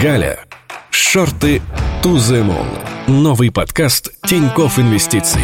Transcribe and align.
Галя. 0.00 0.44
Шорты 0.90 1.60
to 2.04 2.14
the 2.14 2.46
moon. 2.46 2.66
Новый 3.08 3.50
подкаст 3.50 4.12
Тиньков 4.24 4.78
Инвестиций. 4.78 5.40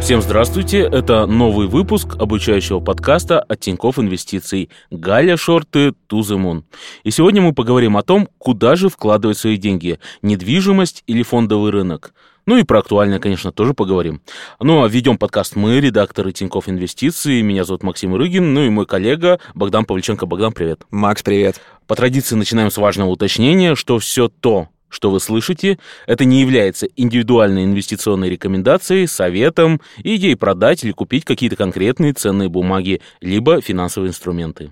Всем 0.00 0.22
здравствуйте, 0.22 0.78
это 0.78 1.26
новый 1.26 1.66
выпуск 1.66 2.16
обучающего 2.18 2.80
подкаста 2.80 3.38
от 3.38 3.60
Тиньков 3.60 3.98
Инвестиций 3.98 4.70
«Галя 4.90 5.36
Шорты 5.36 5.92
moon». 6.08 6.62
И 7.02 7.10
сегодня 7.10 7.42
мы 7.42 7.52
поговорим 7.52 7.98
о 7.98 8.02
том, 8.02 8.30
куда 8.38 8.76
же 8.76 8.88
вкладывать 8.88 9.36
свои 9.36 9.58
деньги– 9.58 9.98
недвижимость 10.22 11.02
или 11.06 11.22
фондовый 11.22 11.70
рынок– 11.70 12.14
ну 12.46 12.56
и 12.56 12.62
про 12.62 12.78
актуальное, 12.78 13.18
конечно, 13.18 13.52
тоже 13.52 13.74
поговорим. 13.74 14.22
Ну 14.60 14.84
а 14.84 14.88
ведем 14.88 15.18
подкаст 15.18 15.56
мы, 15.56 15.80
редакторы 15.80 16.32
Тиньков 16.32 16.68
Инвестиций. 16.68 17.42
Меня 17.42 17.64
зовут 17.64 17.82
Максим 17.82 18.14
Рыгин, 18.14 18.54
ну 18.54 18.62
и 18.62 18.70
мой 18.70 18.86
коллега 18.86 19.40
Богдан 19.54 19.84
Павличенко. 19.84 20.26
Богдан, 20.26 20.52
привет. 20.52 20.82
Макс, 20.90 21.22
привет. 21.22 21.60
По 21.86 21.96
традиции 21.96 22.36
начинаем 22.36 22.70
с 22.70 22.76
важного 22.76 23.10
уточнения, 23.10 23.74
что 23.74 23.98
все 23.98 24.28
то, 24.28 24.68
что 24.88 25.10
вы 25.10 25.20
слышите, 25.20 25.78
это 26.06 26.24
не 26.24 26.40
является 26.40 26.86
индивидуальной 26.96 27.64
инвестиционной 27.64 28.30
рекомендацией, 28.30 29.06
советом, 29.06 29.80
идеей 29.98 30.36
продать 30.36 30.84
или 30.84 30.92
купить 30.92 31.24
какие-то 31.24 31.56
конкретные 31.56 32.12
ценные 32.12 32.48
бумаги, 32.48 33.00
либо 33.20 33.60
финансовые 33.60 34.10
инструменты. 34.10 34.70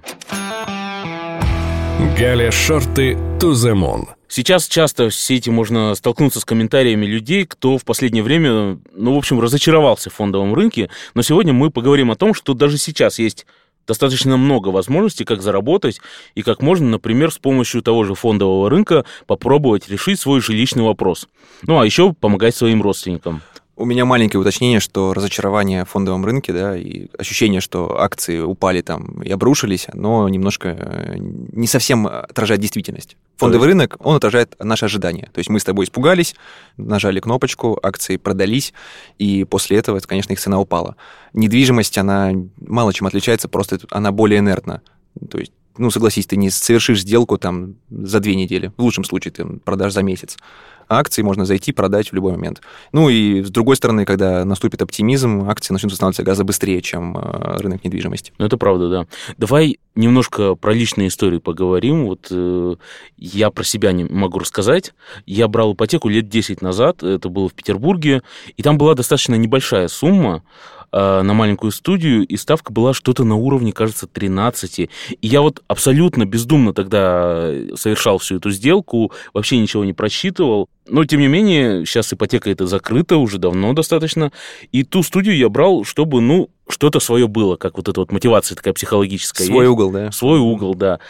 Галя 2.18 2.52
Шорты 2.52 3.14
moon. 3.41 4.06
Сейчас 4.28 4.68
часто 4.68 5.09
в 5.09 5.14
сети 5.14 5.50
можно 5.50 5.96
столкнуться 5.96 6.38
с 6.38 6.45
комментариями 6.45 7.06
людей, 7.06 7.45
кто 7.45 7.77
в 7.77 7.84
последнее 7.84 8.23
время, 8.23 8.78
ну, 8.95 9.14
в 9.14 9.18
общем, 9.18 9.40
разочаровался 9.40 10.10
в 10.10 10.14
фондовом 10.14 10.54
рынке. 10.54 10.90
Но 11.14 11.23
сегодня 11.23 11.52
мы 11.52 11.70
поговорим 11.70 12.12
о 12.12 12.16
том, 12.16 12.32
что 12.32 12.54
даже 12.54 12.78
сейчас 12.78 13.18
есть 13.18 13.46
достаточно 13.87 14.37
много 14.37 14.68
возможностей, 14.68 15.24
как 15.24 15.42
заработать, 15.42 16.00
и 16.37 16.42
как 16.42 16.62
можно, 16.62 16.87
например, 16.88 17.32
с 17.32 17.38
помощью 17.38 17.82
того 17.82 18.04
же 18.04 18.15
фондового 18.15 18.70
рынка 18.70 19.04
попробовать 19.26 19.88
решить 19.88 20.20
свой 20.20 20.40
жилищный 20.40 20.85
вопрос. 20.85 21.29
Ну, 21.62 21.80
а 21.80 21.85
еще 21.85 22.12
помогать 22.12 22.54
своим 22.54 22.80
родственникам. 22.80 23.42
У 23.76 23.86
меня 23.86 24.04
маленькое 24.04 24.40
уточнение, 24.40 24.78
что 24.78 25.12
разочарование 25.14 25.84
в 25.84 25.88
фондовом 25.88 26.24
рынке, 26.24 26.52
да, 26.52 26.76
и 26.76 27.08
ощущение, 27.18 27.60
что 27.60 28.00
акции 28.00 28.38
упали 28.38 28.82
там 28.82 29.20
и 29.20 29.30
обрушились, 29.32 29.88
но 29.92 30.28
немножко 30.28 30.68
э, 30.68 31.14
не 31.18 31.66
совсем 31.66 32.06
отражает 32.06 32.60
действительность. 32.60 33.16
Фондовый 33.36 33.66
есть... 33.66 33.74
рынок, 33.74 33.96
он 33.98 34.14
отражает 34.14 34.54
наши 34.60 34.84
ожидания. 34.84 35.28
То 35.32 35.40
есть 35.40 35.50
мы 35.50 35.58
с 35.58 35.64
тобой 35.64 35.86
испугались, 35.86 36.36
нажали 36.76 37.18
кнопочку, 37.18 37.76
акции 37.82 38.16
продались, 38.16 38.72
и 39.18 39.42
после 39.42 39.78
этого, 39.78 39.98
конечно, 39.98 40.32
их 40.32 40.38
цена 40.38 40.60
упала. 40.60 40.95
Недвижимость, 41.32 41.98
она 41.98 42.30
мало 42.58 42.92
чем 42.92 43.08
отличается, 43.08 43.48
просто 43.48 43.80
она 43.90 44.12
более 44.12 44.38
инертна. 44.38 44.82
То 45.28 45.38
есть 45.38 45.52
ну, 45.76 45.90
согласись, 45.90 46.26
ты 46.26 46.36
не 46.36 46.50
совершишь 46.50 47.00
сделку 47.00 47.38
там 47.38 47.76
за 47.90 48.20
две 48.20 48.34
недели. 48.34 48.72
В 48.76 48.82
лучшем 48.82 49.04
случае 49.04 49.32
ты 49.32 49.44
продашь 49.44 49.92
за 49.92 50.02
месяц 50.02 50.36
акции 50.88 51.22
можно 51.22 51.44
зайти, 51.44 51.72
продать 51.72 52.10
в 52.10 52.14
любой 52.14 52.32
момент. 52.32 52.60
Ну 52.92 53.08
и 53.08 53.42
с 53.42 53.50
другой 53.50 53.76
стороны, 53.76 54.04
когда 54.04 54.45
наступит 54.45 54.82
оптимизм, 54.82 55.48
акции 55.48 55.72
начнут 55.72 55.95
становиться 55.95 56.22
гораздо 56.22 56.45
быстрее, 56.45 56.80
чем 56.82 57.16
э, 57.16 57.58
рынок 57.58 57.84
недвижимости. 57.84 58.32
Ну, 58.38 58.46
это 58.46 58.56
правда, 58.56 58.88
да. 58.88 59.06
Давай 59.36 59.78
немножко 59.95 60.54
про 60.54 60.72
личные 60.72 61.08
истории 61.08 61.38
поговорим. 61.38 62.06
Вот 62.06 62.28
э, 62.30 62.76
я 63.16 63.50
про 63.50 63.64
себя 63.64 63.92
не 63.92 64.04
могу 64.04 64.38
рассказать. 64.38 64.92
Я 65.26 65.48
брал 65.48 65.75
ипотеку 65.75 66.08
лет 66.08 66.28
10 66.28 66.62
назад, 66.62 67.02
это 67.02 67.28
было 67.28 67.48
в 67.48 67.54
Петербурге, 67.54 68.22
и 68.56 68.62
там 68.62 68.78
была 68.78 68.94
достаточно 68.94 69.34
небольшая 69.34 69.88
сумма, 69.88 70.42
Э, 70.97 71.22
на 71.22 71.34
маленькую 71.34 71.72
студию, 71.72 72.25
и 72.25 72.37
ставка 72.37 72.72
была 72.72 72.94
что-то 72.94 73.25
на 73.25 73.34
уровне, 73.34 73.72
кажется, 73.72 74.06
13. 74.06 74.78
И 74.78 74.88
я 75.22 75.41
вот 75.41 75.60
абсолютно 75.66 76.25
бездумно 76.25 76.72
тогда 76.72 77.50
совершал 77.75 78.19
всю 78.19 78.36
эту 78.36 78.53
сделку, 78.53 79.10
вообще 79.32 79.59
ничего 79.59 79.84
не 79.84 79.92
просчитывал. 79.92 80.69
Но, 80.88 81.04
тем 81.04 81.19
не 81.19 81.26
менее, 81.26 81.84
сейчас 81.84 82.12
ипотека 82.12 82.48
это 82.48 82.69
закрыта 82.69 83.16
уже 83.16 83.38
давно 83.38 83.72
достаточно. 83.72 84.30
И 84.70 84.84
ту 84.84 85.02
студию 85.02 85.36
я 85.36 85.48
брал, 85.48 85.82
чтобы, 85.82 86.20
ну, 86.20 86.48
что-то 86.69 87.00
свое 87.00 87.26
было, 87.26 87.56
как 87.56 87.76
вот 87.76 87.88
эта 87.88 87.98
вот 87.98 88.12
мотивация 88.12 88.54
такая 88.54 88.72
психологическая. 88.72 89.48
Свой 89.48 89.64
есть. 89.64 89.72
угол, 89.72 89.90
да? 89.90 90.12
Свой 90.12 90.38
угол, 90.38 90.76
да. 90.76 91.00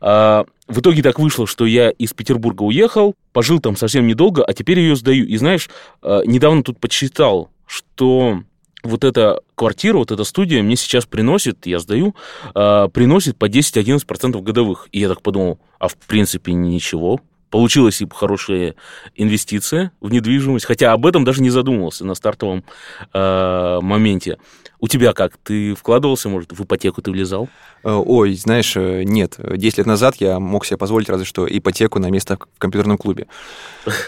А, 0.00 0.46
в 0.66 0.80
итоге 0.80 1.00
так 1.00 1.20
вышло, 1.20 1.46
что 1.46 1.64
я 1.64 1.90
из 1.90 2.12
Петербурга 2.12 2.64
уехал, 2.64 3.14
пожил 3.32 3.60
там 3.60 3.76
совсем 3.76 4.04
недолго, 4.08 4.42
а 4.42 4.52
теперь 4.52 4.80
ее 4.80 4.96
сдаю. 4.96 5.28
И 5.28 5.36
знаешь, 5.36 5.70
а, 6.02 6.22
недавно 6.24 6.64
тут 6.64 6.80
почитал, 6.80 7.50
что 7.68 8.42
вот 8.82 9.04
эта 9.04 9.40
квартира, 9.54 9.98
вот 9.98 10.10
эта 10.10 10.24
студия 10.24 10.62
мне 10.62 10.76
сейчас 10.76 11.06
приносит, 11.06 11.66
я 11.66 11.78
сдаю, 11.78 12.14
э, 12.54 12.88
приносит 12.92 13.36
по 13.36 13.48
10-11% 13.48 14.40
годовых. 14.42 14.88
И 14.92 15.00
я 15.00 15.08
так 15.08 15.22
подумал, 15.22 15.58
а 15.78 15.88
в 15.88 15.96
принципе 15.96 16.52
ничего, 16.52 17.20
получилась 17.50 18.00
и 18.00 18.08
хорошая 18.12 18.74
инвестиция 19.16 19.92
в 20.00 20.10
недвижимость, 20.10 20.66
хотя 20.66 20.92
об 20.92 21.06
этом 21.06 21.24
даже 21.24 21.42
не 21.42 21.50
задумывался 21.50 22.04
на 22.04 22.14
стартовом 22.14 22.64
э, 23.12 23.78
моменте. 23.82 24.38
У 24.80 24.86
тебя 24.86 25.12
как? 25.12 25.36
Ты 25.38 25.74
вкладывался, 25.74 26.28
может, 26.28 26.52
в 26.52 26.62
ипотеку 26.62 27.02
ты 27.02 27.10
влезал? 27.10 27.48
Э, 27.82 27.92
ой, 27.92 28.34
знаешь, 28.34 28.76
э, 28.76 29.02
нет. 29.04 29.36
Десять 29.56 29.78
лет 29.78 29.86
назад 29.86 30.16
я 30.16 30.38
мог 30.38 30.64
себе 30.64 30.76
позволить 30.76 31.08
разве 31.08 31.24
что 31.24 31.46
ипотеку 31.48 31.98
на 31.98 32.10
место 32.10 32.36
в 32.36 32.58
компьютерном 32.58 32.98
клубе. 32.98 33.26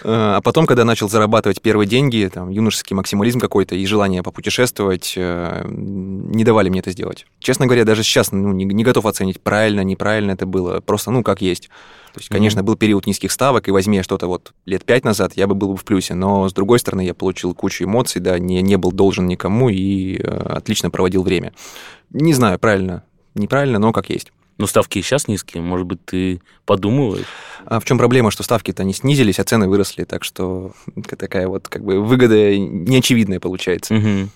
Э, 0.02 0.36
а 0.36 0.40
потом, 0.40 0.66
когда 0.66 0.84
начал 0.84 1.08
зарабатывать 1.08 1.60
первые 1.60 1.86
деньги, 1.86 2.30
там, 2.32 2.48
юношеский 2.48 2.94
максимализм 2.94 3.38
какой-то 3.38 3.74
и 3.74 3.84
желание 3.86 4.22
попутешествовать 4.22 5.14
не 5.16 6.44
давали 6.44 6.68
мне 6.68 6.80
это 6.80 6.90
сделать. 6.90 7.26
Честно 7.38 7.66
говоря, 7.66 7.84
даже 7.84 8.02
сейчас 8.02 8.32
ну, 8.32 8.52
не, 8.52 8.64
не 8.64 8.84
готов 8.84 9.06
оценить, 9.06 9.40
правильно, 9.40 9.82
неправильно 9.82 10.32
это 10.32 10.46
было. 10.46 10.80
Просто, 10.80 11.10
ну, 11.10 11.22
как 11.22 11.42
есть. 11.42 11.68
То 12.12 12.18
есть, 12.18 12.28
конечно, 12.28 12.62
был 12.62 12.76
период 12.76 13.06
низких 13.06 13.30
ставок, 13.30 13.68
и 13.68 13.70
возьми 13.70 14.02
что-то 14.02 14.26
вот 14.26 14.52
лет 14.66 14.84
пять 14.84 15.04
назад, 15.04 15.32
я 15.36 15.46
бы 15.46 15.54
был 15.54 15.72
бы 15.72 15.76
в 15.76 15.84
плюсе. 15.84 16.14
Но, 16.14 16.48
с 16.48 16.52
другой 16.52 16.78
стороны, 16.78 17.02
я 17.02 17.14
получил 17.14 17.54
кучу 17.54 17.84
эмоций, 17.84 18.20
да, 18.20 18.38
не, 18.38 18.62
не 18.62 18.76
был 18.76 18.90
должен 18.90 19.26
никому 19.26 19.68
и 19.68 20.20
отлично 20.60 20.90
проводил 20.90 21.22
время. 21.22 21.52
Не 22.10 22.32
знаю, 22.32 22.58
правильно, 22.58 23.04
неправильно, 23.34 23.78
но 23.78 23.92
как 23.92 24.10
есть. 24.10 24.32
Но 24.58 24.66
ставки 24.66 24.98
и 24.98 25.02
сейчас 25.02 25.26
низкие, 25.26 25.62
может 25.62 25.86
быть, 25.86 26.04
ты 26.04 26.42
подумываешь? 26.66 27.24
А 27.64 27.80
в 27.80 27.84
чем 27.86 27.96
проблема, 27.96 28.30
что 28.30 28.42
ставки-то 28.42 28.84
не 28.84 28.92
снизились, 28.92 29.38
а 29.38 29.44
цены 29.44 29.66
выросли, 29.68 30.04
так 30.04 30.22
что 30.22 30.72
такая 31.16 31.48
вот 31.48 31.68
как 31.68 31.82
бы 31.82 32.00
выгода 32.00 32.58
неочевидная 32.58 33.40
получается. 33.40 33.94
Угу. 33.94 34.28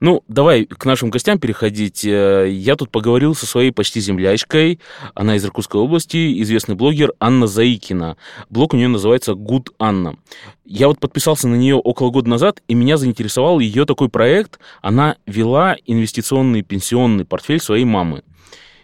Ну, 0.00 0.22
давай 0.28 0.64
к 0.64 0.84
нашим 0.84 1.10
гостям 1.10 1.38
переходить. 1.38 2.04
Э, 2.04 2.48
я 2.50 2.76
тут 2.76 2.90
поговорил 2.90 3.34
со 3.34 3.46
своей 3.46 3.70
почти 3.70 4.00
землячкой. 4.00 4.80
Она 5.14 5.36
из 5.36 5.44
Иркутской 5.44 5.80
области, 5.80 6.40
известный 6.42 6.74
блогер 6.74 7.12
Анна 7.20 7.46
Заикина. 7.46 8.16
Блог 8.50 8.74
у 8.74 8.76
нее 8.76 8.88
называется 8.88 9.32
Good 9.32 9.72
Анна. 9.78 10.16
Я 10.64 10.88
вот 10.88 10.98
подписался 10.98 11.48
на 11.48 11.54
нее 11.54 11.76
около 11.76 12.10
года 12.10 12.28
назад, 12.28 12.62
и 12.68 12.74
меня 12.74 12.96
заинтересовал 12.96 13.60
ее 13.60 13.84
такой 13.84 14.08
проект. 14.08 14.58
Она 14.82 15.16
вела 15.26 15.76
инвестиционный 15.86 16.62
пенсионный 16.62 17.24
портфель 17.24 17.60
своей 17.60 17.84
мамы. 17.84 18.22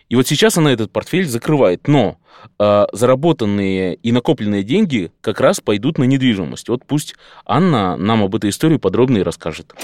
И 0.08 0.14
вот 0.14 0.28
сейчас 0.28 0.58
она 0.58 0.70
этот 0.70 0.92
портфель 0.92 1.26
закрывает, 1.26 1.88
но 1.88 2.18
э, 2.58 2.84
заработанные 2.92 3.94
и 3.94 4.12
накопленные 4.12 4.62
деньги 4.62 5.10
как 5.22 5.40
раз 5.40 5.60
пойдут 5.60 5.96
на 5.96 6.04
недвижимость. 6.04 6.68
Вот 6.68 6.84
пусть 6.86 7.14
Анна 7.46 7.96
нам 7.96 8.22
об 8.22 8.34
этой 8.36 8.50
истории 8.50 8.76
подробно 8.76 9.18
и 9.18 9.22
расскажет. 9.22 9.74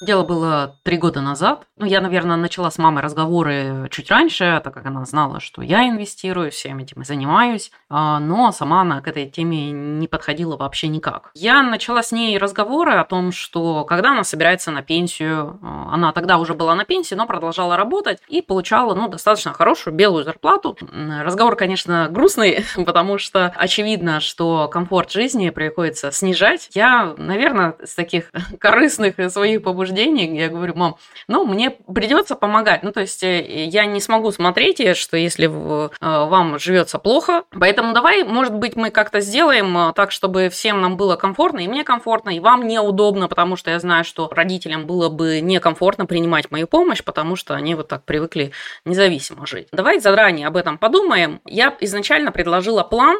Дело 0.00 0.24
было 0.24 0.76
три 0.82 0.96
года 0.96 1.20
назад. 1.20 1.66
Ну, 1.76 1.86
я, 1.86 2.00
наверное, 2.00 2.36
начала 2.36 2.70
с 2.70 2.78
мамой 2.78 3.02
разговоры 3.02 3.88
чуть 3.90 4.10
раньше, 4.10 4.60
так 4.62 4.74
как 4.74 4.86
она 4.86 5.04
знала, 5.04 5.40
что 5.40 5.62
я 5.62 5.88
инвестирую, 5.88 6.50
всем 6.50 6.78
этим 6.78 7.02
и 7.02 7.04
занимаюсь. 7.04 7.70
А, 7.88 8.18
но 8.18 8.50
сама 8.52 8.82
она 8.82 9.00
к 9.00 9.08
этой 9.08 9.26
теме 9.26 9.70
не 9.70 10.08
подходила 10.08 10.56
вообще 10.56 10.88
никак. 10.88 11.30
Я 11.34 11.62
начала 11.62 12.02
с 12.02 12.12
ней 12.12 12.36
разговоры 12.38 12.92
о 12.92 13.04
том, 13.04 13.32
что 13.32 13.84
когда 13.84 14.10
она 14.12 14.24
собирается 14.24 14.70
на 14.72 14.82
пенсию, 14.82 15.58
а, 15.62 15.94
она 15.94 16.12
тогда 16.12 16.38
уже 16.38 16.54
была 16.54 16.74
на 16.74 16.84
пенсии, 16.84 17.14
но 17.14 17.26
продолжала 17.26 17.76
работать 17.76 18.18
и 18.28 18.42
получала, 18.42 18.94
ну, 18.94 19.08
достаточно 19.08 19.52
хорошую 19.52 19.94
белую 19.94 20.24
зарплату. 20.24 20.76
Разговор, 21.22 21.56
конечно, 21.56 22.08
грустный, 22.10 22.64
потому 22.84 23.18
что 23.18 23.52
очевидно, 23.56 24.20
что 24.20 24.68
комфорт 24.68 25.12
жизни 25.12 25.50
приходится 25.50 26.10
снижать. 26.10 26.68
Я, 26.74 27.14
наверное, 27.16 27.76
с 27.82 27.94
таких 27.94 28.30
корыстных 28.58 29.14
своих 29.30 29.62
побуждений 29.62 29.83
убеждений, 29.84 30.36
я 30.36 30.48
говорю, 30.48 30.74
мам, 30.74 30.96
ну, 31.28 31.44
мне 31.44 31.70
придется 31.70 32.34
помогать. 32.34 32.82
Ну, 32.82 32.92
то 32.92 33.00
есть 33.00 33.22
э, 33.22 33.64
я 33.66 33.84
не 33.86 34.00
смогу 34.00 34.32
смотреть, 34.32 34.80
э, 34.80 34.94
что 34.94 35.16
если 35.16 35.46
э, 35.46 35.88
вам 36.00 36.58
живется 36.58 36.98
плохо. 36.98 37.44
Поэтому 37.50 37.92
давай, 37.92 38.24
может 38.24 38.54
быть, 38.54 38.76
мы 38.76 38.90
как-то 38.90 39.20
сделаем 39.20 39.92
так, 39.94 40.10
чтобы 40.10 40.48
всем 40.48 40.80
нам 40.80 40.96
было 40.96 41.16
комфортно, 41.16 41.60
и 41.60 41.68
мне 41.68 41.84
комфортно, 41.84 42.30
и 42.30 42.40
вам 42.40 42.66
неудобно, 42.66 43.28
потому 43.28 43.56
что 43.56 43.70
я 43.70 43.78
знаю, 43.78 44.04
что 44.04 44.28
родителям 44.30 44.86
было 44.86 45.08
бы 45.08 45.40
некомфортно 45.40 46.06
принимать 46.06 46.50
мою 46.50 46.66
помощь, 46.66 47.02
потому 47.02 47.36
что 47.36 47.54
они 47.54 47.74
вот 47.74 47.88
так 47.88 48.04
привыкли 48.04 48.52
независимо 48.84 49.46
жить. 49.46 49.68
Давай 49.72 50.00
заранее 50.00 50.46
об 50.48 50.56
этом 50.56 50.78
подумаем. 50.78 51.40
Я 51.44 51.76
изначально 51.80 52.32
предложила 52.32 52.82
план, 52.82 53.16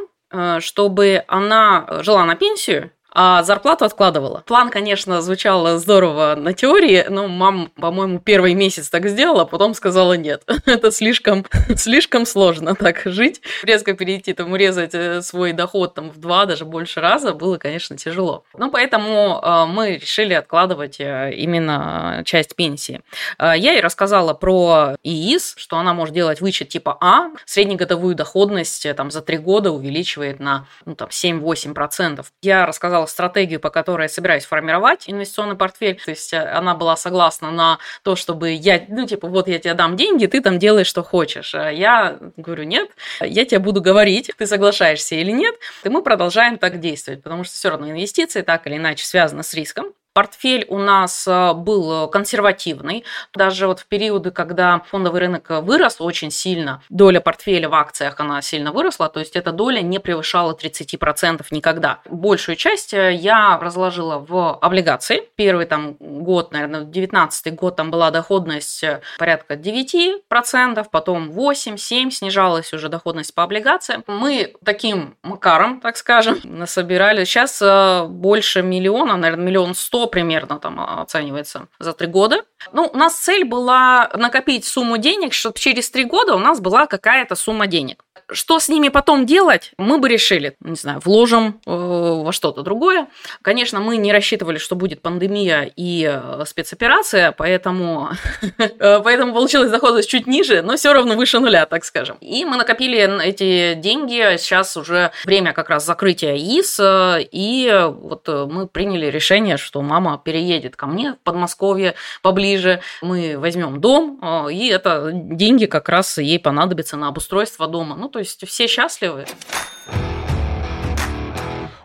чтобы 0.61 1.25
она 1.29 1.87
жила 2.03 2.25
на 2.25 2.35
пенсию, 2.35 2.91
а 3.15 3.43
зарплату 3.45 3.85
откладывала. 3.85 4.43
План, 4.47 4.71
конечно, 4.71 5.23
звучал 5.23 5.79
здорово 5.79 6.35
на 6.37 6.53
теории, 6.53 7.07
но 7.09 7.29
мама, 7.29 7.71
по-моему, 7.77 8.19
первый 8.19 8.55
месяц 8.55 8.91
так 8.91 9.09
сделала, 9.09 9.43
а 9.43 9.47
потом 9.47 9.75
сказала 9.75 10.15
нет. 10.15 10.43
Это 10.67 10.91
слишком, 10.91 11.47
слишком 11.77 12.27
сложно 12.27 12.75
так 12.75 13.03
жить. 13.05 13.41
Резко 13.63 13.95
перейти, 13.95 14.33
там, 14.33 14.53
урезать 14.53 14.95
э, 14.95 15.23
свой 15.23 15.53
доход 15.53 15.95
там 15.95 16.11
в 16.11 16.19
два, 16.19 16.45
даже 16.45 16.65
больше 16.65 17.01
раза 17.01 17.33
было, 17.33 17.57
конечно, 17.57 17.97
тяжело. 17.97 18.45
Ну, 18.59 18.71
поэтому 18.71 19.41
э, 19.43 19.67
мы 19.67 19.97
решили 19.97 20.35
откладывать 20.35 20.97
э, 20.99 21.33
именно 21.37 22.23
часть 22.25 22.57
пенсии. 22.57 23.03
Я 23.39 23.55
ей 23.55 23.81
рассказала 23.81 24.35
про 24.35 24.97
ИИС, 25.03 25.55
что 25.57 25.79
она 25.79 25.95
может 25.95 26.15
делать 26.15 26.41
вычет 26.41 26.69
типа 26.69 26.97
А, 27.01 27.31
среднегодовую 27.47 28.15
доходность 28.15 28.87
там 28.97 29.11
за 29.11 29.21
три 29.21 29.39
года 29.39 29.71
увеличивает 29.71 30.41
на 30.41 30.67
ну, 30.85 30.95
там, 30.95 31.09
7-8%. 31.09 32.25
Я 32.43 32.67
рассказала 32.67 33.04
стратегию, 33.11 33.61
по 33.61 33.71
которой 33.71 34.05
я 34.05 34.09
собираюсь 34.09 34.45
формировать 34.45 35.05
инвестиционный 35.07 35.57
портфель. 35.57 36.01
То 36.05 36.11
есть 36.11 36.33
она 36.35 36.75
была 36.75 36.97
согласна 36.97 37.51
на 37.51 37.79
то, 38.03 38.17
чтобы 38.17 38.53
я, 38.53 38.85
ну, 38.89 39.07
типа, 39.07 39.29
вот 39.29 39.49
я 39.49 39.59
тебе 39.59 39.75
дам 39.75 39.97
деньги, 39.97 40.27
ты 40.27 40.41
там 40.41 40.59
делаешь, 40.59 40.87
что 40.87 41.03
хочешь. 41.03 41.55
Я 41.55 42.19
говорю, 42.37 42.65
нет, 42.65 42.91
я 43.21 43.45
тебе 43.45 43.59
буду 43.59 43.81
говорить, 43.81 44.31
ты 44.37 44.47
соглашаешься 44.47 45.15
или 45.15 45.31
нет, 45.31 45.55
и 45.83 45.89
мы 45.89 46.03
продолжаем 46.03 46.59
так 46.59 46.81
действовать, 46.81 47.23
потому 47.23 47.45
что 47.45 47.55
все 47.55 47.71
равно 47.71 47.91
инвестиции 47.91 48.43
так 48.43 48.67
или 48.67 48.77
иначе 48.77 49.05
связаны 49.05 49.43
с 49.43 49.55
риском. 49.55 49.93
Портфель 50.15 50.65
у 50.69 50.79
нас 50.79 51.27
э, 51.27 51.53
был 51.55 52.07
консервативный. 52.07 53.05
Даже 53.35 53.67
вот 53.67 53.81
в 53.81 53.87
периоды, 53.87 54.31
когда 54.31 54.81
фондовый 54.89 55.21
рынок 55.21 55.51
вырос 55.51 55.97
очень 55.99 56.31
сильно, 56.31 56.83
доля 56.89 57.19
портфеля 57.19 57.69
в 57.69 57.75
акциях, 57.75 58.21
она 58.21 58.41
сильно 58.41 58.71
выросла, 58.71 59.09
то 59.09 59.19
есть 59.19 59.35
эта 59.35 59.51
доля 59.51 59.81
не 59.81 59.99
превышала 59.99 60.55
30% 60.55 61.45
никогда. 61.51 61.99
Большую 62.09 62.55
часть 62.55 62.95
э, 62.95 63.13
я 63.13 63.59
разложила 63.59 64.19
в 64.19 64.57
облигации. 64.61 65.29
Первый 65.35 65.67
там 65.67 65.95
год, 65.99 66.53
наверное, 66.53 66.85
19 66.85 67.53
год, 67.57 67.75
там 67.75 67.91
была 67.91 68.13
доходность 68.13 68.85
э, 68.85 69.01
порядка 69.19 69.55
9%, 69.55 70.87
потом 70.93 71.33
8-7 71.33 72.11
снижалась 72.13 72.73
уже 72.73 72.89
доходность 72.89 73.35
по 73.35 73.43
облигациям. 73.43 74.05
Мы 74.07 74.55
таким 74.65 75.17
макаром, 75.25 75.81
так 75.81 75.97
скажем, 75.97 76.39
насобирали. 76.45 77.25
Сейчас 77.25 77.61
больше 78.09 78.63
миллиона, 78.63 79.17
наверное, 79.17 79.47
миллион 79.47 79.75
сто 79.75 80.04
примерно 80.07 80.59
там 80.59 80.81
оценивается 80.81 81.69
за 81.79 81.93
три 81.93 82.07
года. 82.07 82.45
Ну, 82.73 82.91
у 82.93 82.97
нас 82.97 83.17
цель 83.17 83.45
была 83.45 84.11
накопить 84.15 84.65
сумму 84.65 84.99
денег, 84.99 85.33
чтобы 85.33 85.59
через 85.59 85.91
три 85.91 86.05
года 86.05 86.35
у 86.35 86.39
нас 86.39 86.61
была 86.61 86.87
какая-то 86.87 87.35
сумма 87.35 87.67
денег. 87.67 88.05
Что 88.33 88.59
с 88.59 88.69
ними 88.69 88.89
потом 88.89 89.27
делать, 89.27 89.73
мы 89.77 89.99
бы 89.99 90.09
решили, 90.09 90.57
не 90.61 90.77
знаю, 90.77 91.01
вложим 91.05 91.61
э, 91.67 91.71
во 91.71 92.33
что-то 92.33 92.63
другое. 92.63 93.09
Конечно, 93.43 93.81
мы 93.81 93.99
не 93.99 94.13
рассчитывали, 94.13 94.57
что 94.57 94.77
будет 94.77 95.03
пандемия 95.03 95.71
и 95.77 96.09
э, 96.11 96.45
спецоперация, 96.47 97.33
поэтому, 97.33 98.11
э, 98.59 99.01
поэтому 99.05 99.35
получилась 99.35 99.71
доходность 99.71 100.09
чуть 100.09 100.27
ниже, 100.27 100.63
но 100.63 100.77
все 100.77 100.95
равно 100.95 101.17
выше 101.17 101.39
нуля, 101.39 101.67
так 101.67 101.85
скажем. 101.85 102.17
И 102.21 102.47
мы 102.47 102.57
накопили 102.57 102.99
эти 103.23 103.75
деньги, 103.75 104.39
сейчас 104.39 104.77
уже 104.77 105.11
время 105.27 105.53
как 105.53 105.69
раз 105.69 105.85
закрытия 105.85 106.37
ИС, 106.37 106.81
и 106.83 107.91
вот 108.01 108.27
мы 108.29 108.67
приняли 108.67 109.07
решение, 109.07 109.59
что 109.59 109.83
мама 109.83 110.21
переедет 110.25 110.77
ко 110.77 110.87
мне 110.87 111.13
в 111.13 111.19
Подмосковье 111.19 111.95
поближе, 112.23 112.81
мы 113.03 113.37
возьмем 113.39 113.81
дом, 113.81 114.49
и 114.49 114.69
это 114.69 115.11
деньги 115.13 115.67
как 115.67 115.89
раз 115.91 116.17
ей 116.17 116.39
понадобятся 116.39 116.97
на 116.97 117.09
обустройство 117.09 117.67
дома. 117.67 117.97
Ну, 117.97 118.09
то 118.15 118.21
есть 118.21 118.47
все 118.47 118.69
счастливы. 118.69 119.27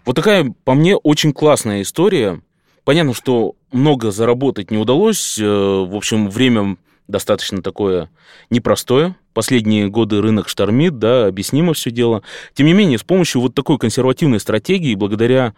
Вот 0.05 0.15
такая, 0.15 0.53
по 0.63 0.75
мне, 0.75 0.95
очень 0.95 1.33
классная 1.33 1.81
история. 1.81 2.39
Понятно, 2.83 3.15
что 3.15 3.55
много 3.71 4.11
заработать 4.11 4.69
не 4.69 4.77
удалось. 4.77 5.39
Э, 5.39 5.43
в 5.43 5.95
общем, 5.95 6.29
время 6.29 6.77
достаточно 7.07 7.63
такое 7.63 8.11
непростое. 8.51 9.15
Последние 9.33 9.87
годы 9.87 10.21
рынок 10.21 10.49
штормит, 10.49 10.99
да, 10.99 11.25
объяснимо 11.25 11.73
все 11.73 11.89
дело. 11.89 12.21
Тем 12.53 12.67
не 12.67 12.73
менее, 12.73 12.99
с 12.99 13.03
помощью 13.03 13.41
вот 13.41 13.55
такой 13.55 13.79
консервативной 13.79 14.39
стратегии, 14.39 14.93
благодаря 14.93 15.55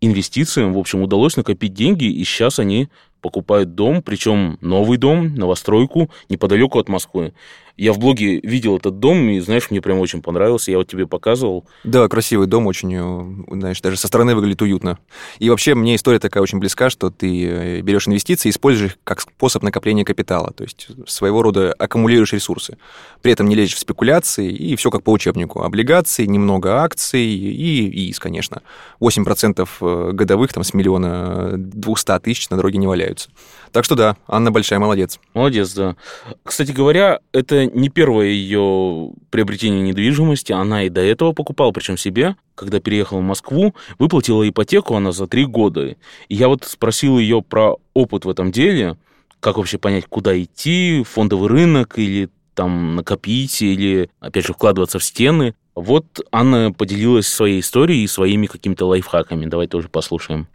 инвестициям, 0.00 0.72
в 0.72 0.78
общем, 0.78 1.02
удалось 1.02 1.36
накопить 1.36 1.74
деньги, 1.74 2.04
и 2.06 2.24
сейчас 2.24 2.58
они 2.58 2.88
покупают 3.20 3.74
дом, 3.74 4.02
причем 4.02 4.56
новый 4.62 4.96
дом, 4.96 5.34
новостройку, 5.34 6.10
неподалеку 6.30 6.78
от 6.78 6.88
Москвы. 6.88 7.34
Я 7.76 7.92
в 7.92 7.98
блоге 7.98 8.38
видел 8.40 8.76
этот 8.76 9.00
дом, 9.00 9.28
и, 9.28 9.40
знаешь, 9.40 9.70
мне 9.70 9.80
прям 9.80 9.98
очень 9.98 10.22
понравился. 10.22 10.70
Я 10.70 10.78
вот 10.78 10.88
тебе 10.88 11.06
показывал. 11.08 11.66
Да, 11.82 12.06
красивый 12.08 12.46
дом, 12.46 12.66
очень, 12.66 12.94
э, 12.94 13.54
знаешь, 13.56 13.80
даже 13.80 13.96
со 13.96 14.06
стороны 14.06 14.36
выглядит 14.36 14.62
уютно. 14.62 14.98
И 15.40 15.50
вообще 15.50 15.74
мне 15.74 15.96
история 15.96 16.20
такая 16.20 16.42
очень 16.42 16.58
близка, 16.58 16.88
что 16.88 17.10
ты 17.10 17.46
э, 17.46 17.80
берешь 17.80 18.06
инвестиции 18.06 18.48
и 18.48 18.50
используешь 18.50 18.92
их 18.92 18.98
как 19.02 19.20
способ 19.20 19.64
накопления 19.64 20.04
капитала. 20.04 20.52
То 20.52 20.62
есть 20.62 20.88
своего 21.06 21.42
рода 21.42 21.72
аккумулируешь 21.72 22.32
ресурсы. 22.32 22.78
При 23.22 23.32
этом 23.32 23.48
не 23.48 23.56
лезешь 23.56 23.74
в 23.74 23.80
спекуляции, 23.80 24.52
и 24.52 24.76
все 24.76 24.90
как 24.90 25.02
по 25.02 25.10
учебнику. 25.10 25.62
Облигации, 25.62 26.26
немного 26.26 26.82
акций 26.82 27.24
и 27.24 28.08
ИИС, 28.08 28.20
конечно. 28.20 28.62
8% 29.00 29.68
э, 29.80 30.10
годовых 30.12 30.52
там 30.52 30.62
с 30.62 30.74
миллиона 30.74 31.54
200 31.56 32.20
тысяч 32.20 32.50
на 32.50 32.56
дороге 32.56 32.78
не 32.78 32.86
валяются. 32.86 33.30
Так 33.72 33.84
что 33.84 33.96
да, 33.96 34.16
Анна 34.28 34.52
большая 34.52 34.78
молодец. 34.78 35.18
Молодец, 35.34 35.72
да. 35.74 35.96
Кстати 36.44 36.70
говоря, 36.70 37.18
это 37.32 37.63
не 37.66 37.88
первое 37.88 38.26
ее 38.26 39.10
приобретение 39.30 39.82
недвижимости. 39.82 40.52
Она 40.52 40.84
и 40.84 40.88
до 40.88 41.00
этого 41.00 41.32
покупала, 41.32 41.70
причем 41.72 41.96
себе. 41.96 42.36
Когда 42.54 42.80
переехала 42.80 43.18
в 43.18 43.22
Москву, 43.22 43.74
выплатила 43.98 44.48
ипотеку 44.48 44.94
она 44.94 45.12
за 45.12 45.26
три 45.26 45.44
года. 45.44 45.96
И 46.28 46.34
я 46.34 46.48
вот 46.48 46.64
спросил 46.64 47.18
ее 47.18 47.42
про 47.42 47.76
опыт 47.94 48.24
в 48.24 48.28
этом 48.28 48.52
деле, 48.52 48.96
как 49.40 49.58
вообще 49.58 49.78
понять, 49.78 50.06
куда 50.08 50.40
идти, 50.40 51.04
фондовый 51.04 51.48
рынок 51.48 51.98
или 51.98 52.30
там 52.54 52.96
накопить 52.96 53.60
или, 53.62 54.08
опять 54.20 54.46
же, 54.46 54.52
вкладываться 54.52 54.98
в 54.98 55.04
стены. 55.04 55.54
Вот 55.74 56.06
Анна 56.30 56.72
поделилась 56.72 57.26
своей 57.26 57.60
историей 57.60 58.04
и 58.04 58.08
своими 58.08 58.46
какими-то 58.46 58.86
лайфхаками. 58.86 59.46
Давай 59.46 59.66
тоже 59.66 59.88
послушаем. 59.88 60.46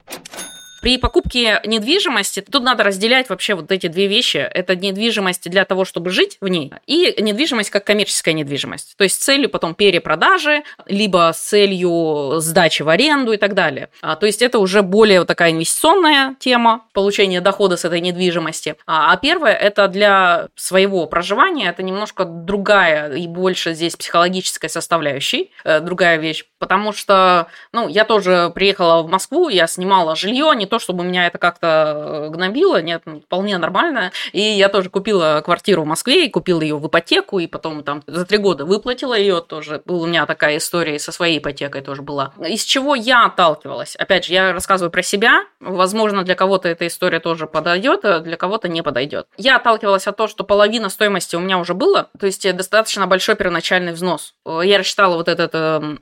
При 0.82 0.98
покупке 0.98 1.62
недвижимости 1.66 2.42
тут 2.42 2.64
надо 2.64 2.84
разделять 2.84 3.30
вообще 3.30 3.56
вот 3.56 3.72
эти 3.72 3.88
две 3.88 4.08
вещи. 4.08 4.38
Это 4.38 4.76
недвижимость 4.76 5.50
для 5.50 5.66
того, 5.66 5.86
чтобы 5.86 6.10
жить 6.10 6.38
в 6.42 6.48
ней, 6.48 6.72
и 6.88 7.16
недвижимость 7.22 7.70
как 7.70 7.84
коммерческая 7.84 8.34
недвижимость. 8.34 8.96
То 8.98 9.04
есть 9.04 9.22
с 9.22 9.26
целью 9.26 9.50
потом 9.50 9.76
перепродажи, 9.76 10.64
либо 10.86 11.32
с 11.34 11.40
целью 11.40 12.40
сдачи 12.40 12.82
в 12.82 12.90
аренду 12.90 13.34
и 13.34 13.38
так 13.38 13.54
далее. 13.54 13.90
А, 14.02 14.16
то 14.16 14.26
есть 14.26 14.42
это 14.42 14.60
уже 14.60 14.82
более 14.82 15.20
вот 15.20 15.28
такая 15.28 15.52
инвестиционная 15.52 16.36
тема 16.40 16.86
получения 16.94 17.42
дохода 17.42 17.78
с 17.78 17.86
этой 17.86 18.00
недвижимости. 18.00 18.76
А, 18.86 19.12
а 19.12 19.18
первое 19.18 19.54
это 19.54 19.88
для 19.88 20.48
своего 20.56 21.06
проживания, 21.06 21.70
это 21.70 21.84
немножко 21.84 22.26
другая 22.26 23.14
и 23.14 23.28
больше 23.28 23.74
здесь 23.74 23.96
психологическая 23.96 24.70
составляющая, 24.70 25.48
э, 25.64 25.80
другая 25.80 26.18
вещь, 26.18 26.46
потому 26.60 26.94
что, 26.94 27.48
ну, 27.72 27.88
я 27.88 28.06
тоже 28.06 28.52
приехала 28.54 29.02
в 29.02 29.10
Москву, 29.10 29.50
я 29.50 29.66
снимала 29.68 30.16
жилье, 30.16 30.52
не 30.56 30.66
то, 30.66 30.78
чтобы 30.78 31.04
меня 31.04 31.26
это 31.28 31.38
как-то 31.38 32.28
э, 32.28 32.30
гнобило, 32.30 32.82
нет, 32.82 33.02
ну, 33.06 33.22
вполне 33.22 33.58
нормально. 33.58 34.12
И 34.34 34.42
я 34.42 34.70
тоже 34.70 34.90
купила 34.90 35.42
квартиру 35.44 35.84
в 35.84 35.86
Москве, 35.86 36.26
и 36.26 36.30
купила 36.30 36.62
ее 36.62 36.78
в 36.78 36.88
ипотеку, 36.88 37.40
и 37.40 37.48
потом 37.48 37.84
там 37.84 38.04
за 38.06 38.26
три 38.26 38.38
года 38.38 38.66
выплатила 38.66 39.18
ее 39.18 39.42
тоже. 39.42 39.82
Была 39.86 40.04
у 40.04 40.08
меня 40.08 40.26
такая 40.26 40.58
история, 40.58 41.00
со 41.00 41.12
своей 41.12 41.40
ипотекой 41.40 41.82
тоже 41.82 42.02
была. 42.02 42.34
Из 42.46 42.64
чего 42.64 42.96
я 42.96 43.26
отталкивалась? 43.26 43.96
Опять 43.96 44.26
же, 44.26 44.34
я 44.34 44.54
рассказываю 44.54 44.92
про 44.92 45.02
себя. 45.02 45.46
Возможно, 45.60 46.24
для 46.24 46.36
кого-то 46.36 46.68
эта 46.68 46.88
история 46.88 47.20
тоже 47.20 47.48
подойдет, 47.48 48.04
а 48.04 48.20
для 48.20 48.38
кого-то 48.38 48.68
не 48.68 48.84
подойдет. 48.84 49.28
Я 49.38 49.56
отталкивалась 49.56 50.08
от 50.08 50.18
того, 50.18 50.28
что 50.28 50.44
половина 50.44 50.90
стоимости 50.90 51.36
у 51.36 51.40
меня 51.40 51.58
уже 51.58 51.74
было, 51.74 52.10
то 52.20 52.26
есть 52.26 52.50
достаточно 52.56 53.08
большой 53.08 53.36
первоначальный 53.36 53.94
взнос. 53.94 54.34
Я 54.46 54.78
рассчитала 54.78 55.16
вот 55.16 55.28
этот 55.28 55.52
эм, 55.54 56.00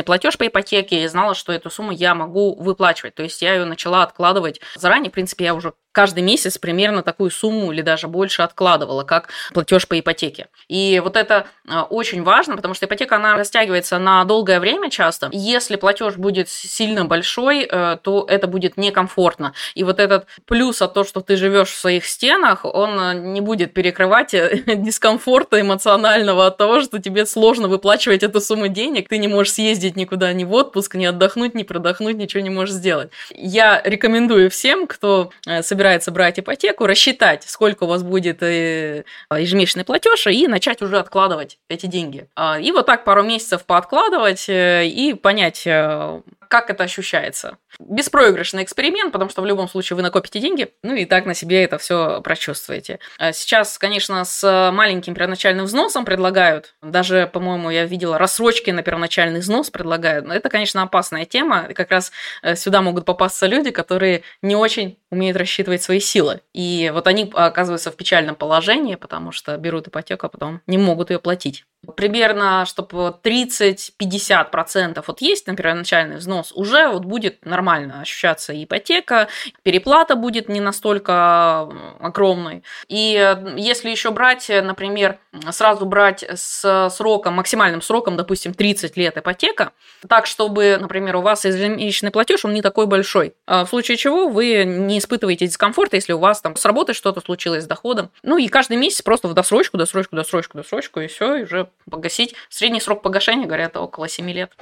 ежемесячный 0.00 0.04
платеж 0.04 0.38
по 0.38 0.46
ипотеке 0.46 1.02
и 1.02 1.08
знала, 1.08 1.34
что 1.34 1.52
эту 1.52 1.70
сумму 1.70 1.92
я 1.92 2.14
могу 2.14 2.54
выплачивать. 2.54 3.14
То 3.14 3.22
есть 3.22 3.40
я 3.42 3.54
ее 3.54 3.64
начала 3.64 4.02
откладывать 4.02 4.60
заранее. 4.74 5.10
В 5.10 5.14
принципе, 5.14 5.44
я 5.44 5.54
уже 5.54 5.74
каждый 5.92 6.22
месяц 6.22 6.58
примерно 6.58 7.02
такую 7.02 7.30
сумму 7.30 7.72
или 7.72 7.82
даже 7.82 8.08
больше 8.08 8.42
откладывала, 8.42 9.02
как 9.02 9.28
платеж 9.52 9.88
по 9.88 9.98
ипотеке. 9.98 10.48
И 10.68 11.00
вот 11.02 11.16
это 11.16 11.46
а, 11.68 11.82
очень 11.84 12.22
важно, 12.22 12.56
потому 12.56 12.74
что 12.74 12.86
ипотека, 12.86 13.16
она 13.16 13.36
растягивается 13.36 13.98
на 13.98 14.24
долгое 14.24 14.60
время 14.60 14.90
часто. 14.90 15.28
Если 15.32 15.76
платеж 15.76 16.16
будет 16.16 16.48
сильно 16.48 17.04
большой, 17.04 17.66
э, 17.68 17.98
то 18.02 18.24
это 18.28 18.46
будет 18.46 18.76
некомфортно. 18.76 19.52
И 19.74 19.84
вот 19.84 19.98
этот 19.98 20.26
плюс 20.46 20.80
от 20.82 20.94
того, 20.94 21.04
что 21.04 21.20
ты 21.20 21.36
живешь 21.36 21.70
в 21.70 21.78
своих 21.78 22.06
стенах, 22.06 22.64
он 22.64 22.98
э, 23.00 23.14
не 23.14 23.40
будет 23.40 23.74
перекрывать 23.74 24.34
э, 24.34 24.62
дискомфорта 24.76 25.60
эмоционального 25.60 26.46
от 26.46 26.56
того, 26.56 26.82
что 26.82 27.00
тебе 27.00 27.26
сложно 27.26 27.68
выплачивать 27.68 28.22
эту 28.22 28.40
сумму 28.40 28.68
денег, 28.68 29.08
ты 29.08 29.18
не 29.18 29.28
можешь 29.28 29.54
съездить 29.54 29.96
никуда 29.96 30.32
ни 30.32 30.44
в 30.44 30.52
отпуск, 30.52 30.94
ни 30.94 31.04
отдохнуть, 31.04 31.54
ни 31.54 31.64
продохнуть, 31.64 32.16
ничего 32.16 32.42
не 32.42 32.50
можешь 32.50 32.74
сделать. 32.74 33.10
Я 33.34 33.82
рекомендую 33.84 34.50
всем, 34.50 34.86
кто 34.86 35.30
собирается 35.62 35.79
собирается 35.80 36.10
брать 36.10 36.38
ипотеку, 36.38 36.86
рассчитать, 36.86 37.44
сколько 37.44 37.84
у 37.84 37.86
вас 37.86 38.02
будет 38.02 38.42
э, 38.42 39.04
ежемесячный 39.34 39.84
платеж, 39.84 40.26
и 40.26 40.46
начать 40.46 40.82
уже 40.82 40.98
откладывать 40.98 41.58
эти 41.68 41.86
деньги. 41.86 42.28
А, 42.36 42.60
и 42.60 42.70
вот 42.72 42.86
так 42.86 43.04
пару 43.04 43.22
месяцев 43.22 43.64
пооткладывать 43.64 44.48
э, 44.48 44.86
и 44.86 45.14
понять, 45.14 45.62
э, 45.66 46.20
как 46.50 46.68
это 46.68 46.82
ощущается. 46.82 47.58
Беспроигрышный 47.78 48.64
эксперимент, 48.64 49.12
потому 49.12 49.30
что 49.30 49.40
в 49.40 49.46
любом 49.46 49.68
случае 49.68 49.96
вы 49.96 50.02
накопите 50.02 50.40
деньги, 50.40 50.72
ну 50.82 50.94
и 50.94 51.04
так 51.04 51.24
на 51.24 51.32
себе 51.32 51.62
это 51.62 51.78
все 51.78 52.20
прочувствуете. 52.22 52.98
А 53.18 53.32
сейчас, 53.32 53.78
конечно, 53.78 54.24
с 54.24 54.70
маленьким 54.72 55.14
первоначальным 55.14 55.66
взносом 55.66 56.04
предлагают, 56.04 56.74
даже, 56.82 57.30
по-моему, 57.32 57.70
я 57.70 57.84
видела 57.84 58.18
рассрочки 58.18 58.70
на 58.70 58.82
первоначальный 58.82 59.38
взнос 59.38 59.70
предлагают. 59.70 60.26
Но 60.26 60.34
это, 60.34 60.48
конечно, 60.48 60.82
опасная 60.82 61.24
тема. 61.24 61.66
И 61.70 61.72
как 61.72 61.92
раз 61.92 62.10
э, 62.42 62.56
сюда 62.56 62.82
могут 62.82 63.04
попасться 63.04 63.46
люди, 63.46 63.70
которые 63.70 64.22
не 64.42 64.56
очень 64.56 64.98
умеют 65.10 65.36
рассчитывать 65.36 65.82
свои 65.82 66.00
силы. 66.00 66.40
И 66.52 66.90
вот 66.92 67.06
они 67.06 67.30
оказываются 67.32 67.92
в 67.92 67.96
печальном 67.96 68.34
положении, 68.34 68.96
потому 68.96 69.30
что 69.30 69.56
берут 69.56 69.86
ипотеку, 69.86 70.26
а 70.26 70.28
потом 70.28 70.62
не 70.66 70.78
могут 70.78 71.10
ее 71.10 71.20
платить. 71.20 71.64
Примерно, 71.96 72.66
чтобы 72.66 73.16
30-50% 73.22 75.02
вот 75.06 75.20
есть, 75.22 75.46
например, 75.46 75.76
начальный 75.76 76.16
взнос, 76.16 76.52
уже 76.54 76.88
вот 76.88 77.06
будет 77.06 77.44
нормально 77.44 78.02
ощущаться 78.02 78.52
ипотека, 78.52 79.28
переплата 79.62 80.14
будет 80.14 80.50
не 80.50 80.60
настолько 80.60 81.68
огромной. 81.98 82.64
И 82.88 83.16
э, 83.16 83.54
если 83.56 83.88
еще 83.88 84.10
брать, 84.10 84.50
например, 84.50 85.18
сразу 85.50 85.86
брать 85.86 86.22
с 86.22 86.90
сроком, 86.90 87.34
максимальным 87.34 87.80
сроком, 87.80 88.16
допустим, 88.16 88.52
30 88.52 88.98
лет 88.98 89.16
ипотека, 89.16 89.72
так, 90.06 90.26
чтобы, 90.26 90.76
например, 90.78 91.16
у 91.16 91.22
вас 91.22 91.46
ежемесячный 91.46 92.10
платеж, 92.10 92.44
он 92.44 92.52
не 92.52 92.60
такой 92.60 92.86
большой. 92.86 93.34
А 93.46 93.64
в 93.64 93.68
случае 93.70 93.96
чего 93.96 94.28
вы 94.28 94.64
не 94.64 94.98
испытываете 94.98 95.46
дискомфорта, 95.46 95.96
если 95.96 96.12
у 96.12 96.18
вас 96.18 96.42
там 96.42 96.56
с 96.56 96.64
работой 96.66 96.94
что-то 96.94 97.22
случилось 97.22 97.64
с 97.64 97.66
доходом. 97.66 98.10
Ну 98.22 98.36
и 98.36 98.48
каждый 98.48 98.76
месяц 98.76 99.00
просто 99.00 99.28
в 99.28 99.34
досрочку, 99.34 99.78
досрочку, 99.78 100.14
досрочку, 100.14 100.58
досрочку, 100.58 101.00
и 101.00 101.06
все, 101.06 101.42
уже 101.42 101.69
погасить. 101.90 102.34
Средний 102.48 102.80
срок 102.80 103.02
погашения, 103.02 103.46
говорят, 103.46 103.76
около 103.76 104.08
7 104.08 104.30
лет. 104.30 104.52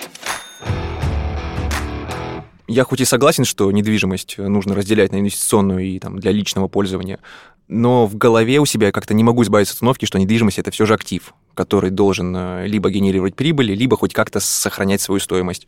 Я 2.66 2.84
хоть 2.84 3.00
и 3.00 3.06
согласен, 3.06 3.44
что 3.44 3.72
недвижимость 3.72 4.36
нужно 4.36 4.74
разделять 4.74 5.10
на 5.12 5.20
инвестиционную 5.20 5.84
и 5.86 5.98
там, 5.98 6.18
для 6.18 6.32
личного 6.32 6.68
пользования, 6.68 7.18
но 7.68 8.06
в 8.06 8.16
голове 8.16 8.60
у 8.60 8.66
себя 8.66 8.92
как-то 8.92 9.14
не 9.14 9.22
могу 9.22 9.42
избавиться 9.42 9.72
от 9.72 9.76
установки, 9.76 10.06
что 10.06 10.18
недвижимость 10.18 10.58
это 10.58 10.70
все 10.70 10.86
же 10.86 10.94
актив, 10.94 11.34
который 11.54 11.90
должен 11.90 12.34
э, 12.36 12.66
либо 12.66 12.90
генерировать 12.90 13.36
прибыли, 13.36 13.74
либо 13.74 13.96
хоть 13.96 14.14
как-то 14.14 14.40
сохранять 14.40 15.02
свою 15.02 15.20
стоимость. 15.20 15.66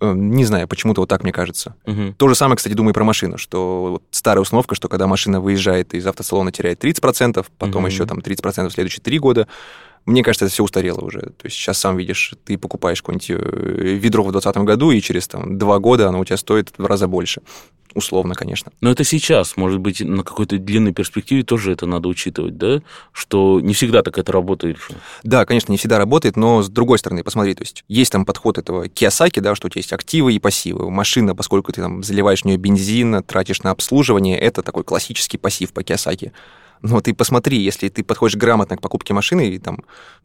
Э, 0.00 0.12
не 0.14 0.46
знаю, 0.46 0.66
почему-то 0.66 1.02
вот 1.02 1.10
так 1.10 1.22
мне 1.22 1.32
кажется. 1.32 1.76
Угу. 1.86 2.14
То 2.16 2.28
же 2.28 2.34
самое, 2.34 2.56
кстати, 2.56 2.72
думаю 2.72 2.94
про 2.94 3.04
машину, 3.04 3.36
что 3.36 3.88
вот 3.92 4.02
старая 4.10 4.40
установка, 4.40 4.74
что 4.74 4.88
когда 4.88 5.06
машина 5.06 5.40
выезжает 5.40 5.92
из 5.92 6.06
автосалона, 6.06 6.52
теряет 6.52 6.82
30%, 6.82 7.44
потом 7.58 7.82
угу. 7.82 7.86
еще 7.86 8.06
там 8.06 8.18
30% 8.18 8.68
в 8.68 8.72
следующие 8.72 9.02
три 9.02 9.18
года, 9.18 9.46
мне 10.06 10.22
кажется, 10.22 10.46
это 10.46 10.52
все 10.52 10.64
устарело 10.64 11.00
уже. 11.00 11.20
То 11.20 11.44
есть 11.44 11.56
сейчас 11.56 11.78
сам 11.78 11.96
видишь, 11.96 12.34
ты 12.44 12.58
покупаешь 12.58 13.02
какое-нибудь 13.02 13.30
э, 13.30 13.94
ведро 13.94 14.24
в 14.24 14.32
2020 14.32 14.64
году, 14.64 14.90
и 14.90 15.00
через 15.00 15.28
там, 15.28 15.58
два 15.58 15.78
года 15.78 16.08
оно 16.08 16.20
у 16.20 16.24
тебя 16.24 16.36
стоит 16.36 16.72
в 16.76 16.86
раза 16.86 17.06
больше. 17.06 17.42
Условно, 17.94 18.34
конечно. 18.34 18.72
Но 18.80 18.90
это 18.90 19.04
сейчас, 19.04 19.56
может 19.56 19.78
быть, 19.78 20.00
на 20.00 20.24
какой-то 20.24 20.58
длинной 20.58 20.92
перспективе 20.92 21.42
тоже 21.42 21.72
это 21.72 21.86
надо 21.86 22.08
учитывать, 22.08 22.56
да? 22.56 22.80
Что 23.12 23.60
не 23.60 23.74
всегда 23.74 24.02
так 24.02 24.16
это 24.16 24.32
работает. 24.32 24.78
Да, 25.22 25.44
конечно, 25.44 25.72
не 25.72 25.78
всегда 25.78 25.98
работает, 25.98 26.36
но 26.36 26.62
с 26.62 26.70
другой 26.70 26.98
стороны, 26.98 27.22
посмотри, 27.22 27.54
то 27.54 27.62
есть 27.62 27.84
есть 27.88 28.10
там 28.10 28.24
подход 28.24 28.56
этого 28.56 28.88
Киосаки, 28.88 29.40
да, 29.40 29.54
что 29.54 29.66
у 29.66 29.70
тебя 29.70 29.80
есть 29.80 29.92
активы 29.92 30.32
и 30.32 30.38
пассивы. 30.38 30.90
Машина, 30.90 31.34
поскольку 31.34 31.72
ты 31.72 31.82
там 31.82 32.02
заливаешь 32.02 32.42
в 32.42 32.44
нее 32.46 32.56
бензин, 32.56 33.22
тратишь 33.24 33.62
на 33.62 33.70
обслуживание, 33.70 34.38
это 34.38 34.62
такой 34.62 34.84
классический 34.84 35.36
пассив 35.36 35.72
по 35.72 35.82
Киосаки. 35.82 36.32
Но 36.82 37.00
ты 37.00 37.14
посмотри, 37.14 37.58
если 37.58 37.88
ты 37.88 38.02
подходишь 38.02 38.36
грамотно 38.36 38.76
к 38.76 38.80
покупке 38.80 39.14
машины 39.14 39.48
и 39.48 39.58
там 39.58 39.78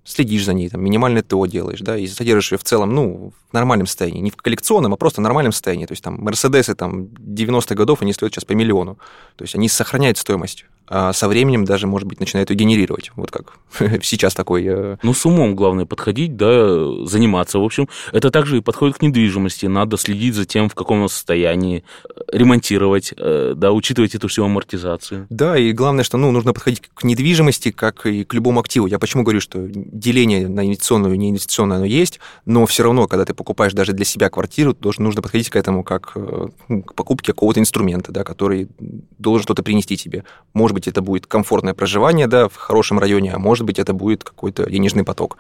следишь 0.04 0.44
за 0.44 0.54
ней, 0.54 0.70
там, 0.70 0.84
минимальное 0.84 1.22
ТО 1.22 1.46
делаешь, 1.46 1.82
да, 1.82 1.96
и 1.98 2.08
содержишь 2.08 2.54
ее 2.54 2.58
в 2.58 2.64
целом, 2.64 2.96
ну, 2.96 3.32
в 3.50 3.54
нормальном 3.54 3.86
состоянии, 3.86 4.22
не 4.22 4.32
в 4.32 4.36
коллекционном, 4.36 4.94
а 4.94 4.98
просто 4.98 5.22
в 5.22 5.24
нормальном 5.24 5.52
состоянии. 5.52 5.86
То 5.86 5.94
есть 5.94 6.04
там 6.04 6.16
Мерседесы 6.16 6.74
там 6.74 7.04
90-х 7.04 7.76
годов, 7.76 8.02
они 8.02 8.12
стоят 8.12 8.34
сейчас 8.34 8.46
по 8.46 8.54
миллиону. 8.54 8.98
То 9.36 9.44
есть 9.44 9.56
они 9.56 9.70
сохраняют 9.70 10.18
стоимость 10.18 10.66
а 10.88 11.12
со 11.14 11.28
временем 11.28 11.66
даже, 11.66 11.86
может 11.88 12.08
быть, 12.08 12.20
начинает 12.20 12.50
ее 12.50 12.56
генерировать. 12.56 13.12
Вот 13.16 13.32
как 13.32 13.60
сейчас 14.04 14.34
такой... 14.34 14.66
Э, 14.66 14.98
ну, 15.04 15.14
с 15.14 15.26
умом 15.26 15.56
главное 15.56 15.86
подходить, 15.86 16.38
да, 16.38 17.06
заниматься. 17.06 17.60
В 17.60 17.64
общем, 17.64 17.90
это 18.14 18.32
также 18.32 18.58
и 18.58 18.62
подходит 18.62 18.98
к 18.98 19.02
недвижимости. 19.02 19.66
Надо 19.66 19.98
следить 19.98 20.36
за 20.36 20.46
тем, 20.46 20.70
в 20.70 20.76
каком 20.76 21.00
она 21.00 21.10
состоянии, 21.10 21.84
ремонтировать, 22.32 23.14
э, 23.18 23.54
да, 23.56 23.74
учитывать 23.74 24.16
эту 24.16 24.30
всю 24.30 24.46
амортизацию. 24.46 25.28
Да, 25.30 25.58
и 25.58 25.74
главное, 25.74 26.04
что, 26.04 26.18
ну, 26.18 26.32
нужно 26.32 26.54
подходить 26.54 26.82
к 26.94 27.04
недвижимости, 27.04 27.72
как 27.72 28.06
и 28.06 28.24
к 28.24 28.34
любому 28.34 28.62
активу. 28.62 28.88
Я 28.88 28.98
почему 29.00 29.24
говорю, 29.24 29.42
что 29.42 29.68
деление 29.68 30.48
на 30.48 30.66
инвестиционную 30.66 31.16
и 31.16 31.18
неинвестиционную 31.18 31.78
оно 31.78 31.86
есть, 31.86 32.20
но 32.46 32.66
все 32.66 32.84
равно, 32.84 33.08
когда 33.08 33.26
ты 33.26 33.34
покупаешь 33.34 33.74
даже 33.74 33.92
для 33.92 34.06
себя 34.06 34.30
квартиру, 34.30 34.74
должен, 34.74 35.04
нужно 35.04 35.22
подходить 35.22 35.50
к 35.50 35.56
этому 35.58 35.84
как 35.84 36.14
э, 36.16 36.48
ну, 36.70 36.82
к 36.82 36.94
покупке 36.94 37.34
какого-то 37.34 37.60
инструмента, 37.60 38.12
да, 38.12 38.24
который 38.24 38.70
должен 39.18 39.44
что-то 39.44 39.64
принести 39.64 39.98
тебе. 39.98 40.24
Может 40.54 40.77
быть, 40.78 40.88
это 40.88 41.02
будет 41.02 41.28
комфортное 41.28 41.74
проживание, 41.74 42.28
да, 42.28 42.48
в 42.48 42.56
хорошем 42.56 43.00
районе, 43.00 43.34
а 43.34 43.40
может 43.40 43.66
быть, 43.66 43.80
это 43.80 43.94
будет 43.94 44.24
какой-то 44.24 44.70
денежный 44.70 45.04
поток. 45.04 45.38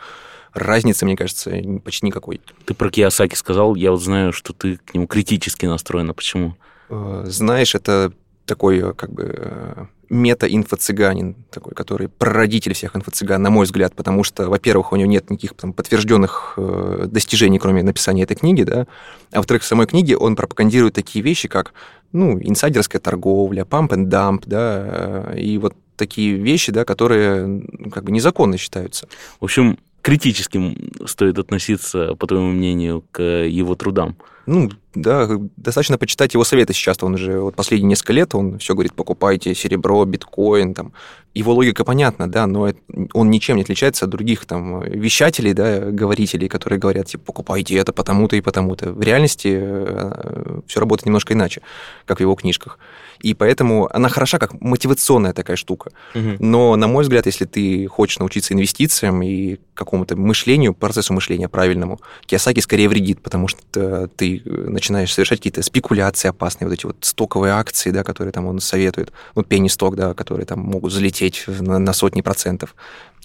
Разницы, 0.53 1.06
мне 1.06 1.15
кажется, 1.15 1.51
почти 1.84 2.08
никакой. 2.08 2.41
Ты 2.65 2.74
про 2.74 2.89
Киосаки 2.89 3.36
сказал, 3.36 3.75
я 3.75 3.91
вот 3.91 4.01
знаю, 4.01 4.34
что 4.34 4.53
ты 4.53 4.77
к 4.77 4.94
нему 4.94 5.06
критически 5.06 5.65
настроена. 5.65 6.13
Почему? 6.13 6.56
Э, 6.89 7.24
знаешь, 7.27 7.75
это 7.75 8.12
такой 8.46 8.79
э, 8.79 8.94
как 8.94 9.12
бы 9.12 9.34
э, 9.38 9.86
мета-инфо-цыганин, 10.10 11.36
такой, 11.52 11.74
который 11.74 12.08
прародитель 12.08 12.74
всех 12.74 12.96
инфо-цыган, 12.96 13.42
на 13.42 13.50
мой 13.50 13.66
взгляд, 13.66 13.96
потому 13.96 14.24
что, 14.24 14.50
во-первых, 14.50 14.92
у 14.92 14.96
него 14.96 15.10
нет 15.10 15.30
никаких 15.30 15.54
там, 15.54 15.74
подтвержденных 15.74 16.54
э, 16.58 17.08
достижений, 17.10 17.60
кроме 17.60 17.84
написания 17.84 18.24
этой 18.24 18.36
книги, 18.36 18.64
да, 18.64 18.88
а 19.32 19.38
во-вторых, 19.38 19.64
в 19.64 19.66
самой 19.66 19.88
книге 19.88 20.18
он 20.18 20.36
пропагандирует 20.36 20.94
такие 20.94 21.24
вещи, 21.24 21.48
как, 21.48 21.74
ну, 22.12 22.40
инсайдерская 22.40 23.02
торговля, 23.02 23.66
памп 23.66 23.94
and 23.94 24.06
dump, 24.08 24.44
да, 24.46 25.34
и 25.36 25.58
вот 25.58 25.74
такие 25.98 26.36
вещи, 26.36 26.72
да, 26.72 26.86
которые 26.86 27.66
как 27.92 28.04
бы 28.06 28.12
незаконно 28.12 28.58
считаются. 28.58 29.08
В 29.40 29.46
общем, 29.46 29.78
критическим 30.01 30.92
стоит 31.06 31.38
относиться, 31.38 32.16
по 32.16 32.27
твоему 32.27 32.51
мнению, 32.51 33.04
к 33.12 33.22
его 33.22 33.75
трудам? 33.75 34.18
Ну, 34.48 34.70
да, 34.96 35.27
достаточно 35.58 35.98
почитать 35.98 36.34
его 36.34 36.46
советы 36.46 36.72
сейчас. 36.74 37.04
Он 37.04 37.16
уже 37.16 37.38
вот 37.42 37.56
последние 37.56 37.89
несколько 37.89 38.13
лет, 38.13 38.34
он 38.34 38.60
все 38.60 38.74
говорит, 38.74 38.94
покупайте 38.94 39.54
серебро, 39.54 40.06
биткоин, 40.06 40.74
там. 40.74 40.94
Его 41.34 41.54
логика 41.54 41.84
понятна, 41.84 42.32
да, 42.32 42.48
но 42.48 42.72
он 43.13 43.30
ничем 43.30 43.58
не 43.58 43.63
отличается 43.63 44.06
от 44.06 44.12
других 44.12 44.46
там 44.46 44.82
вещателей, 44.84 45.51
да, 45.51 45.92
говорителей, 45.92 46.48
которые 46.48 46.80
говорят, 46.80 47.08
типа, 47.08 47.25
покупайте 47.25 47.75
это 47.75 47.92
потому-то 47.92 48.38
и 48.38 48.42
потому-то. 48.42 48.94
В 48.94 49.01
реальности 49.01 49.50
э, 49.51 50.62
все 50.66 50.80
работает 50.80 51.08
немножко 51.08 51.34
иначе, 51.34 51.62
как 52.06 52.20
в 52.20 52.22
его 52.22 52.34
книжках. 52.36 52.80
И 53.19 53.33
поэтому 53.33 53.89
она 53.91 54.09
хороша 54.09 54.39
как 54.39 54.59
мотивационная 54.62 55.33
такая 55.33 55.57
штука. 55.57 55.91
Угу. 56.15 56.38
Но, 56.39 56.75
на 56.75 56.88
мой 56.88 57.03
взгляд, 57.03 57.25
если 57.25 57.45
ты 57.45 57.88
хочешь 57.88 58.19
научиться 58.19 58.53
инвестициям 58.53 59.21
и 59.21 59.57
какому-то 59.74 60.15
мышлению, 60.15 60.74
процессу 60.74 61.13
мышления 61.13 61.47
правильному, 61.47 62.00
Киосаки 62.25 62.59
скорее 62.59 62.89
вредит, 62.89 63.21
потому 63.21 63.47
что 63.47 64.07
ты 64.15 64.41
начинаешь 64.45 65.13
совершать 65.13 65.39
какие-то 65.39 65.62
спекуляции 65.62 66.29
опасные, 66.29 66.67
вот 66.67 66.74
эти 66.74 66.86
вот 66.86 66.97
стоковые 67.01 67.53
акции, 67.53 67.91
да, 67.91 68.03
которые 68.03 68.31
там 68.31 68.47
он 68.47 68.59
советует, 68.59 69.12
ну, 69.36 69.43
пенни-сток, 69.43 69.95
да, 69.95 70.13
которые 70.13 70.45
там 70.45 70.59
могут 70.59 70.91
залететь 70.91 71.45
на, 71.47 71.79
на 71.79 71.93
сотни 71.93 72.21
процентов. 72.21 72.75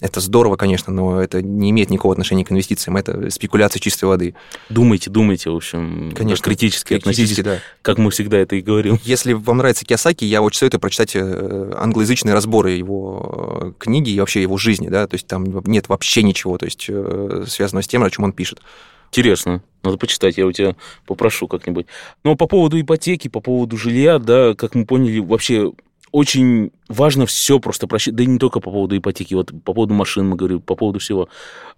Это 0.02 0.18
здорово, 0.18 0.56
конечно, 0.56 0.92
но 0.92 1.22
это 1.22 1.42
не 1.42 1.70
имеет 1.70 1.88
никакого 1.88 2.12
отношения 2.12 2.44
к 2.44 2.50
инвестициям. 2.50 2.96
Это 2.96 3.30
спекуляция 3.30 3.78
чистой 3.78 4.06
воды. 4.06 4.34
Думайте, 4.68 5.10
думайте, 5.10 5.48
в 5.48 5.54
общем, 5.54 6.12
конечно, 6.16 6.42
критически, 6.42 6.88
критически 6.88 6.94
относитесь, 6.94 7.44
да. 7.44 7.58
как 7.82 7.98
мы 7.98 8.10
всегда 8.10 8.38
это 8.38 8.56
и 8.56 8.62
говорим. 8.62 8.98
Если 9.04 9.32
вам 9.32 9.58
нравится 9.58 9.84
Киосаки, 9.84 10.24
я 10.24 10.42
очень 10.42 10.58
советую 10.58 10.80
прочитать 10.80 11.14
э, 11.14 11.72
англоязычные 11.78 12.34
разборы 12.34 12.72
его 12.72 13.60
э, 13.62 13.72
книги 13.78 14.10
и 14.10 14.18
вообще 14.18 14.42
его 14.42 14.58
жизни, 14.58 14.88
да, 14.88 15.06
то 15.06 15.14
есть 15.14 15.28
там 15.28 15.44
нет 15.66 15.88
вообще 15.88 16.24
ничего, 16.24 16.58
то 16.58 16.64
есть 16.64 16.86
э, 16.88 17.44
связанного 17.46 17.84
с 17.84 17.86
тем, 17.86 18.02
о 18.02 18.10
чем 18.10 18.24
он 18.24 18.32
пишет. 18.32 18.60
Интересно. 19.12 19.62
Надо 19.84 19.98
почитать, 19.98 20.36
я 20.36 20.46
у 20.46 20.52
тебя 20.52 20.74
попрошу 21.06 21.46
как-нибудь. 21.46 21.86
Но 22.24 22.34
по 22.34 22.48
поводу 22.48 22.80
ипотеки, 22.80 23.28
по 23.28 23.38
поводу 23.38 23.76
жилья, 23.76 24.18
да, 24.18 24.54
как 24.54 24.74
мы 24.74 24.84
поняли, 24.84 25.20
вообще 25.20 25.70
очень 26.12 26.72
важно 26.92 27.26
все 27.26 27.58
просто 27.58 27.86
просчитать, 27.86 28.16
да 28.16 28.22
и 28.24 28.26
не 28.26 28.38
только 28.38 28.60
по 28.60 28.70
поводу 28.70 28.96
ипотеки, 28.96 29.34
вот 29.34 29.50
по 29.64 29.72
поводу 29.72 29.94
машин 29.94 30.28
мы 30.28 30.36
говорим, 30.36 30.60
по 30.60 30.74
поводу 30.74 30.98
всего. 30.98 31.28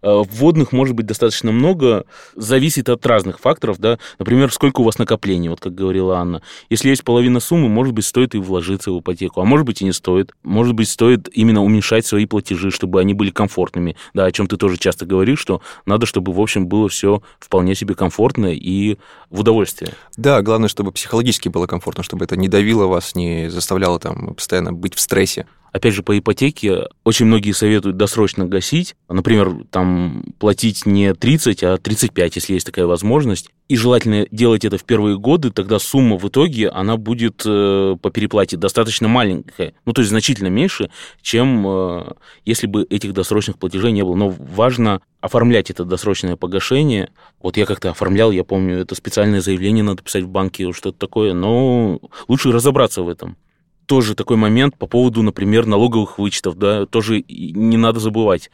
А, 0.03 0.23
вводных 0.23 0.73
может 0.73 0.95
быть 0.95 1.07
достаточно 1.07 1.53
много, 1.53 2.05
зависит 2.35 2.89
от 2.89 3.05
разных 3.07 3.41
факторов, 3.41 3.79
да, 3.79 3.99
например, 4.19 4.53
сколько 4.53 4.81
у 4.81 4.85
вас 4.85 4.99
накоплений, 4.99 5.49
вот 5.49 5.61
как 5.61 5.75
говорила 5.75 6.19
Анна. 6.19 6.43
Если 6.69 6.91
есть 6.91 7.05
половина 7.05 7.41
суммы, 7.41 7.69
может 7.69 7.95
быть, 7.95 8.05
стоит 8.05 8.35
и 8.35 8.39
вложиться 8.39 8.91
в 8.93 9.01
ипотеку, 9.01 9.41
а 9.41 9.45
может 9.45 9.67
быть 9.67 9.81
и 9.81 9.85
не 9.85 9.93
стоит. 9.93 10.33
Может 10.43 10.75
быть, 10.75 10.89
стоит 10.89 11.29
именно 11.33 11.63
уменьшать 11.63 12.07
свои 12.07 12.27
платежи, 12.27 12.71
чтобы 12.71 13.01
они 13.01 13.15
были 13.15 13.31
комфортными, 13.31 13.97
да, 14.13 14.25
о 14.27 14.33
чем 14.33 14.47
ты 14.47 14.57
тоже 14.57 14.77
часто 14.77 15.07
говоришь, 15.07 15.39
что 15.39 15.63
надо, 15.87 16.07
чтобы, 16.07 16.33
в 16.33 16.41
общем, 16.41 16.67
было 16.67 16.89
все 16.89 17.23
вполне 17.39 17.75
себе 17.75 17.95
комфортно 17.95 18.53
и 18.53 18.97
в 19.31 19.41
удовольствие. 19.41 19.93
Да, 20.17 20.43
главное, 20.43 20.69
чтобы 20.69 20.93
психологически 20.93 21.49
было 21.49 21.67
комфортно, 21.67 22.03
чтобы 22.03 22.25
это 22.25 22.37
не 22.37 22.49
давило 22.49 22.87
вас, 22.87 23.15
не 23.15 23.49
заставляло 23.51 23.99
там 23.99 24.35
постоянно 24.35 24.73
быть 24.73 24.95
в 24.95 25.01
стрессе. 25.05 25.47
опять 25.73 25.93
же, 25.93 26.05
по 26.05 26.17
ипотеке 26.17 26.87
очень 27.03 27.27
многие 27.27 27.51
советуют 27.51 27.97
досрочно 27.97 28.47
гасить. 28.47 28.95
Например, 29.09 29.53
там 29.71 30.25
платить 30.39 30.87
не 30.87 31.15
30, 31.15 31.65
а 31.65 31.79
35, 31.79 32.37
если 32.37 32.55
есть 32.55 32.67
такая 32.67 32.87
возможность. 32.87 33.51
И 33.69 33.77
желательно 33.77 34.27
делать 34.31 34.65
это 34.65 34.79
в 34.79 34.85
первые 34.85 35.19
годы, 35.19 35.51
тогда 35.51 35.81
сумма 35.81 36.17
в 36.17 36.29
итоге, 36.29 36.69
она 36.69 36.97
будет 36.97 37.43
э, 37.45 37.97
по 38.01 38.11
переплате 38.11 38.57
достаточно 38.57 39.09
маленькая. 39.09 39.75
Ну, 39.85 39.93
то 39.93 40.03
есть 40.03 40.11
значительно 40.11 40.49
меньше, 40.49 40.91
чем 41.23 41.67
э, 41.67 42.13
если 42.45 42.69
бы 42.69 42.87
этих 42.89 43.13
досрочных 43.13 43.59
платежей 43.59 43.91
не 43.91 44.03
было. 44.03 44.15
Но 44.15 44.29
важно 44.29 45.01
оформлять 45.21 45.71
это 45.71 45.85
досрочное 45.85 46.37
погашение. 46.37 47.11
Вот 47.43 47.57
я 47.57 47.67
как-то 47.67 47.91
оформлял, 47.91 48.31
я 48.31 48.45
помню, 48.45 48.79
это 48.79 48.95
специальное 48.95 49.41
заявление 49.41 49.83
надо 49.83 50.03
писать 50.03 50.23
в 50.23 50.29
банке, 50.29 50.71
что-то 50.73 50.99
такое, 50.99 51.33
но 51.33 51.99
лучше 52.29 52.53
разобраться 52.53 53.03
в 53.03 53.09
этом 53.09 53.37
тоже 53.87 54.15
такой 54.15 54.37
момент 54.37 54.77
по 54.77 54.87
поводу, 54.87 55.23
например, 55.23 55.67
налоговых 55.67 56.19
вычетов, 56.19 56.57
да, 56.57 56.87
тоже 56.87 57.25
не 57.29 57.77
надо 57.77 58.01
забывать. 58.01 58.51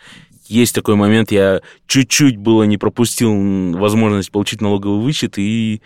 Есть 0.46 0.74
такой 0.74 0.96
момент, 0.96 1.30
я 1.30 1.60
чуть-чуть 1.86 2.36
было 2.36 2.64
не 2.64 2.76
пропустил 2.76 3.32
возможность 3.78 4.32
получить 4.32 4.60
налоговый 4.60 5.00
вычет, 5.00 5.38
и 5.38 5.80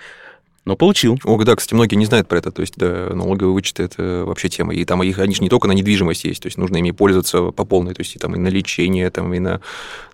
но 0.65 0.77
получил. 0.77 1.19
О, 1.25 1.43
да, 1.45 1.57
кстати, 1.57 1.75
многие 1.75 1.97
не 1.97 2.07
знают 2.07 2.27
про 2.27 2.39
это. 2.39 2.51
То 2.51 2.63
есть, 2.63 2.75
да, 2.77 3.11
налоговые 3.13 3.53
вычеты– 3.53 3.83
это 3.85 4.25
вообще 4.27 4.49
тема. 4.49 4.75
И 4.75 4.85
там 4.85 5.03
их, 5.03 5.19
они 5.19 5.35
же 5.35 5.43
не 5.43 5.49
только 5.49 5.69
на 5.69 5.73
недвижимость 5.73 6.25
есть, 6.25 6.43
то 6.43 6.47
есть 6.47 6.57
нужно 6.57 6.79
ими 6.79 6.91
пользоваться 6.91 7.51
по 7.51 7.65
полной. 7.65 7.95
То 7.95 8.01
есть, 8.01 8.17
и 8.17 8.19
там 8.19 8.35
и 8.35 8.39
на 8.39 8.49
лечение, 8.49 9.11
там, 9.11 9.33
и 9.35 9.39
на, 9.39 9.61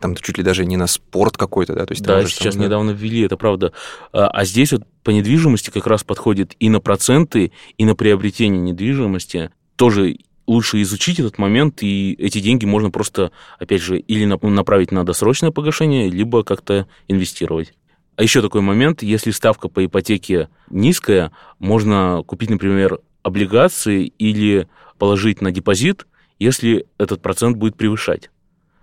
там, 0.01 0.17
чуть 0.17 0.39
ли 0.39 0.45
даже 0.45 0.65
не 0.65 0.77
на 0.77 0.87
спорт 0.87 1.37
какой-то, 1.37 1.75
да. 1.75 1.87
То 1.87 1.93
есть, 1.93 2.03
да, 2.03 2.25
сейчас 2.27 2.55
там, 2.55 2.65
недавно 2.65 2.91
ввели, 2.91 3.21
это 3.21 3.37
правда. 3.37 3.73
А, 4.13 4.29
а 4.29 4.45
здесь 4.45 4.73
вот 4.73 4.83
по 5.05 5.11
недвижимости 5.11 5.71
как 5.71 5.87
раз 5.87 6.03
подходит 6.03 6.57
и 6.59 6.69
на 6.69 6.81
проценты, 6.81 7.53
и 7.79 7.85
на 7.85 7.95
приобретение 7.95 8.61
недвижимости. 8.61 9.51
Тоже 9.77 10.19
лучше 10.47 10.83
изучить 10.83 11.21
этот 11.21 11.39
момент, 11.39 11.83
и 11.83 12.15
эти 12.19 12.41
деньги 12.41 12.67
можно 12.67 12.91
просто, 12.91 13.31
опять 13.61 13.83
же, 13.83 14.01
или 14.01 14.25
направить 14.25 14.91
на 14.91 15.07
досрочное 15.07 15.53
погашение, 15.53 16.11
либо 16.11 16.43
как-то 16.43 16.89
инвестировать. 17.07 17.73
А 18.21 18.23
еще 18.23 18.43
такой 18.43 18.61
момент, 18.61 19.03
если 19.03 19.31
ставка 19.31 19.71
по 19.71 19.83
ипотеке 19.83 20.51
низкая, 20.69 21.33
можно 21.59 22.23
купить, 22.27 22.51
например, 22.51 23.01
облигации 23.23 24.13
или 24.19 24.69
положить 24.99 25.41
на 25.41 25.51
депозит, 25.51 26.07
если 26.39 26.85
этот 26.99 27.23
процент 27.23 27.57
будет 27.57 27.77
превышать. 27.77 28.29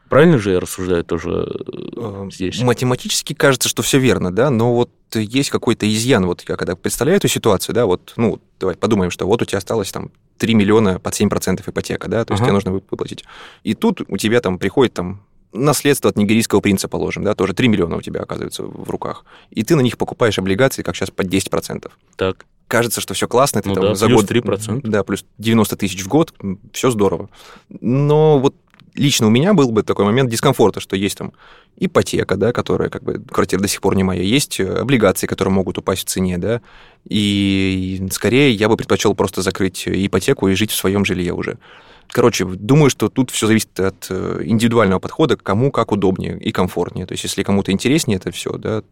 Правильно 0.10 0.40
же 0.40 0.54
я 0.54 0.60
рассуждаю 0.60 1.04
тоже 1.04 1.48
э, 1.96 2.30
здесь? 2.32 2.60
Математически 2.64 3.34
кажется, 3.34 3.70
что 3.70 3.84
все 3.84 4.00
верно, 4.00 4.34
да, 4.34 4.50
но 4.50 4.74
вот 4.74 4.90
есть 5.14 5.52
какой-то 5.52 5.88
изъян. 5.88 6.26
Вот 6.26 6.44
я 6.50 6.56
когда 6.56 6.76
представляю 6.76 7.18
эту 7.18 7.28
ситуацию, 7.28 7.76
да, 7.76 7.86
вот, 7.86 8.14
ну, 8.18 8.42
давай 8.60 8.76
подумаем, 8.76 9.12
что 9.12 9.28
вот 9.28 9.44
у 9.44 9.46
тебя 9.46 9.60
осталось 9.60 9.92
там 9.92 10.10
3 10.40 10.56
миллиона 10.56 11.00
под 11.00 11.14
7% 11.14 11.62
ипотека, 11.64 12.08
да, 12.08 12.26
то 12.26 12.34
есть 12.34 12.42
ага. 12.42 12.48
тебе 12.48 12.54
нужно 12.54 12.72
выплатить. 12.72 13.24
И 13.62 13.76
тут 13.76 14.02
у 14.08 14.18
тебя 14.18 14.42
там 14.42 14.58
приходит 14.58 14.96
там 14.96 15.22
наследство 15.54 16.10
от 16.10 16.18
нигерийского 16.18 16.60
принца, 16.60 16.88
положим, 16.88 17.24
да, 17.24 17.34
тоже 17.34 17.54
3 17.54 17.68
миллиона 17.68 17.98
у 17.98 18.02
тебя 18.02 18.22
оказывается 18.22 18.64
в 18.64 18.90
руках. 18.90 19.26
И 19.50 19.64
ты 19.64 19.76
на 19.76 19.82
них 19.82 19.98
покупаешь 19.98 20.38
облигации, 20.40 20.84
как 20.84 20.96
сейчас, 20.96 21.12
под 21.12 21.28
10%. 21.28 21.90
Так. 22.16 22.46
Кажется, 22.68 23.00
что 23.00 23.14
все 23.14 23.28
классно, 23.28 23.62
ты 23.62 23.70
ну 23.70 23.76
там 23.76 23.84
да, 23.84 23.96
за 23.96 24.08
плюс 24.08 24.22
год... 24.22 24.32
3%. 24.32 24.82
Да, 24.84 25.04
плюс 25.04 25.26
90 25.38 25.78
тысяч 25.78 26.04
в 26.04 26.08
год, 26.08 26.34
все 26.74 26.92
здорово. 26.92 27.30
Но 27.70 28.40
вот 28.40 28.56
лично 28.98 29.28
у 29.28 29.30
меня 29.30 29.54
был 29.54 29.72
бы 29.72 29.84
такой 29.84 30.06
момент 30.06 30.30
дискомфорта, 30.30 30.80
что 30.80 30.96
есть 30.96 31.18
там 31.18 31.34
ипотека, 31.78 32.36
да, 32.36 32.52
которая 32.52 32.90
как 32.90 33.04
бы 33.04 33.22
квартира 33.32 33.62
до 33.62 33.68
сих 33.68 33.82
пор 33.82 33.96
не 33.96 34.04
моя, 34.04 34.22
есть 34.22 34.60
э, 34.60 34.80
облигации, 34.80 35.28
которые 35.28 35.54
могут 35.54 35.78
упасть 35.78 36.04
в 36.04 36.10
цене, 36.10 36.38
да, 36.38 36.62
и 37.08 38.06
скорее 38.12 38.52
я 38.52 38.68
бы 38.68 38.76
предпочел 38.76 39.14
просто 39.16 39.42
закрыть 39.42 39.84
ипотеку 39.88 40.48
и 40.48 40.56
жить 40.56 40.72
в 40.72 40.76
своем 40.76 41.06
жилье 41.06 41.34
уже. 41.34 41.58
Короче, 42.10 42.46
думаю, 42.46 42.90
что 42.90 43.10
тут 43.10 43.32
все 43.32 43.48
зависит 43.48 43.80
от 43.80 44.08
э, 44.10 44.42
индивидуального 44.44 45.00
подхода, 45.00 45.36
кому 45.36 45.72
как 45.72 45.92
удобнее 45.92 46.40
и 46.40 46.52
комфортнее. 46.52 47.06
То 47.06 47.14
есть, 47.14 47.24
если 47.24 47.44
кому-то 47.44 47.72
интереснее 47.72 48.18
это 48.18 48.32
все, 48.32 48.58
да, 48.58 48.84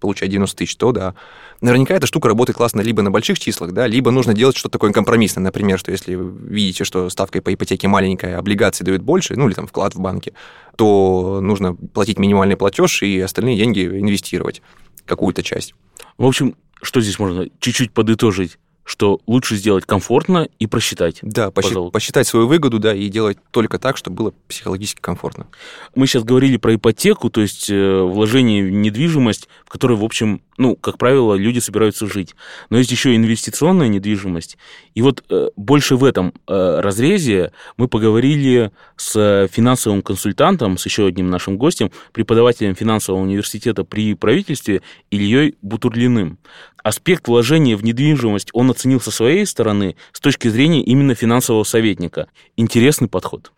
получать 0.00 0.30
90 0.30 0.56
тысяч, 0.56 0.76
то 0.76 0.92
да. 0.92 1.14
Наверняка 1.60 1.94
эта 1.94 2.06
штука 2.06 2.28
работает 2.28 2.56
классно 2.56 2.80
либо 2.80 3.02
на 3.02 3.10
больших 3.10 3.38
числах, 3.38 3.72
да, 3.72 3.86
либо 3.86 4.10
нужно 4.10 4.34
делать 4.34 4.56
что-то 4.56 4.72
такое 4.72 4.92
компромиссное. 4.92 5.44
Например, 5.44 5.78
что 5.78 5.92
если 5.92 6.18
видите, 6.18 6.84
что 6.84 7.08
ставка 7.10 7.40
по 7.42 7.52
ипотеке 7.52 7.88
маленькая, 7.88 8.38
облигации 8.38 8.84
дают 8.84 9.02
больше, 9.02 9.36
ну 9.36 9.46
или 9.46 9.54
там 9.54 9.66
вклад 9.66 9.94
в 9.94 10.00
банке, 10.00 10.32
то 10.76 11.40
нужно 11.40 11.74
платить 11.74 12.18
минимальный 12.18 12.56
платеж 12.56 13.02
и 13.02 13.20
остальные 13.20 13.56
деньги 13.56 13.84
инвестировать, 13.84 14.62
какую-то 15.06 15.42
часть. 15.42 15.74
В 16.18 16.26
общем, 16.26 16.56
что 16.82 17.00
здесь 17.00 17.18
можно 17.18 17.48
чуть-чуть 17.60 17.92
подытожить? 17.92 18.58
Что 18.84 19.20
лучше 19.26 19.56
сделать 19.56 19.86
комфортно 19.86 20.48
и 20.58 20.66
просчитать. 20.66 21.18
Да, 21.22 21.50
посчитать, 21.50 21.92
посчитать 21.92 22.26
свою 22.26 22.46
выгоду, 22.46 22.78
да, 22.78 22.94
и 22.94 23.08
делать 23.08 23.38
только 23.50 23.78
так, 23.78 23.96
чтобы 23.96 24.16
было 24.16 24.34
психологически 24.46 25.00
комфортно. 25.00 25.46
Мы 25.94 26.06
сейчас 26.06 26.24
говорили 26.24 26.58
про 26.58 26.74
ипотеку, 26.74 27.30
то 27.30 27.40
есть 27.40 27.70
э, 27.70 28.00
вложение 28.02 28.64
в 28.64 28.70
недвижимость, 28.70 29.48
в 29.64 29.70
которой, 29.70 29.96
в 29.96 30.04
общем, 30.04 30.42
ну, 30.58 30.76
как 30.76 30.98
правило, 30.98 31.34
люди 31.34 31.58
собираются 31.58 32.06
жить. 32.06 32.34
Но 32.70 32.78
есть 32.78 32.90
еще 32.90 33.16
инвестиционная 33.16 33.88
недвижимость. 33.88 34.58
И 34.94 35.02
вот 35.02 35.24
э, 35.30 35.48
больше 35.56 35.96
в 35.96 36.04
этом 36.04 36.34
э, 36.46 36.80
разрезе 36.80 37.52
мы 37.76 37.88
поговорили 37.88 38.70
с 38.96 39.48
финансовым 39.50 40.02
консультантом, 40.02 40.78
с 40.78 40.84
еще 40.84 41.06
одним 41.06 41.30
нашим 41.30 41.56
гостем, 41.56 41.90
преподавателем 42.12 42.74
финансового 42.74 43.22
университета 43.22 43.84
при 43.84 44.14
правительстве 44.14 44.82
Ильей 45.10 45.56
Бутурлиным. 45.62 46.38
Аспект 46.84 47.28
вложения 47.28 47.76
в 47.78 47.82
недвижимость 47.82 48.50
он 48.52 48.70
оценил 48.70 49.00
со 49.00 49.10
своей 49.10 49.46
стороны 49.46 49.96
с 50.12 50.20
точки 50.20 50.48
зрения 50.48 50.82
именно 50.82 51.14
финансового 51.14 51.64
советника. 51.64 52.28
Интересный 52.58 53.08
подход. 53.08 53.52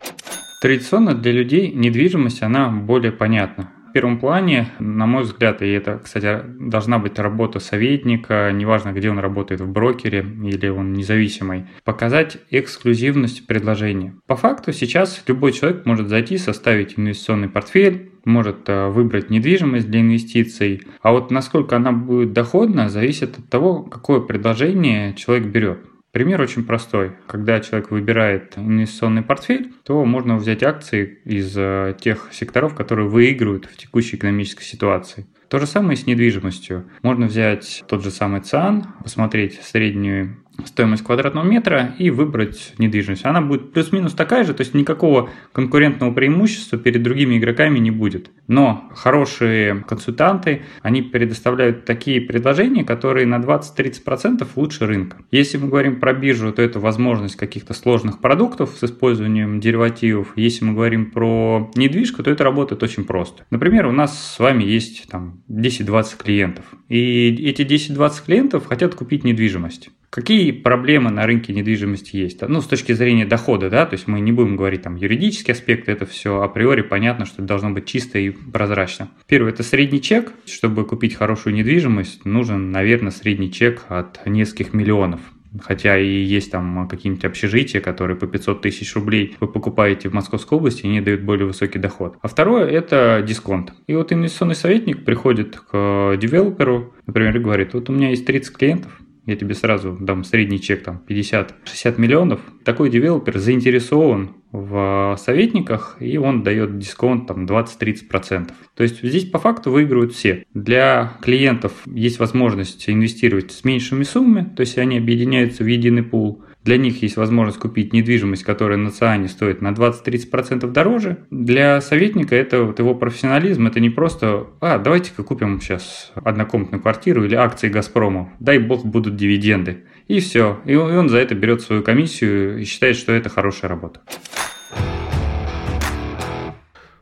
Традиционно 0.61 1.13
для 1.13 1.33
людей 1.33 1.73
недвижимость, 1.73 2.41
она 2.41 2.69
более 2.69 3.11
понятна 3.11 3.69
первом 3.97 4.19
плане, 4.19 4.69
на 4.77 5.07
мой 5.07 5.23
взгляд, 5.23 5.63
и 5.63 5.67
это, 5.69 5.97
кстати, 5.97 6.43
должна 6.59 6.99
быть 6.99 7.17
работа 7.17 7.59
советника, 7.59 8.51
неважно, 8.53 8.91
где 8.91 9.09
он 9.09 9.17
работает, 9.17 9.59
в 9.59 9.67
брокере 9.67 10.19
или 10.19 10.67
он 10.67 10.93
независимый, 10.93 11.65
показать 11.83 12.37
эксклюзивность 12.51 13.47
предложения. 13.47 14.13
По 14.27 14.35
факту 14.35 14.71
сейчас 14.71 15.23
любой 15.25 15.51
человек 15.51 15.87
может 15.87 16.09
зайти, 16.09 16.37
составить 16.37 16.93
инвестиционный 16.95 17.49
портфель, 17.49 18.11
может 18.27 18.67
э, 18.67 18.89
выбрать 18.89 19.29
недвижимость 19.29 19.89
для 19.89 20.01
инвестиций, 20.01 20.83
а 21.01 21.11
вот 21.11 21.31
насколько 21.31 21.75
она 21.75 21.91
будет 21.91 22.33
доходна, 22.33 22.89
зависит 22.89 23.39
от 23.39 23.49
того, 23.49 23.83
какое 23.83 24.19
предложение 24.19 25.13
человек 25.15 25.47
берет. 25.47 25.79
Пример 26.11 26.41
очень 26.41 26.63
простой. 26.63 27.11
Когда 27.27 27.59
человек 27.59 27.91
выбирает 27.91 28.57
инвестиционный 28.57 29.21
портфель, 29.21 29.73
то 29.83 30.03
можно 30.03 30.37
взять 30.37 30.63
акции 30.63 31.19
из 31.25 31.53
э, 31.55 31.95
тех 31.99 32.29
секторов, 32.31 32.75
которые 32.75 33.07
выигрывают 33.07 33.65
в 33.65 33.77
текущей 33.77 34.15
экономической 34.15 34.63
ситуации. 34.63 35.27
То 35.49 35.59
же 35.59 35.67
самое 35.67 35.93
и 35.93 36.01
с 36.01 36.05
недвижимостью. 36.05 36.89
Можно 37.03 37.27
взять 37.27 37.83
тот 37.87 38.03
же 38.03 38.11
самый 38.11 38.41
ЦИАН, 38.41 38.95
посмотреть 39.03 39.61
среднюю 39.61 40.37
стоимость 40.65 41.03
квадратного 41.03 41.45
метра 41.45 41.93
и 41.97 42.09
выбрать 42.09 42.73
недвижимость. 42.77 43.25
Она 43.25 43.41
будет 43.41 43.73
плюс-минус 43.73 44.13
такая 44.13 44.43
же, 44.43 44.53
то 44.53 44.61
есть 44.61 44.73
никакого 44.73 45.29
конкурентного 45.51 46.11
преимущества 46.11 46.77
перед 46.77 47.03
другими 47.03 47.37
игроками 47.37 47.79
не 47.79 47.91
будет. 47.91 48.29
Но 48.47 48.89
хорошие 48.95 49.83
консультанты, 49.87 50.63
они 50.81 51.01
предоставляют 51.01 51.85
такие 51.85 52.21
предложения, 52.21 52.83
которые 52.83 53.25
на 53.25 53.37
20-30% 53.37 54.47
лучше 54.55 54.85
рынка. 54.85 55.17
Если 55.31 55.57
мы 55.57 55.67
говорим 55.67 55.99
про 55.99 56.13
биржу, 56.13 56.51
то 56.51 56.61
это 56.61 56.79
возможность 56.79 57.35
каких-то 57.35 57.73
сложных 57.73 58.19
продуктов 58.19 58.75
с 58.79 58.83
использованием 58.83 59.59
деривативов. 59.59 60.33
Если 60.35 60.65
мы 60.65 60.73
говорим 60.73 61.11
про 61.11 61.71
недвижку, 61.75 62.23
то 62.23 62.31
это 62.31 62.43
работает 62.43 62.83
очень 62.83 63.05
просто. 63.05 63.43
Например, 63.49 63.87
у 63.87 63.91
нас 63.91 64.35
с 64.35 64.39
вами 64.39 64.63
есть 64.63 65.07
там 65.09 65.43
10-20 65.49 66.17
клиентов. 66.17 66.65
И 66.89 67.47
эти 67.47 67.61
10-20 67.61 68.25
клиентов 68.25 68.65
хотят 68.67 68.95
купить 68.95 69.23
недвижимость. 69.23 69.89
Какие 70.09 70.51
проблемы 70.51 71.11
на 71.11 71.25
рынке 71.25 71.53
недвижимости 71.53 72.15
есть? 72.15 72.41
Ну, 72.41 72.61
с 72.61 72.67
точки 72.67 72.93
зрения 72.93 73.25
дохода, 73.25 73.69
да, 73.69 73.85
то 73.85 73.95
есть 73.95 74.07
мы 74.07 74.19
не 74.21 74.31
будем 74.31 74.55
говорить 74.55 74.81
там 74.83 74.95
юридические 74.95 75.53
аспекты, 75.53 75.91
это 75.91 76.05
все 76.05 76.41
априори 76.41 76.81
понятно, 76.81 77.25
что 77.25 77.41
должно 77.41 77.71
быть 77.71 77.85
чисто 77.85 78.17
и 78.17 78.29
прозрачно. 78.29 79.09
Первое– 79.27 79.51
это 79.53 79.63
средний 79.63 80.01
чек. 80.01 80.31
Чтобы 80.45 80.85
купить 80.85 81.15
хорошую 81.15 81.53
недвижимость, 81.55 82.25
нужен, 82.25 82.71
наверное, 82.71 83.11
средний 83.11 83.51
чек 83.51 83.85
от 83.89 84.25
нескольких 84.25 84.73
миллионов. 84.73 85.19
Хотя 85.61 85.97
и 85.97 86.07
есть 86.07 86.51
там 86.51 86.87
какие-нибудь 86.87 87.25
общежития, 87.25 87.81
которые 87.81 88.17
по 88.17 88.27
500 88.27 88.61
тысяч 88.61 88.95
рублей 88.95 89.35
вы 89.39 89.47
покупаете 89.47 90.09
в 90.09 90.13
Московской 90.13 90.57
области, 90.57 90.85
и 90.85 90.89
они 90.89 91.01
дают 91.01 91.21
более 91.21 91.47
высокий 91.47 91.79
доход. 91.79 92.17
А 92.21 92.27
второе– 92.27 92.65
это 92.67 93.23
дисконт. 93.27 93.73
И 93.87 93.95
вот 93.95 94.11
инвестиционный 94.11 94.55
советник 94.55 95.03
приходит 95.03 95.57
к 95.57 96.15
девелоперу, 96.17 96.93
например, 97.05 97.35
и 97.35 97.39
говорит, 97.39 97.73
вот 97.73 97.89
у 97.89 97.93
меня 97.93 98.09
есть 98.09 98.25
30 98.25 98.55
клиентов, 98.55 98.91
я 99.27 99.35
тебе 99.35 99.53
сразу 99.53 99.95
дам 99.99 100.23
средний 100.23 100.59
чек 100.59 100.83
там 100.83 101.03
50-60 101.07 101.99
миллионов, 101.99 102.39
такой 102.63 102.89
девелопер 102.89 103.37
заинтересован 103.37 104.31
в 104.51 105.17
советниках, 105.19 105.97
и 105.99 106.17
он 106.17 106.41
дает 106.41 106.79
дисконт 106.79 107.27
там 107.27 107.45
20-30%. 107.45 108.51
То 108.75 108.83
есть 108.83 109.03
здесь 109.03 109.25
по 109.25 109.37
факту 109.37 109.71
выигрывают 109.71 110.13
все. 110.13 110.45
Для 110.53 111.17
клиентов 111.21 111.73
есть 111.85 112.17
возможность 112.19 112.89
инвестировать 112.89 113.51
с 113.51 113.63
меньшими 113.65 114.03
суммами, 114.03 114.49
то 114.55 114.61
есть 114.61 114.77
они 114.77 114.97
объединяются 114.97 115.63
в 115.63 115.67
единый 115.67 116.03
пул. 116.03 116.43
Для 116.67 116.77
них 116.77 117.01
есть 117.01 117.15
возможность 117.15 117.59
купить 117.59 117.93
недвижимость, 117.93 118.43
которая 118.43 118.77
на 118.77 118.91
ЦИАНе 118.91 119.29
стоит 119.29 119.61
на 119.61 119.69
20-30% 119.69 120.69
дороже. 120.69 121.19
Для 121.31 121.79
советника 121.79 122.35
это 122.35 122.63
вот 122.63 122.79
его 122.79 122.93
профессионализм, 122.93 123.67
это 123.67 123.79
не 123.79 123.89
просто, 123.89 124.47
а, 124.59 124.77
давайте-ка 124.77 125.23
купим 125.23 125.61
сейчас 125.61 126.11
однокомнатную 126.15 126.81
квартиру 126.81 127.23
или 127.23 127.35
акции 127.35 127.69
«Газпрома», 127.69 128.33
дай 128.41 128.59
бог 128.59 128.85
будут 128.85 129.15
дивиденды. 129.15 129.85
И 130.09 130.19
все. 130.19 130.59
И 130.65 130.75
он 130.75 131.07
за 131.07 131.19
это 131.19 131.35
берет 131.35 131.61
свою 131.61 131.83
комиссию 131.83 132.59
и 132.59 132.65
считает, 132.65 132.97
что 132.97 133.13
это 133.13 133.29
хорошая 133.29 133.69
работа. 133.69 134.01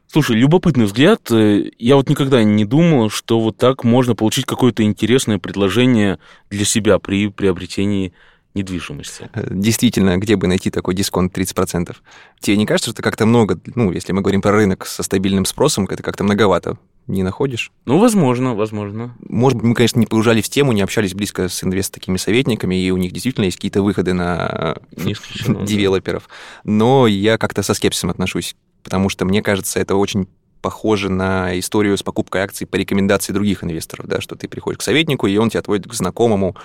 Слушай, 0.06 0.36
любопытный 0.36 0.86
взгляд. 0.86 1.32
Э, 1.32 1.64
я 1.80 1.96
вот 1.96 2.08
никогда 2.08 2.44
не 2.44 2.66
думал, 2.66 3.10
что 3.10 3.40
вот 3.40 3.58
так 3.58 3.84
можно 3.84 4.14
получить 4.14 4.46
какое-то 4.46 4.84
интересное 4.84 5.40
предложение 5.40 6.20
для 6.52 6.66
себя 6.66 7.00
при 7.00 7.30
приобретении 7.30 8.14
недвижимости. 8.56 9.30
Э, 9.34 9.48
действительно, 9.50 10.18
где 10.18 10.36
бы 10.36 10.48
найти 10.48 10.72
такой 10.72 10.96
дисконт 10.96 11.38
30%? 11.38 11.96
Тебе 12.40 12.58
не 12.58 12.66
кажется, 12.66 12.92
что 12.92 12.96
это 12.96 13.04
как-то 13.04 13.26
много, 13.26 13.60
ну, 13.76 13.92
если 13.92 14.14
мы 14.14 14.22
говорим 14.22 14.42
про 14.42 14.52
рынок 14.52 14.86
со 14.86 15.04
стабильным 15.04 15.46
спросом, 15.46 15.86
это 15.90 16.02
как-то 16.02 16.24
многовато? 16.24 16.78
Не 17.08 17.22
находишь? 17.22 17.72
Ну, 17.86 18.00
возможно, 18.00 18.56
возможно. 18.56 19.16
Может 19.30 19.60
быть, 19.60 19.68
мы, 19.68 19.76
конечно, 19.76 20.00
не 20.00 20.08
погружали 20.08 20.42
в 20.42 20.50
тему, 20.50 20.72
не 20.72 20.82
общались 20.82 21.14
близко 21.14 21.50
с 21.50 21.64
инвест 21.64 21.94
такими 21.94 22.18
советниками, 22.18 22.76
и 22.76 22.90
у 22.90 22.98
них 22.98 23.12
действительно 23.12 23.46
есть 23.46 23.58
какие-то 23.58 23.84
выходы 23.84 24.14
на 24.14 24.78
девелоперов. 24.96 26.28
Но 26.64 27.06
я 27.06 27.38
как-то 27.38 27.62
со 27.62 27.76
скепсисом 27.76 28.10
отношусь 28.10 28.56
потому 28.86 29.10
что, 29.10 29.26
мне 29.26 29.42
кажется, 29.42 29.80
это 29.80 29.96
очень 29.96 30.28
похоже 30.66 31.10
на 31.10 31.60
историю 31.60 31.96
с 31.96 32.02
покупкой 32.02 32.42
акций 32.42 32.66
по 32.66 32.76
рекомендации 32.76 33.32
других 33.32 33.64
инвесторов, 33.64 34.08
да, 34.08 34.20
что 34.20 34.36
ты 34.36 34.48
приходишь 34.48 34.80
к 34.80 34.82
советнику, 34.82 35.28
и 35.28 35.38
он 35.38 35.52
тебя 35.52 35.60
отводит 35.60 35.88
к 35.88 35.94
знакомому 35.94 36.56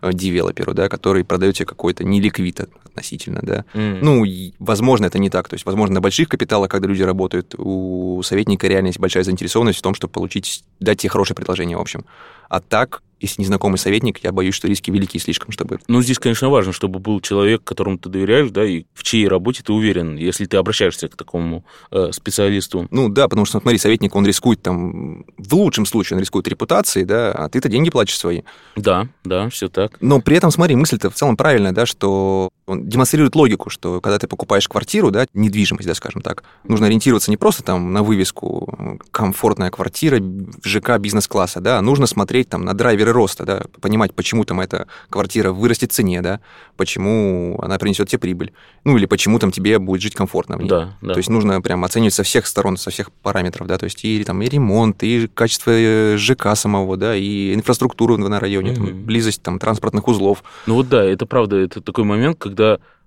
э, 0.00 0.10
девелоперу, 0.14 0.72
да, 0.72 0.88
который 0.88 1.22
продает 1.22 1.56
тебе 1.56 1.66
какой-то 1.66 2.02
неликвид 2.02 2.60
относительно, 2.82 3.40
да. 3.42 3.66
Mm. 3.74 3.98
Ну, 4.00 4.24
возможно, 4.58 5.04
это 5.04 5.18
не 5.18 5.28
так. 5.28 5.50
То 5.50 5.54
есть, 5.54 5.66
возможно, 5.66 5.96
на 5.96 6.00
больших 6.00 6.30
капиталах, 6.30 6.70
когда 6.70 6.88
люди 6.88 7.02
работают, 7.02 7.54
у 7.58 8.22
советника 8.22 8.68
реально 8.68 8.86
есть 8.86 8.98
большая 8.98 9.22
заинтересованность 9.22 9.80
в 9.80 9.82
том, 9.82 9.94
чтобы 9.94 10.12
получить, 10.12 10.64
дать 10.80 11.00
тебе 11.00 11.10
хорошее 11.10 11.36
предложение, 11.36 11.76
в 11.76 11.82
общем. 11.82 12.06
А 12.48 12.60
так, 12.60 13.02
если 13.22 13.40
незнакомый 13.40 13.78
советник, 13.78 14.18
я 14.22 14.32
боюсь, 14.32 14.54
что 14.54 14.68
риски 14.68 14.90
велики 14.90 15.18
слишком, 15.18 15.52
чтобы... 15.52 15.78
Ну, 15.88 16.02
здесь, 16.02 16.18
конечно, 16.18 16.50
важно, 16.50 16.72
чтобы 16.72 16.98
был 16.98 17.20
человек, 17.20 17.64
которому 17.64 17.98
ты 17.98 18.08
доверяешь, 18.08 18.50
да, 18.50 18.64
и 18.64 18.84
в 18.94 19.02
чьей 19.02 19.28
работе 19.28 19.62
ты 19.62 19.72
уверен, 19.72 20.16
если 20.16 20.44
ты 20.44 20.56
обращаешься 20.56 21.08
к 21.08 21.16
такому 21.16 21.64
э, 21.90 22.10
специалисту. 22.12 22.88
Ну, 22.90 23.08
да, 23.08 23.28
потому 23.28 23.46
что, 23.46 23.60
смотри, 23.60 23.78
советник, 23.78 24.14
он 24.14 24.26
рискует 24.26 24.60
там... 24.60 25.24
В 25.38 25.54
лучшем 25.54 25.86
случае 25.86 26.16
он 26.16 26.20
рискует 26.20 26.48
репутацией, 26.48 27.04
да, 27.04 27.32
а 27.32 27.48
ты-то 27.48 27.68
деньги 27.68 27.90
платишь 27.90 28.18
свои. 28.18 28.42
Да, 28.76 29.08
да, 29.24 29.48
все 29.48 29.68
так. 29.68 29.96
Но 30.00 30.20
при 30.20 30.36
этом, 30.36 30.50
смотри, 30.50 30.74
мысль-то 30.76 31.10
в 31.10 31.14
целом 31.14 31.36
правильная, 31.36 31.72
да, 31.72 31.86
что 31.86 32.50
он 32.66 32.88
демонстрирует 32.88 33.34
логику, 33.34 33.70
что 33.70 34.00
когда 34.00 34.18
ты 34.18 34.28
покупаешь 34.28 34.68
квартиру, 34.68 35.10
да, 35.10 35.26
недвижимость, 35.34 35.88
да, 35.88 35.94
скажем 35.94 36.22
так, 36.22 36.44
нужно 36.64 36.86
ориентироваться 36.86 37.30
не 37.30 37.36
просто 37.36 37.62
там 37.62 37.92
на 37.92 38.02
вывеску 38.02 38.98
«комфортная 39.10 39.70
квартира 39.70 40.20
ЖК 40.64 40.98
бизнес-класса», 40.98 41.60
да, 41.60 41.78
а 41.78 41.82
нужно 41.82 42.06
смотреть 42.06 42.48
там 42.48 42.64
на 42.64 42.74
драйверы 42.74 43.12
роста, 43.12 43.44
да, 43.44 43.64
понимать, 43.80 44.14
почему 44.14 44.44
там 44.44 44.60
эта 44.60 44.86
квартира 45.10 45.52
вырастет 45.52 45.92
в 45.92 45.94
цене, 45.94 46.22
да, 46.22 46.40
почему 46.76 47.58
она 47.62 47.78
принесет 47.78 48.08
тебе 48.08 48.20
прибыль, 48.20 48.52
ну 48.84 48.96
или 48.96 49.06
почему 49.06 49.38
там 49.38 49.50
тебе 49.50 49.78
будет 49.78 50.00
жить 50.00 50.14
комфортно 50.14 50.56
в 50.56 50.60
ней. 50.60 50.68
Да, 50.68 50.96
да. 51.02 51.14
То 51.14 51.18
есть 51.18 51.28
нужно 51.28 51.60
прям 51.60 51.84
оценивать 51.84 52.14
со 52.14 52.22
всех 52.22 52.46
сторон, 52.46 52.76
со 52.76 52.90
всех 52.90 53.10
параметров, 53.10 53.66
да, 53.66 53.78
то 53.78 53.84
есть 53.84 54.04
и 54.04 54.22
там 54.24 54.40
и 54.42 54.48
ремонт, 54.48 55.02
и 55.02 55.26
качество 55.26 55.72
э, 55.72 56.16
ЖК 56.16 56.54
самого, 56.54 56.96
да, 56.96 57.16
и 57.16 57.54
инфраструктуру 57.54 58.16
на 58.16 58.38
районе, 58.38 58.70
mm-hmm. 58.70 58.74
там, 58.76 59.02
близость 59.04 59.42
там 59.42 59.58
транспортных 59.58 60.06
узлов. 60.06 60.44
Ну 60.66 60.74
вот 60.74 60.88
да, 60.88 61.04
это 61.04 61.26
правда, 61.26 61.56
это 61.56 61.80
такой 61.80 62.04
момент, 62.04 62.38
когда 62.38 62.51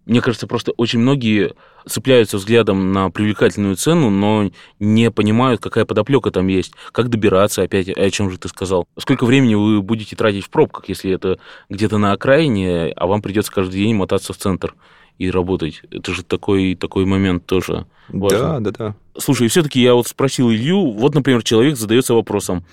мне 0.05 0.21
кажется, 0.21 0.45
просто 0.45 0.71
очень 0.77 0.99
многие 0.99 1.53
цепляются 1.87 2.37
взглядом 2.37 2.91
на 2.91 3.09
привлекательную 3.09 3.75
цену, 3.75 4.09
но 4.09 4.51
не 4.79 5.09
понимают, 5.11 5.61
какая 5.61 5.85
подоплека 5.85 6.31
там 6.31 6.47
есть, 6.47 6.73
как 6.91 7.09
добираться, 7.09 7.63
опять, 7.63 7.89
о 7.89 8.09
чем 8.11 8.29
же 8.29 8.37
ты 8.37 8.47
сказал. 8.47 8.87
Сколько 8.97 9.25
времени 9.25 9.55
вы 9.55 9.81
будете 9.81 10.15
тратить 10.15 10.45
в 10.45 10.49
пробках, 10.49 10.89
если 10.89 11.11
это 11.11 11.39
где-то 11.69 11.97
на 11.97 12.11
окраине, 12.11 12.91
а 12.95 13.07
вам 13.07 13.21
придется 13.21 13.51
каждый 13.51 13.77
день 13.77 13.95
мотаться 13.95 14.33
в 14.33 14.37
центр 14.37 14.75
и 15.17 15.31
работать. 15.31 15.81
Это 15.91 16.13
же 16.13 16.23
такой, 16.23 16.75
такой 16.75 17.05
момент 17.05 17.45
тоже 17.45 17.85
важен. 18.09 18.39
Да, 18.39 18.59
да, 18.59 18.71
да. 18.71 18.95
Слушай, 19.17 19.47
все-таки 19.47 19.81
я 19.81 19.95
вот 19.95 20.07
спросил 20.07 20.51
Илью, 20.51 20.91
вот, 20.91 21.15
например, 21.15 21.41
человек 21.41 21.77
задается 21.77 22.13
вопросом, 22.13 22.65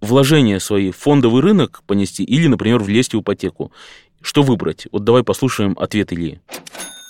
вложения 0.00 0.58
свои 0.58 0.90
в 0.90 0.96
фондовый 0.96 1.42
рынок 1.42 1.82
понести 1.86 2.22
или, 2.22 2.46
например, 2.46 2.80
влезть 2.80 3.14
в 3.14 3.20
ипотеку. 3.20 3.72
Что 4.22 4.42
выбрать? 4.42 4.86
Вот 4.92 5.04
давай 5.04 5.24
послушаем 5.24 5.76
ответ 5.78 6.12
Ильи. 6.12 6.40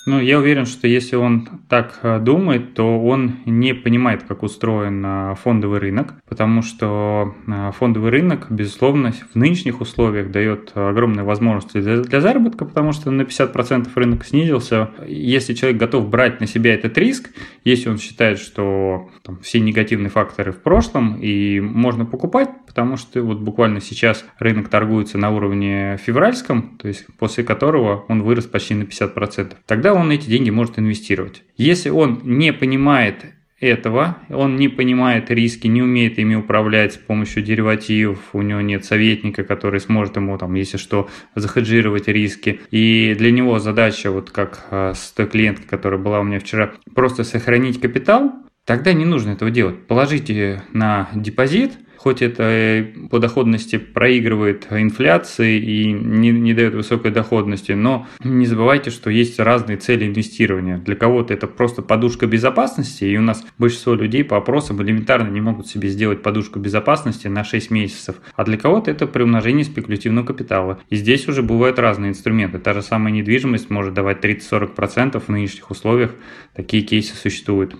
Ну, 0.05 0.19
я 0.19 0.39
уверен, 0.39 0.65
что 0.65 0.87
если 0.87 1.15
он 1.15 1.47
так 1.69 1.99
э, 2.01 2.19
думает, 2.19 2.73
то 2.73 2.99
он 2.99 3.35
не 3.45 3.75
понимает, 3.75 4.23
как 4.23 4.41
устроен 4.41 5.03
э, 5.05 5.35
фондовый 5.35 5.79
рынок, 5.79 6.15
потому 6.27 6.63
что 6.63 7.35
э, 7.45 7.71
фондовый 7.77 8.09
рынок, 8.09 8.47
безусловно, 8.49 9.11
в 9.11 9.35
нынешних 9.35 9.79
условиях 9.79 10.31
дает 10.31 10.71
огромные 10.73 11.23
возможности 11.23 11.79
для, 11.79 12.21
заработка, 12.21 12.65
потому 12.65 12.93
что 12.93 13.11
на 13.11 13.21
50% 13.21 13.89
рынок 13.93 14.25
снизился. 14.25 14.89
Если 15.05 15.53
человек 15.53 15.79
готов 15.79 16.09
брать 16.09 16.39
на 16.39 16.47
себя 16.47 16.73
этот 16.73 16.97
риск, 16.97 17.29
если 17.63 17.89
он 17.89 17.99
считает, 17.99 18.39
что 18.39 19.09
там, 19.23 19.39
все 19.41 19.59
негативные 19.59 20.09
факторы 20.09 20.51
в 20.51 20.63
прошлом 20.63 21.19
и 21.21 21.59
можно 21.59 22.05
покупать, 22.05 22.49
потому 22.65 22.97
что 22.97 23.21
вот 23.21 23.39
буквально 23.39 23.81
сейчас 23.81 24.25
рынок 24.39 24.67
торгуется 24.69 25.19
на 25.19 25.29
уровне 25.29 25.97
февральском, 26.03 26.77
то 26.79 26.87
есть 26.87 27.05
после 27.19 27.43
которого 27.43 28.03
он 28.07 28.23
вырос 28.23 28.45
почти 28.45 28.73
на 28.73 28.83
50%. 28.83 29.53
Тогда 29.67 29.90
он 29.93 30.11
эти 30.11 30.27
деньги 30.27 30.49
может 30.49 30.79
инвестировать. 30.79 31.43
Если 31.57 31.89
он 31.89 32.21
не 32.23 32.53
понимает 32.53 33.25
этого, 33.59 34.17
он 34.29 34.55
не 34.55 34.67
понимает 34.69 35.29
риски, 35.29 35.67
не 35.67 35.81
умеет 35.83 36.17
ими 36.17 36.35
управлять 36.35 36.93
с 36.93 36.97
помощью 36.97 37.43
деривативов, 37.43 38.19
у 38.33 38.41
него 38.41 38.59
нет 38.59 38.83
советника, 38.85 39.43
который 39.43 39.79
сможет 39.79 40.15
ему, 40.15 40.37
там, 40.37 40.55
если 40.55 40.77
что, 40.77 41.09
захеджировать 41.35 42.07
риски. 42.07 42.59
И 42.71 43.15
для 43.17 43.31
него 43.31 43.59
задача, 43.59 44.11
вот 44.11 44.31
как 44.31 44.65
э, 44.71 44.93
с 44.95 45.11
той 45.11 45.27
клиенткой, 45.27 45.67
которая 45.67 45.99
была 46.01 46.19
у 46.21 46.23
меня 46.23 46.39
вчера, 46.39 46.73
просто 46.95 47.23
сохранить 47.23 47.79
капитал, 47.79 48.33
тогда 48.65 48.93
не 48.93 49.05
нужно 49.05 49.31
этого 49.31 49.51
делать. 49.51 49.85
Положите 49.87 50.63
на 50.73 51.09
депозит– 51.13 51.73
хоть 52.01 52.23
это 52.23 52.43
э, 52.43 52.83
по 53.11 53.19
доходности 53.19 53.77
проигрывает 53.77 54.65
инфляции 54.71 55.59
и 55.59 55.91
не, 55.91 56.31
не 56.31 56.55
дает 56.55 56.73
высокой 56.73 57.11
доходности, 57.11 57.73
но 57.73 58.07
не 58.23 58.47
забывайте, 58.47 58.89
что 58.89 59.11
есть 59.11 59.39
разные 59.39 59.77
цели 59.77 60.07
инвестирования. 60.07 60.77
Для 60.79 60.95
кого-то 60.95 61.31
это 61.31 61.45
просто 61.45 61.83
подушка 61.83 62.25
безопасности, 62.25 63.03
и 63.03 63.15
у 63.17 63.21
нас 63.21 63.45
большинство 63.59 63.93
людей 63.93 64.23
по 64.23 64.37
опросам 64.37 64.81
элементарно 64.81 65.29
не 65.29 65.41
могут 65.41 65.67
себе 65.67 65.89
сделать 65.89 66.23
подушку 66.23 66.57
безопасности 66.57 67.27
на 67.27 67.43
6 67.43 67.69
месяцев, 67.69 68.15
а 68.35 68.45
для 68.45 68.57
кого-то 68.57 68.89
это 68.89 69.05
приумножение 69.05 69.63
спекулятивного 69.63 70.25
капитала. 70.25 70.79
И 70.89 70.95
здесь 70.95 71.27
уже 71.27 71.43
бывают 71.43 71.77
разные 71.77 72.09
инструменты. 72.09 72.57
Та 72.57 72.73
же 72.73 72.81
самая 72.81 73.13
недвижимость 73.13 73.69
может 73.69 73.93
давать 73.93 74.25
30-40% 74.25 75.19
в 75.19 75.29
нынешних 75.29 75.69
условиях. 75.69 76.15
Такие 76.55 76.81
кейсы 76.81 77.15
существуют. 77.15 77.75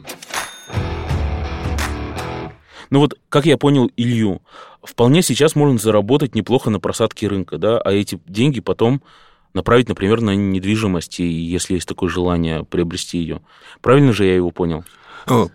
Ну 2.91 2.99
вот, 2.99 3.17
как 3.29 3.45
я 3.47 3.57
понял 3.57 3.89
Илью, 3.97 4.41
вполне 4.83 5.23
сейчас 5.23 5.55
можно 5.55 5.79
заработать 5.79 6.35
неплохо 6.35 6.69
на 6.69 6.79
просадке 6.79 7.27
рынка, 7.27 7.57
да, 7.57 7.79
а 7.79 7.91
эти 7.91 8.19
деньги 8.27 8.59
потом 8.59 9.01
направить, 9.53 9.89
например, 9.89 10.21
на 10.21 10.35
недвижимость, 10.35 11.19
если 11.19 11.75
есть 11.75 11.87
такое 11.87 12.09
желание 12.09 12.63
приобрести 12.65 13.17
ее. 13.17 13.41
Правильно 13.81 14.13
же 14.13 14.25
я 14.25 14.35
его 14.35 14.51
понял? 14.51 14.83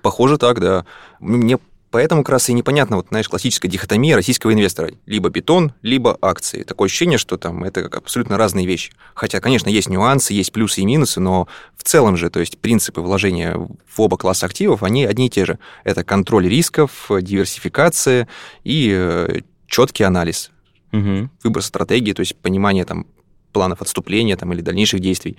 Похоже 0.02 0.38
так, 0.38 0.60
да. 0.60 0.86
Мне 1.20 1.58
Поэтому 1.90 2.22
как 2.22 2.30
раз 2.30 2.48
и 2.48 2.52
непонятно, 2.52 2.96
вот, 2.96 3.08
знаешь, 3.08 3.28
классическая 3.28 3.68
дихотомия 3.68 4.16
российского 4.16 4.52
инвестора. 4.52 4.90
Либо 5.06 5.28
бетон, 5.28 5.72
либо 5.82 6.18
акции. 6.20 6.62
Такое 6.62 6.86
ощущение, 6.86 7.18
что 7.18 7.36
там 7.36 7.64
это 7.64 7.86
абсолютно 7.86 8.36
разные 8.36 8.66
вещи. 8.66 8.92
Хотя, 9.14 9.40
конечно, 9.40 9.68
есть 9.68 9.88
нюансы, 9.88 10.34
есть 10.34 10.52
плюсы 10.52 10.80
и 10.80 10.84
минусы, 10.84 11.20
но 11.20 11.48
в 11.76 11.84
целом 11.84 12.16
же, 12.16 12.28
то 12.28 12.40
есть 12.40 12.58
принципы 12.58 13.00
вложения 13.00 13.56
в 13.56 14.00
оба 14.00 14.16
класса 14.16 14.46
активов, 14.46 14.82
они 14.82 15.04
одни 15.04 15.26
и 15.26 15.30
те 15.30 15.46
же. 15.46 15.58
Это 15.84 16.04
контроль 16.04 16.48
рисков, 16.48 17.08
диверсификация 17.08 18.28
и 18.64 18.92
э, 18.92 19.40
четкий 19.66 20.04
анализ. 20.04 20.50
Угу. 20.92 21.30
Выбор 21.44 21.62
стратегии, 21.62 22.12
то 22.12 22.20
есть 22.20 22.36
понимание 22.36 22.84
там 22.84 23.06
планов 23.52 23.80
отступления 23.80 24.36
там, 24.36 24.52
или 24.52 24.60
дальнейших 24.60 25.00
действий. 25.00 25.36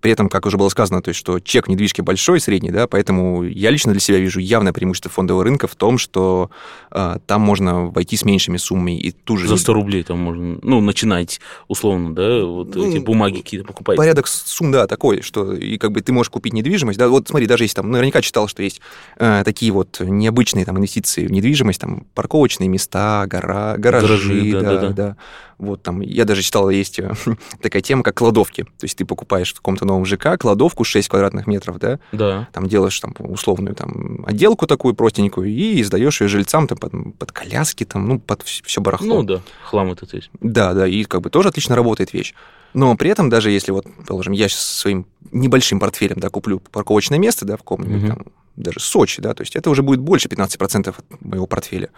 При 0.00 0.12
этом, 0.12 0.28
как 0.28 0.46
уже 0.46 0.56
было 0.56 0.68
сказано, 0.68 1.02
то 1.02 1.10
есть, 1.10 1.18
что 1.18 1.40
чек 1.40 1.68
недвижки 1.68 2.00
большой, 2.00 2.40
средний, 2.40 2.70
да, 2.70 2.86
поэтому 2.86 3.42
я 3.42 3.70
лично 3.70 3.92
для 3.92 4.00
себя 4.00 4.18
вижу 4.18 4.40
явное 4.40 4.72
преимущество 4.72 5.10
фондового 5.10 5.44
рынка 5.44 5.66
в 5.66 5.74
том, 5.74 5.98
что 5.98 6.50
э, 6.90 7.16
там 7.26 7.40
можно 7.40 7.86
войти 7.86 8.16
с 8.16 8.24
меньшими 8.24 8.56
суммами 8.56 8.98
и 8.98 9.10
ту 9.10 9.36
же... 9.36 9.48
За 9.48 9.56
100 9.56 9.72
рублей 9.72 10.02
там 10.02 10.18
можно, 10.18 10.58
ну, 10.62 10.80
начинать 10.80 11.40
условно, 11.68 12.14
да, 12.14 12.44
вот 12.44 12.74
ну, 12.74 12.90
эти 12.90 12.98
бумаги 12.98 13.38
какие-то 13.38 13.66
покупать. 13.66 13.96
Порядок 13.96 14.26
сумм, 14.26 14.72
да, 14.72 14.86
такой, 14.86 15.22
что 15.22 15.52
и 15.52 15.78
как 15.78 15.92
бы 15.92 16.00
ты 16.00 16.12
можешь 16.12 16.30
купить 16.30 16.52
недвижимость, 16.52 16.98
да, 16.98 17.08
вот 17.08 17.28
смотри, 17.28 17.46
даже 17.46 17.64
если 17.64 17.76
там, 17.76 17.90
наверняка 17.90 18.22
читал, 18.22 18.48
что 18.48 18.62
есть 18.62 18.80
э, 19.18 19.42
такие 19.44 19.72
вот 19.72 20.00
необычные 20.00 20.64
там 20.64 20.78
инвестиции 20.78 21.26
в 21.26 21.32
недвижимость, 21.32 21.80
там 21.80 22.06
парковочные 22.14 22.68
места, 22.68 23.26
гора, 23.26 23.76
гаражи, 23.76 24.06
гаражи 24.06 24.52
да, 24.52 24.60
да, 24.60 24.78
да, 24.78 24.88
да. 24.88 25.16
Вот 25.60 25.82
там, 25.82 26.00
я 26.00 26.24
даже 26.24 26.40
читал, 26.40 26.70
есть 26.70 26.98
э, 26.98 27.12
такая 27.62 27.82
тема, 27.82 28.02
как 28.02 28.16
кладовки. 28.16 28.62
То 28.62 28.84
есть 28.84 28.96
ты 28.96 29.04
покупаешь 29.04 29.52
в 29.52 29.56
каком-то 29.56 29.84
новом 29.90 30.06
ЖК 30.06 30.38
кладовку 30.38 30.84
6 30.84 31.08
квадратных 31.08 31.46
метров, 31.46 31.78
да? 31.78 31.98
Да. 32.12 32.48
Там 32.52 32.68
делаешь 32.68 32.98
там 33.00 33.14
условную 33.18 33.74
там 33.74 34.24
отделку 34.26 34.66
такую 34.66 34.94
простенькую 34.94 35.48
и 35.48 35.82
сдаешь 35.82 36.20
ее 36.20 36.28
жильцам 36.28 36.66
там 36.66 36.78
под, 36.78 36.92
под 37.18 37.32
коляски, 37.32 37.84
там, 37.84 38.08
ну, 38.08 38.18
под 38.18 38.42
все 38.42 38.80
барахло. 38.80 39.16
Ну 39.16 39.22
да, 39.22 39.40
хлам 39.64 39.92
этот 39.92 40.14
есть. 40.14 40.30
Да, 40.40 40.72
да, 40.74 40.86
и 40.86 41.04
как 41.04 41.20
бы 41.22 41.30
тоже 41.30 41.48
отлично 41.48 41.76
работает 41.76 42.12
вещь. 42.12 42.34
Но 42.72 42.96
при 42.96 43.10
этом, 43.10 43.30
даже 43.30 43.50
если 43.50 43.72
вот, 43.72 43.86
положим, 44.06 44.32
я 44.32 44.48
сейчас 44.48 44.62
своим 44.62 45.06
небольшим 45.32 45.80
портфелем, 45.80 46.20
да, 46.20 46.28
куплю 46.28 46.60
парковочное 46.60 47.18
место, 47.18 47.44
да, 47.44 47.56
в 47.56 47.60
каком-нибудь 47.60 48.02
угу. 48.02 48.08
там, 48.08 48.26
даже 48.56 48.80
Сочи, 48.80 49.20
да, 49.20 49.34
то 49.34 49.42
есть 49.42 49.56
это 49.56 49.70
уже 49.70 49.82
будет 49.82 50.00
больше 50.00 50.28
15% 50.28 50.88
от 50.88 51.20
моего 51.20 51.46
портфеля 51.46 51.90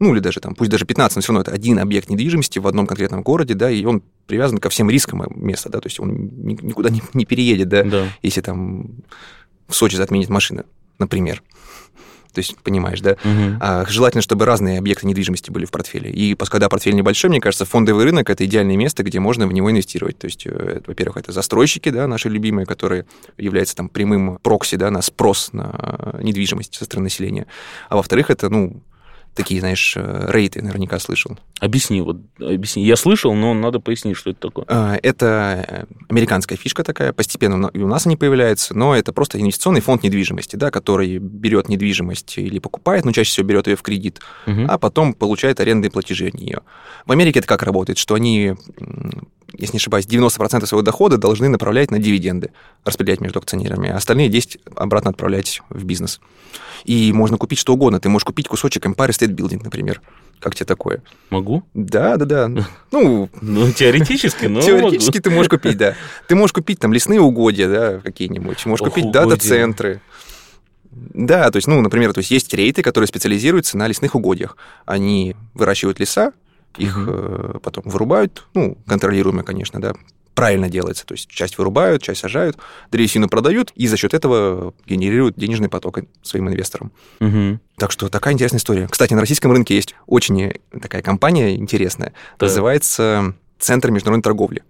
ну 0.00 0.12
или 0.14 0.20
даже 0.20 0.40
там, 0.40 0.54
пусть 0.54 0.70
даже 0.70 0.86
15, 0.86 1.16
но 1.16 1.22
все 1.22 1.32
равно 1.32 1.42
это 1.42 1.52
один 1.52 1.78
объект 1.78 2.08
недвижимости 2.08 2.58
в 2.58 2.66
одном 2.66 2.86
конкретном 2.86 3.22
городе, 3.22 3.54
да, 3.54 3.70
и 3.70 3.84
он 3.84 4.02
привязан 4.26 4.58
ко 4.58 4.70
всем 4.70 4.90
рискам 4.90 5.24
места, 5.36 5.68
да, 5.68 5.80
то 5.80 5.86
есть 5.86 6.00
он 6.00 6.30
никуда 6.42 6.90
не, 6.90 7.02
не 7.12 7.26
переедет, 7.26 7.68
да, 7.68 7.84
да, 7.84 8.06
если 8.22 8.40
там 8.40 9.02
в 9.68 9.76
Сочи 9.76 10.00
отменит 10.00 10.30
машина, 10.30 10.64
например. 10.98 11.42
То 12.32 12.38
есть, 12.38 12.56
понимаешь, 12.58 13.00
да? 13.00 13.12
Угу. 13.12 13.56
А, 13.60 13.84
желательно, 13.88 14.22
чтобы 14.22 14.44
разные 14.44 14.78
объекты 14.78 15.06
недвижимости 15.06 15.50
были 15.50 15.64
в 15.64 15.70
портфеле. 15.72 16.10
И 16.10 16.36
когда 16.36 16.68
портфель 16.68 16.94
небольшой, 16.94 17.30
мне 17.30 17.40
кажется, 17.40 17.64
фондовый 17.64 18.04
рынок– 18.04 18.30
это 18.30 18.44
идеальное 18.44 18.76
место, 18.76 19.02
где 19.02 19.18
можно 19.18 19.46
в 19.48 19.52
него 19.52 19.70
инвестировать. 19.70 20.18
То 20.18 20.26
есть, 20.26 20.46
э, 20.46 20.80
во-первых, 20.86 21.16
это 21.16 21.32
застройщики, 21.32 21.88
да, 21.88 22.06
наши 22.06 22.28
любимые, 22.28 22.66
которые 22.66 23.06
являются 23.36 23.74
там 23.74 23.88
прямым 23.88 24.38
прокси, 24.42 24.76
да, 24.76 24.90
на 24.90 25.02
спрос 25.02 25.52
на 25.52 26.20
недвижимость 26.22 26.74
со 26.74 26.84
стороны 26.84 27.04
населения. 27.04 27.46
А 27.88 27.96
во-вторых, 27.96 28.30
это, 28.30 28.48
ну, 28.48 28.80
такие, 29.34 29.60
знаешь, 29.60 29.94
э, 29.96 30.26
рейты 30.28 30.62
наверняка 30.62 30.98
слышал. 30.98 31.38
Объясни, 31.60 32.00
вот 32.00 32.18
объясни. 32.38 32.84
Я 32.84 32.96
слышал, 32.96 33.34
но 33.34 33.54
надо 33.54 33.80
пояснить, 33.80 34.16
что 34.16 34.30
это 34.30 34.40
такое. 34.40 34.64
А, 34.68 34.96
это 35.02 35.64
э, 35.68 35.84
американская 36.08 36.58
фишка 36.58 36.84
такая, 36.84 37.12
постепенно 37.12 37.68
и 37.68 37.78
у 37.78 37.88
нас 37.88 38.06
они 38.06 38.16
появляются, 38.16 38.74
но 38.74 38.94
это 38.94 39.12
просто 39.12 39.40
инвестиционный 39.40 39.80
фонд 39.80 40.02
недвижимости, 40.02 40.56
да, 40.56 40.70
который 40.70 41.18
берет 41.18 41.68
недвижимость 41.68 42.38
или 42.38 42.58
покупает, 42.58 43.04
но 43.04 43.12
чаще 43.12 43.30
всего 43.30 43.46
берет 43.46 43.66
ее 43.66 43.76
в 43.76 43.82
кредит, 43.82 44.20
угу. 44.46 44.66
а 44.68 44.78
потом 44.78 45.14
получает 45.14 45.60
арендные 45.60 45.90
платежи 45.90 46.28
от 46.28 46.34
нее. 46.34 46.60
В 47.06 47.12
Америке 47.12 47.38
это 47.38 47.48
как 47.48 47.62
работает, 47.62 47.98
что 47.98 48.14
они 48.14 48.54
если 49.52 49.74
не 49.74 49.78
ошибаюсь, 49.78 50.06
90% 50.06 50.66
своего 50.66 50.82
дохода 50.82 51.18
должны 51.18 51.48
направлять 51.48 51.90
на 51.90 51.98
дивиденды, 51.98 52.52
распределять 52.84 53.20
между 53.20 53.40
акционерами, 53.40 53.90
а 53.90 53.96
остальные 53.96 54.28
10 54.28 54.58
обратно 54.76 55.10
отправлять 55.10 55.60
в 55.70 55.84
бизнес. 55.84 56.20
И 56.84 57.12
можно 57.12 57.36
купить 57.36 57.58
что 57.58 57.74
угодно. 57.74 58.00
Ты 58.00 58.08
можешь 58.08 58.24
купить 58.24 58.48
кусочек 58.48 58.86
Empire 58.86 59.10
Building, 59.28 59.62
например. 59.62 60.00
Как 60.40 60.54
тебе 60.54 60.66
такое? 60.66 61.02
Могу? 61.28 61.62
Да, 61.74 62.16
да, 62.16 62.24
да. 62.24 62.66
Ну, 62.90 63.28
ну 63.40 63.70
теоретически, 63.72 64.46
но 64.46 64.62
Теоретически 64.62 65.18
могу. 65.18 65.22
ты 65.22 65.30
можешь 65.30 65.50
купить, 65.50 65.76
да. 65.76 65.94
Ты 66.28 66.34
можешь 66.34 66.52
купить 66.52 66.78
там 66.78 66.92
лесные 66.92 67.20
угодья, 67.20 67.68
да, 67.68 67.98
какие-нибудь. 67.98 68.64
Можешь 68.66 68.82
Ох, 68.82 68.88
купить 68.88 69.10
дата-центры. 69.10 70.00
Да, 70.90 71.50
то 71.50 71.56
есть, 71.56 71.68
ну, 71.68 71.80
например, 71.80 72.12
то 72.12 72.18
есть 72.18 72.30
есть 72.30 72.52
рейты, 72.54 72.82
которые 72.82 73.06
специализируются 73.06 73.76
на 73.78 73.86
лесных 73.86 74.14
угодьях. 74.14 74.56
Они 74.86 75.36
выращивают 75.54 76.00
леса, 76.00 76.32
их 76.76 76.96
угу. 76.96 77.60
потом 77.60 77.84
вырубают, 77.86 78.46
ну, 78.54 78.76
контролируемо, 78.86 79.42
конечно, 79.42 79.80
да, 79.80 79.94
правильно 80.34 80.68
делается. 80.68 81.06
То 81.06 81.12
есть 81.12 81.28
часть 81.28 81.58
вырубают, 81.58 82.02
часть 82.02 82.20
сажают, 82.20 82.56
древесину 82.90 83.28
продают, 83.28 83.72
и 83.74 83.86
за 83.86 83.96
счет 83.96 84.14
этого 84.14 84.74
генерируют 84.86 85.36
денежный 85.36 85.68
поток 85.68 86.00
своим 86.22 86.48
инвесторам. 86.48 86.92
Угу. 87.20 87.58
Так 87.76 87.90
что 87.90 88.08
такая 88.08 88.34
интересная 88.34 88.58
история. 88.58 88.88
Кстати, 88.88 89.14
на 89.14 89.20
российском 89.20 89.52
рынке 89.52 89.74
есть 89.74 89.94
очень 90.06 90.54
такая 90.80 91.02
компания 91.02 91.54
интересная, 91.56 92.12
да. 92.38 92.46
называется 92.46 93.34
Центр 93.58 93.90
международной 93.90 94.22
торговли. 94.22 94.62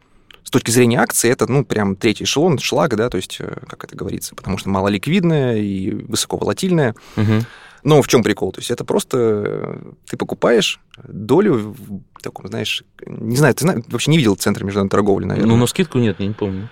С 0.43 0.51
точки 0.51 0.73
зрения 0.73 0.99
акций, 0.99 1.31
это, 1.31 1.47
ну, 1.51 1.65
прям 1.65 1.95
третий 1.95 2.25
эшелон, 2.25 2.59
шлаг, 2.59 2.97
да, 2.97 3.09
то 3.09 3.17
есть, 3.17 3.37
э, 3.39 3.57
как 3.69 3.85
это 3.85 3.95
говорится, 3.95 4.35
потому 4.35 4.59
что 4.59 4.69
малоликвидная 4.69 5.59
и 5.59 5.93
высоковолатильная. 5.93 6.97
Угу. 7.17 7.45
Но 7.83 8.03
в 8.03 8.09
чем 8.09 8.23
прикол? 8.23 8.53
То 8.53 8.61
есть 8.61 8.71
это 8.71 8.85
просто 8.85 9.17
э, 9.19 9.93
ты 10.09 10.17
покупаешь 10.17 10.81
долю 11.03 11.75
в 12.15 12.23
таком, 12.23 12.49
знаешь, 12.49 12.85
не 13.07 13.37
знаю, 13.37 13.55
ты 13.55 13.65
знаешь, 13.65 13.85
вообще 13.89 14.11
не 14.11 14.19
видел 14.19 14.37
центр 14.37 14.65
международной 14.65 14.91
торговли, 14.91 15.25
наверное. 15.25 15.51
Ну, 15.51 15.57
на 15.57 15.67
скидку 15.67 15.99
нет, 15.99 16.17
я 16.19 16.27
не 16.27 16.35
помню. 16.35 16.69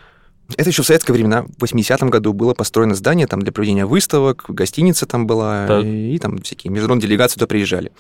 Это 0.57 0.71
еще 0.71 0.83
в 0.83 0.87
советское 0.87 1.13
времена, 1.13 1.43
в 1.43 1.63
80-м 1.63 2.09
году 2.09 2.33
было 2.33 2.55
построено 2.55 2.95
здание 2.95 3.27
там 3.27 3.43
для 3.43 3.53
проведения 3.53 3.85
выставок, 3.85 4.47
гостиница 4.49 5.05
там 5.05 5.27
была, 5.27 5.67
так. 5.67 5.85
и, 5.85 6.15
и 6.15 6.19
там 6.19 6.39
всякие 6.39 6.73
международные 6.73 7.07
делегации 7.07 7.35
туда 7.35 7.47
приезжали. 7.47 7.93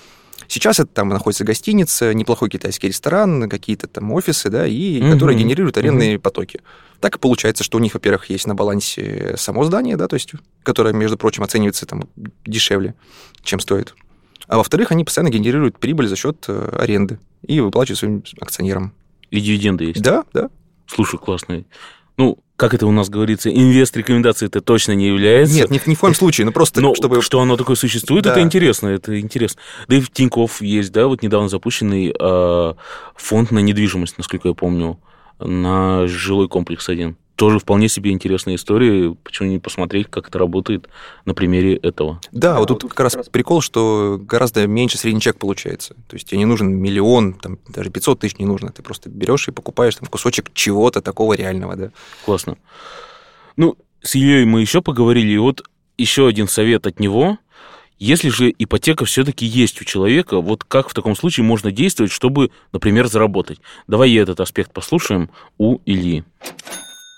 Сейчас 0.46 0.78
это 0.78 0.88
там 0.88 1.08
находится 1.08 1.44
гостиница, 1.44 2.14
неплохой 2.14 2.48
китайский 2.48 2.88
ресторан, 2.88 3.48
какие-то 3.48 3.88
там 3.88 4.12
офисы, 4.12 4.50
да, 4.50 4.66
и 4.66 5.02
угу. 5.02 5.12
которые 5.12 5.38
генерируют 5.38 5.76
арендные 5.76 6.16
угу. 6.16 6.22
потоки. 6.22 6.60
Так 7.00 7.16
и 7.16 7.18
получается, 7.18 7.64
что 7.64 7.78
у 7.78 7.80
них, 7.80 7.94
во-первых, 7.94 8.30
есть 8.30 8.46
на 8.46 8.54
балансе 8.54 9.34
само 9.36 9.64
здание, 9.64 9.96
да, 9.96 10.08
то 10.08 10.14
есть, 10.14 10.32
которое, 10.62 10.94
между 10.94 11.16
прочим, 11.16 11.42
оценивается 11.42 11.86
там 11.86 12.08
дешевле, 12.46 12.94
чем 13.42 13.60
стоит. 13.60 13.94
А 14.46 14.56
во-вторых, 14.56 14.90
они 14.90 15.04
постоянно 15.04 15.30
генерируют 15.30 15.78
прибыль 15.78 16.08
за 16.08 16.16
счет 16.16 16.44
э, 16.48 16.70
аренды 16.78 17.18
и 17.46 17.60
выплачивают 17.60 17.98
своим 17.98 18.24
акционерам. 18.40 18.94
И 19.30 19.40
дивиденды 19.40 19.84
есть? 19.84 20.02
Да, 20.02 20.24
да. 20.32 20.48
Слушай, 20.86 21.18
классный. 21.18 21.66
Ну, 22.16 22.38
как 22.58 22.74
это 22.74 22.88
у 22.88 22.90
нас 22.90 23.08
говорится, 23.08 23.50
инвест 23.50 23.96
рекомендации 23.96 24.46
это 24.46 24.60
точно 24.60 24.92
не 24.92 25.06
является. 25.06 25.54
Нет, 25.54 25.70
ни, 25.70 25.80
ни 25.86 25.94
в 25.94 26.00
коем 26.00 26.14
случае, 26.14 26.44
ну 26.44 26.50
просто 26.50 26.80
Но 26.80 26.92
чтобы... 26.92 27.22
что 27.22 27.40
оно 27.40 27.56
такое 27.56 27.76
существует, 27.76 28.24
да. 28.24 28.32
это 28.32 28.40
интересно, 28.40 28.88
это 28.88 29.18
интересно. 29.18 29.60
Да 29.86 29.94
и 29.94 30.00
в 30.00 30.10
Тинькофф 30.10 30.60
есть, 30.60 30.90
да, 30.90 31.06
вот 31.06 31.22
недавно 31.22 31.48
запущенный 31.48 32.12
э, 32.18 32.74
фонд 33.14 33.52
на 33.52 33.60
недвижимость, 33.60 34.18
насколько 34.18 34.48
я 34.48 34.54
помню, 34.54 34.98
на 35.38 36.08
жилой 36.08 36.48
комплекс 36.48 36.88
один 36.88 37.16
тоже 37.38 37.60
вполне 37.60 37.88
себе 37.88 38.10
интересная 38.10 38.56
история. 38.56 39.14
Почему 39.22 39.48
не 39.48 39.60
посмотреть, 39.60 40.08
как 40.10 40.26
это 40.28 40.40
работает 40.40 40.88
на 41.24 41.34
примере 41.34 41.76
этого? 41.76 42.20
Да, 42.32 42.58
вот 42.58 42.66
тут 42.66 42.82
как 42.82 42.98
раз 42.98 43.16
прикол, 43.30 43.60
что 43.60 44.18
гораздо 44.20 44.66
меньше 44.66 44.98
средний 44.98 45.20
чек 45.20 45.38
получается. 45.38 45.94
То 46.08 46.16
есть 46.16 46.28
тебе 46.28 46.38
не 46.38 46.46
нужен 46.46 46.74
миллион, 46.74 47.34
там, 47.34 47.60
даже 47.68 47.90
500 47.90 48.18
тысяч 48.18 48.38
не 48.38 48.44
нужно. 48.44 48.70
Ты 48.70 48.82
просто 48.82 49.08
берешь 49.08 49.46
и 49.46 49.52
покупаешь 49.52 49.94
там 49.94 50.08
кусочек 50.08 50.52
чего-то 50.52 51.00
такого 51.00 51.34
реального, 51.34 51.76
да. 51.76 51.90
Классно. 52.24 52.58
Ну, 53.56 53.76
с 54.02 54.16
Ильей 54.16 54.44
мы 54.44 54.60
еще 54.60 54.82
поговорили, 54.82 55.30
и 55.30 55.38
вот 55.38 55.62
еще 55.96 56.26
один 56.26 56.48
совет 56.48 56.88
от 56.88 56.98
него. 56.98 57.38
Если 58.00 58.30
же 58.30 58.52
ипотека 58.58 59.04
все-таки 59.04 59.46
есть 59.46 59.80
у 59.80 59.84
человека, 59.84 60.40
вот 60.40 60.64
как 60.64 60.88
в 60.88 60.94
таком 60.94 61.14
случае 61.14 61.44
можно 61.44 61.70
действовать, 61.70 62.10
чтобы, 62.10 62.50
например, 62.72 63.06
заработать? 63.06 63.60
Давай 63.86 64.12
этот 64.14 64.40
аспект 64.40 64.72
послушаем 64.72 65.30
у 65.56 65.78
Ильи. 65.84 66.24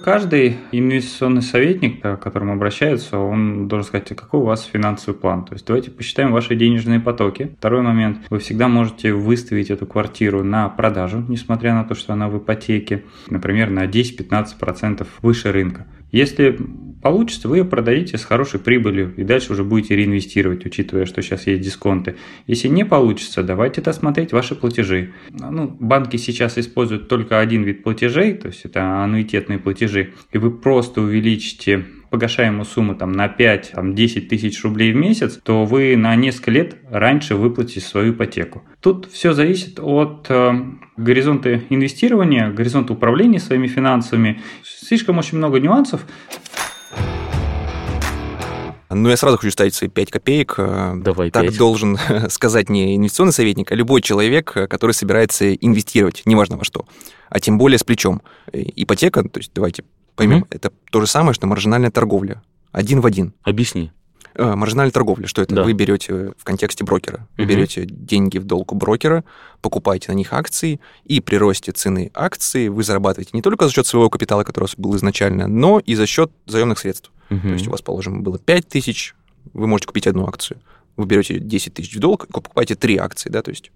Каждый 0.03 0.57
инвестиционный 0.73 1.43
советник, 1.43 2.01
к 2.01 2.17
которому 2.17 2.55
обращается, 2.55 3.19
он 3.19 3.69
должен 3.69 3.87
сказать, 3.87 4.11
а 4.13 4.15
какой 4.15 4.41
у 4.41 4.45
вас 4.45 4.65
финансовый 4.65 5.15
план. 5.15 5.45
То 5.45 5.53
есть 5.53 5.67
давайте 5.67 5.91
посчитаем 5.91 6.33
ваши 6.33 6.57
денежные 6.57 7.01
потоки. 7.01 7.55
Второй 7.59 7.83
момент. 7.83 8.19
Вы 8.31 8.39
всегда 8.39 8.69
можете 8.69 9.13
выставить 9.13 9.71
эту 9.71 9.87
квартиру 9.87 10.43
на 10.43 10.69
продажу, 10.71 11.25
несмотря 11.29 11.75
на 11.75 11.85
то, 11.85 11.95
что 11.95 12.15
она 12.15 12.29
в 12.29 12.39
ипотеке, 12.39 13.05
например, 13.29 13.71
на 13.71 13.85
10-15% 13.85 15.07
выше 15.21 15.53
рынка. 15.53 15.87
Если 16.13 16.59
получится, 17.03 17.49
вы 17.49 17.59
ее 17.59 17.65
продадите 17.65 18.19
с 18.19 18.25
хорошей 18.25 18.61
прибылью 18.61 19.15
и 19.17 19.25
дальше 19.25 19.53
уже 19.53 19.65
будете 19.65 19.97
реинвестировать, 19.97 20.65
учитывая, 20.67 21.07
что 21.07 21.23
сейчас 21.23 21.47
есть 21.47 21.63
дисконты. 21.63 22.17
Если 22.47 22.69
не 22.69 22.85
получится, 22.85 23.43
давайте 23.43 23.81
досмотреть 23.81 24.33
ваши 24.33 24.55
платежи. 24.55 25.13
Ну, 25.31 25.77
банки 25.81 26.17
сейчас 26.17 26.59
используют 26.59 27.09
только 27.09 27.39
один 27.41 27.63
вид 27.63 27.83
платежей, 27.83 28.35
то 28.35 28.49
есть 28.49 28.65
это 28.65 29.03
аннуитетные 29.03 29.59
платежи, 29.59 30.13
и 30.33 30.39
вы 30.39 30.51
просто 30.51 31.01
увеличите 31.01 31.85
погашаемую 32.11 32.65
сумму 32.65 32.95
там, 32.95 33.13
на 33.13 33.27
5-10 33.27 34.23
тысяч 34.23 34.63
рублей 34.65 34.93
в 34.93 34.97
месяц, 34.97 35.39
то 35.43 35.65
вы 35.65 35.97
на 35.97 36.15
несколько 36.17 36.51
лет 36.51 36.77
раньше 36.91 37.37
выплатите 37.37 37.81
свою 37.81 38.13
ипотеку. 38.13 38.65
Тут 38.81 39.09
все 39.11 39.33
зависит 39.33 39.79
от 39.81 40.27
э, 40.29 40.53
горизонта 40.97 41.63
инвестирования, 41.71 42.51
горизонта 42.51 42.93
управления 42.93 43.39
своими 43.39 43.69
финансами. 43.69 44.41
Слишком 44.65 45.19
очень 45.19 45.39
много 45.39 45.61
нюансов. 45.61 46.05
Ну, 48.91 49.09
я 49.09 49.17
сразу 49.17 49.37
хочу 49.39 49.53
ставить 49.53 49.75
свои 49.75 49.89
5 49.89 50.11
копеек. 50.11 50.55
Э, 50.59 50.95
Давай, 50.97 51.31
Так 51.31 51.43
5. 51.45 51.57
должен 51.57 51.97
сказать 52.29 52.69
не 52.69 52.97
инвестиционный 52.97 53.33
советник, 53.33 53.71
а 53.71 53.75
любой 53.77 54.03
человек, 54.03 54.57
э, 54.57 54.67
который 54.67 54.93
собирается 54.93 55.55
инвестировать, 55.55 56.23
неважно 56.27 56.57
во 56.57 56.65
что, 56.65 56.87
а 57.29 57.39
тем 57.41 57.57
более 57.57 57.79
с 57.79 57.85
плечом. 57.85 58.21
Ипотека, 58.53 59.23
то 59.23 59.39
есть 59.39 59.53
давайте 59.55 59.85
Поймем, 60.17 60.39
Мгм. 60.39 60.47
это 60.51 60.71
то 60.91 61.01
же 61.01 61.07
самое, 61.07 61.33
что 61.35 61.47
маржинальная 61.47 61.91
торговля. 61.91 62.43
Один 62.73 63.01
в 63.01 63.07
один. 63.07 63.33
Объясни. 63.43 63.91
Э, 64.35 64.55
Маржинальная 64.55 64.93
торговля, 64.93 65.27
что 65.27 65.43
это? 65.43 65.55
Да. 65.55 65.63
Вы 65.65 65.73
берете 65.73 66.33
в 66.37 66.45
контексте 66.45 66.85
брокера, 66.85 67.27
вы 67.37 67.45
Мгм. 67.45 67.49
берете 67.53 67.85
деньги 67.87 68.39
в 68.39 68.45
долг 68.45 68.73
у 68.73 68.77
брокера, 68.77 69.25
покупаете 69.61 70.13
на 70.13 70.17
них 70.17 70.33
акции, 70.33 70.81
и 71.05 71.21
при 71.21 71.37
росте 71.37 71.73
цены 71.73 72.11
акции 72.15 72.69
вы 72.69 72.83
зарабатываете 72.83 73.31
не 73.35 73.43
только 73.43 73.67
за 73.67 73.73
счет 73.75 73.87
своего 73.87 74.09
капитала, 74.09 74.45
который 74.45 74.65
у 74.65 74.67
вас 74.67 74.75
был 74.77 74.97
изначально, 74.97 75.47
но 75.49 75.79
и 75.79 75.95
за 75.95 76.07
счет 76.07 76.31
заемных 76.47 76.79
средств. 76.79 77.11
То 77.29 77.35
есть 77.49 77.69
у 77.69 77.71
вас, 77.71 77.83
положим, 77.83 78.23
было 78.23 78.39
5 78.39 78.69
тысяч, 78.69 79.15
вы 79.53 79.67
можете 79.67 79.87
купить 79.89 80.07
одну 80.07 80.27
акцию. 80.27 80.61
Вы 80.97 81.07
берете 81.07 81.39
10 81.39 81.75
тысяч 81.75 81.95
в 81.97 81.99
долг 82.01 82.25
и 82.29 82.33
покупаете 82.33 82.75
3 82.75 82.97
акции, 82.99 83.31
да, 83.31 83.43
то 83.43 83.51
есть... 83.51 83.71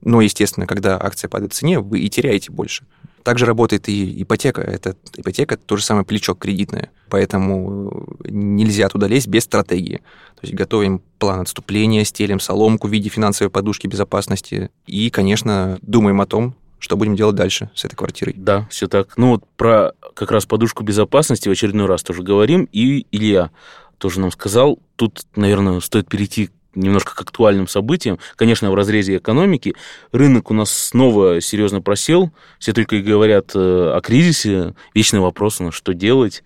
Но, 0.00 0.20
естественно, 0.20 0.66
когда 0.68 0.96
акция 1.02 1.28
падает 1.28 1.52
в 1.52 1.56
цене, 1.56 1.80
вы 1.80 1.98
и 1.98 2.08
теряете 2.08 2.52
больше. 2.52 2.84
Также 3.22 3.46
работает 3.46 3.88
и 3.88 4.22
ипотека. 4.22 4.62
Это 4.62 4.96
ипотека 5.16 5.54
это 5.54 5.64
то 5.64 5.76
же 5.76 5.84
самое 5.84 6.04
плечо 6.04 6.34
кредитное. 6.34 6.90
Поэтому 7.08 8.06
э, 8.24 8.28
нельзя 8.30 8.88
туда 8.88 9.06
лезть 9.06 9.28
без 9.28 9.44
стратегии. 9.44 9.96
То 10.36 10.42
есть 10.42 10.54
готовим 10.54 11.02
план 11.18 11.40
отступления, 11.40 12.04
стелим 12.04 12.40
соломку 12.40 12.88
в 12.88 12.92
виде 12.92 13.08
финансовой 13.08 13.50
подушки 13.50 13.86
безопасности 13.86 14.70
и, 14.86 15.10
конечно, 15.10 15.78
думаем 15.82 16.20
о 16.20 16.26
том, 16.26 16.54
что 16.78 16.96
будем 16.96 17.16
делать 17.16 17.36
дальше 17.36 17.70
с 17.74 17.84
этой 17.84 17.96
квартирой. 17.96 18.34
Да, 18.36 18.66
все 18.70 18.86
так. 18.86 19.16
Ну 19.16 19.30
вот 19.30 19.44
про 19.56 19.92
как 20.14 20.30
раз 20.30 20.46
подушку 20.46 20.84
безопасности 20.84 21.48
в 21.48 21.52
очередной 21.52 21.86
раз 21.86 22.02
тоже 22.02 22.22
говорим. 22.22 22.68
И 22.72 23.06
Илья 23.10 23.50
тоже 23.98 24.20
нам 24.20 24.30
сказал, 24.30 24.78
тут, 24.96 25.22
наверное, 25.34 25.80
стоит 25.80 26.08
перейти 26.08 26.50
немножко 26.78 27.14
к 27.14 27.20
актуальным 27.20 27.68
событиям. 27.68 28.18
Конечно, 28.36 28.70
в 28.70 28.74
разрезе 28.74 29.16
экономики 29.16 29.74
рынок 30.12 30.50
у 30.50 30.54
нас 30.54 30.70
снова 30.70 31.40
серьезно 31.40 31.80
просел. 31.80 32.30
Все 32.58 32.72
только 32.72 32.96
и 32.96 33.02
говорят 33.02 33.52
э, 33.54 33.92
о 33.94 34.00
кризисе. 34.00 34.74
Вечный 34.94 35.20
вопрос, 35.20 35.60
ну, 35.60 35.70
что 35.72 35.92
делать. 35.94 36.42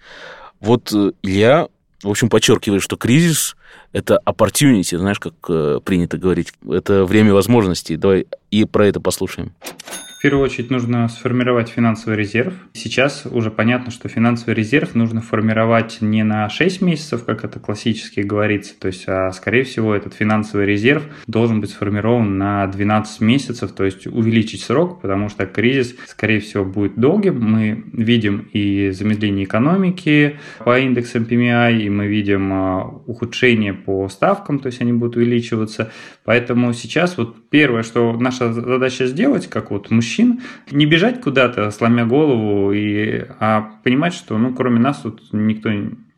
Вот 0.61 0.93
э, 0.93 1.13
Илья, 1.23 1.69
в 2.03 2.11
общем, 2.11 2.29
подчеркивает, 2.29 2.83
что 2.83 2.97
кризис– 2.97 3.57
это 3.93 4.21
opportunity, 4.27 4.99
знаешь, 4.99 5.21
как 5.21 5.35
э, 5.49 5.81
принято 5.85 6.19
говорить. 6.19 6.53
Это 6.69 7.05
время 7.05 7.35
возможностей. 7.35 7.97
Давай 7.97 8.27
и 8.51 8.65
про 8.65 8.87
это 8.87 9.01
послушаем. 9.01 9.53
Первую 10.23 10.45
очередь 10.45 10.71
нужно 10.71 11.09
сформировать 11.09 11.69
финансовый 11.69 12.17
резерв. 12.17 12.55
Сейчас 12.75 13.27
уже 13.29 13.51
понятно, 13.51 13.91
что 13.91 14.09
финансовый 14.09 14.55
резерв 14.55 14.95
нужно 14.95 15.21
формировать 15.21 15.99
не 16.01 16.23
на 16.23 16.49
6 16.49 16.81
месяцев, 16.81 17.25
как 17.25 17.43
это 17.43 17.59
классически 17.59 18.21
говорится, 18.21 18.79
то 18.79 18.87
есть, 18.87 19.09
а 19.09 19.33
скорее 19.33 19.65
всего 19.65 19.93
этот 19.93 20.15
финансовый 20.15 20.65
резерв 20.65 21.03
должен 21.27 21.61
быть 21.61 21.71
сформирован 21.71 22.39
на 22.39 22.65
12 22.69 23.21
месяцев, 23.21 23.73
то 23.73 23.83
есть 23.83 24.07
увеличить 24.07 24.63
срок, 24.63 25.03
потому 25.03 25.29
что 25.29 25.45
кризис, 25.45 25.97
скорее 26.07 26.39
всего, 26.39 26.65
будет 26.65 26.95
долгим. 26.95 27.41
Мы 27.41 27.83
видим 27.93 28.49
и 28.53 28.91
замедление 28.91 29.45
экономики 29.45 30.39
по 30.61 30.79
индексам 30.79 31.25
PMI, 31.25 31.81
и 31.81 31.91
мы 31.91 32.07
видим 32.07 32.53
а, 32.53 32.85
ухудшение 33.07 33.75
по 33.75 34.09
ставкам, 34.09 34.61
то 34.61 34.69
есть 34.69 34.81
они 34.81 34.93
будут 34.93 35.17
увеличиваться. 35.17 35.91
Поэтому 36.25 36.73
сейчас 36.73 37.19
вот 37.19 37.49
первое, 37.51 37.83
что 37.83 38.13
наша 38.13 38.53
задача 38.53 39.07
сделать, 39.07 39.49
как 39.49 39.71
вот 39.71 39.91
мужчин, 39.91 40.41
не 40.71 40.87
бежать 40.87 41.21
куда-то, 41.21 41.71
сломя 41.71 42.07
голову, 42.07 42.73
и, 42.73 43.27
а 43.41 43.73
понимать, 43.83 44.15
что 44.15 44.39
ну, 44.39 44.55
кроме 44.55 44.79
нас 44.79 45.01
тут 45.01 45.21
никто 45.33 45.71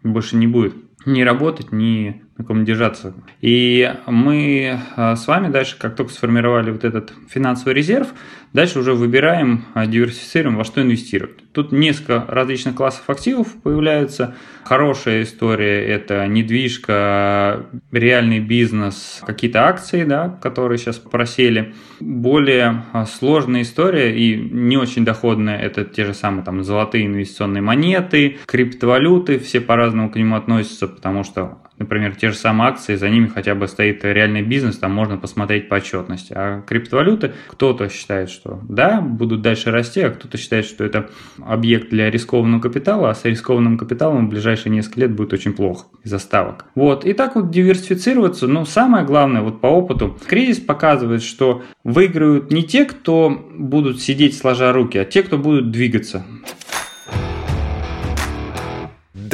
больше 0.02 0.36
не 0.36 0.46
будет 0.46 0.74
ни 1.06 1.22
работать, 1.22 1.72
ни 1.72 2.23
на 2.36 2.44
ком 2.44 2.64
держаться. 2.64 3.14
И 3.40 3.92
мы 4.06 4.80
а, 4.96 5.14
с 5.14 5.26
вами 5.28 5.48
дальше, 5.48 5.76
как 5.78 5.94
только 5.94 6.12
сформировали 6.12 6.72
вот 6.72 6.84
этот 6.84 7.12
финансовый 7.28 7.74
резерв, 7.74 8.08
дальше 8.52 8.80
уже 8.80 8.94
выбираем, 8.94 9.64
а, 9.74 9.86
диверсифицируем, 9.86 10.56
во 10.56 10.64
что 10.64 10.82
инвестировать. 10.82 11.52
Тут 11.52 11.70
несколько 11.70 12.24
различных 12.26 12.74
классов 12.74 13.08
активов 13.08 13.54
появляются. 13.62 14.34
Хорошая 14.64 15.22
история– 15.22 15.86
это 15.86 16.26
недвижка, 16.26 17.66
реальный 17.92 18.40
бизнес, 18.40 19.22
какие-то 19.24 19.68
акции, 19.68 20.02
да, 20.02 20.28
которые 20.42 20.78
сейчас 20.78 20.96
просели. 20.96 21.74
Более 22.00 22.82
а, 22.92 23.06
сложная 23.06 23.62
история 23.62 24.16
и 24.18 24.34
не 24.34 24.76
очень 24.76 25.04
доходная– 25.04 25.58
это 25.60 25.84
те 25.84 26.04
же 26.04 26.14
самые 26.14 26.44
там 26.44 26.64
золотые 26.64 27.06
инвестиционные 27.06 27.62
монеты, 27.62 28.38
криптовалюты, 28.46 29.38
все 29.38 29.60
по-разному 29.60 30.10
к 30.10 30.16
нему 30.16 30.34
относятся, 30.34 30.88
потому 30.88 31.22
что 31.22 31.58
например, 31.78 32.14
те 32.14 32.30
же 32.30 32.37
самые 32.37 32.70
акции, 32.70 32.94
за 32.94 33.08
ними 33.08 33.26
хотя 33.26 33.54
бы 33.54 33.66
стоит 33.68 34.04
реальный 34.04 34.42
бизнес, 34.42 34.78
там 34.78 34.92
можно 34.92 35.16
посмотреть 35.16 35.68
по 35.68 35.76
отчетности. 35.76 36.32
А 36.37 36.62
криптовалюты, 36.62 37.32
кто-то 37.48 37.88
считает, 37.88 38.30
что 38.30 38.60
да, 38.68 39.00
будут 39.00 39.42
дальше 39.42 39.70
расти, 39.70 40.00
а 40.00 40.10
кто-то 40.10 40.38
считает, 40.38 40.64
что 40.64 40.84
это 40.84 41.10
объект 41.44 41.90
для 41.90 42.10
рискованного 42.10 42.60
капитала, 42.60 43.10
а 43.10 43.14
с 43.14 43.24
рискованным 43.24 43.78
капиталом 43.78 44.26
в 44.26 44.30
ближайшие 44.30 44.72
несколько 44.72 45.00
лет 45.00 45.12
будет 45.12 45.32
очень 45.32 45.52
плохо 45.52 45.87
из-за 46.02 46.18
ставок. 46.18 46.66
Вот, 46.74 47.04
и 47.04 47.12
так 47.12 47.34
вот 47.37 47.50
диверсифицироваться, 47.50 48.46
но 48.46 48.64
самое 48.64 49.04
главное, 49.04 49.42
вот 49.42 49.60
по 49.60 49.66
опыту, 49.66 50.18
кризис 50.26 50.60
показывает, 50.60 51.22
что 51.22 51.62
выиграют 51.82 52.50
не 52.50 52.62
те, 52.62 52.84
кто 52.84 53.30
будут 53.56 54.00
сидеть 54.00 54.37
сложа 54.37 54.72
руки, 54.72 54.98
а 54.98 55.04
те, 55.04 55.22
кто 55.22 55.38
будут 55.38 55.70
двигаться. 55.70 56.24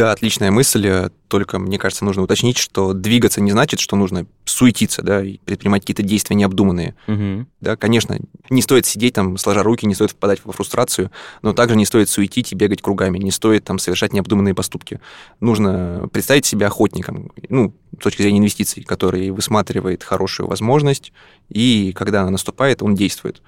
Да, 0.00 0.12
отличная 0.12 0.50
мысль, 0.50 1.10
только, 1.28 1.58
мне 1.58 1.76
кажется, 1.76 2.06
нужно 2.06 2.22
уточнить, 2.22 2.56
что 2.56 2.94
двигаться 2.94 3.42
не 3.42 3.50
значит, 3.50 3.80
что 3.80 3.96
нужно 3.96 4.24
суетиться, 4.46 5.02
да, 5.02 5.22
и 5.22 5.36
предпринимать 5.44 5.82
какие-то 5.82 6.02
действия 6.02 6.36
необдуманные. 6.36 6.94
Угу. 7.06 7.46
Да, 7.60 7.76
конечно, 7.76 8.18
не 8.48 8.62
стоит 8.62 8.86
сидеть 8.86 9.12
там, 9.12 9.36
сложа 9.36 9.62
руки, 9.62 9.84
не 9.84 9.94
стоит 9.94 10.12
впадать 10.12 10.40
во 10.42 10.54
фрустрацию, 10.54 11.10
но 11.42 11.52
также 11.52 11.76
не 11.76 11.84
стоит 11.84 12.08
суетить 12.08 12.50
и 12.50 12.54
бегать 12.54 12.80
кругами, 12.80 13.18
не 13.18 13.30
стоит 13.30 13.64
там 13.64 13.78
совершать 13.78 14.14
необдуманные 14.14 14.54
поступки. 14.54 15.00
Нужно 15.38 16.08
представить 16.10 16.46
себя 16.46 16.68
охотником, 16.68 17.30
ну, 17.50 17.74
с 17.92 18.02
точки 18.02 18.22
зрения 18.22 18.38
инвестиций, 18.38 18.82
который 18.84 19.28
высматривает 19.32 20.02
хорошую 20.02 20.48
возможность, 20.48 21.12
и 21.50 21.92
когда 21.94 22.22
она 22.22 22.30
наступает, 22.30 22.82
он 22.82 22.94
действует. 22.94 23.42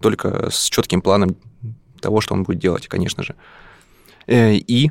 Только 0.00 0.48
с 0.50 0.70
четким 0.70 1.02
планом 1.02 1.36
того, 2.00 2.22
что 2.22 2.32
он 2.32 2.44
будет 2.44 2.58
делать, 2.58 2.88
конечно 2.88 3.22
же. 3.22 3.34
И 4.26 4.90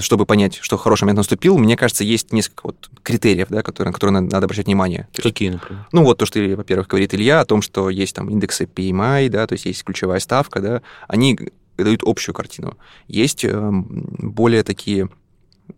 чтобы 0.00 0.26
понять, 0.26 0.58
что 0.60 0.76
хороший 0.76 1.04
момент 1.04 1.18
наступил, 1.18 1.56
мне 1.58 1.76
кажется, 1.76 2.02
есть 2.02 2.32
несколько 2.32 2.62
вот 2.64 2.90
критериев, 3.02 3.48
да, 3.50 3.62
которые, 3.62 3.90
на 3.90 3.92
которые 3.92 4.14
надо, 4.14 4.32
надо 4.32 4.44
обращать 4.46 4.66
внимание. 4.66 5.08
Какие, 5.14 5.50
например? 5.50 5.86
Ну, 5.92 6.04
вот 6.04 6.18
то, 6.18 6.26
что, 6.26 6.40
во-первых, 6.40 6.88
говорит 6.88 7.14
Илья, 7.14 7.40
о 7.40 7.44
том, 7.44 7.62
что 7.62 7.88
есть 7.88 8.14
там 8.14 8.28
индексы 8.30 8.64
PMI, 8.64 9.28
да, 9.28 9.46
то 9.46 9.54
есть 9.54 9.66
есть 9.66 9.84
ключевая 9.84 10.18
ставка, 10.18 10.60
да, 10.60 10.82
они 11.06 11.38
дают 11.76 12.02
общую 12.04 12.34
картину. 12.34 12.76
Есть 13.06 13.44
э, 13.44 13.70
более 13.70 14.62
такие 14.64 15.08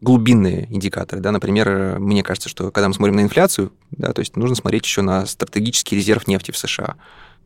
глубинные 0.00 0.66
индикаторы, 0.74 1.20
да, 1.20 1.30
например, 1.32 1.98
мне 1.98 2.22
кажется, 2.22 2.48
что 2.48 2.70
когда 2.70 2.88
мы 2.88 2.94
смотрим 2.94 3.16
на 3.16 3.20
инфляцию, 3.20 3.72
да, 3.90 4.12
то 4.12 4.20
есть 4.20 4.36
нужно 4.36 4.56
смотреть 4.56 4.84
еще 4.84 5.02
на 5.02 5.26
стратегический 5.26 5.96
резерв 5.96 6.26
нефти 6.26 6.50
в 6.50 6.56
США, 6.56 6.96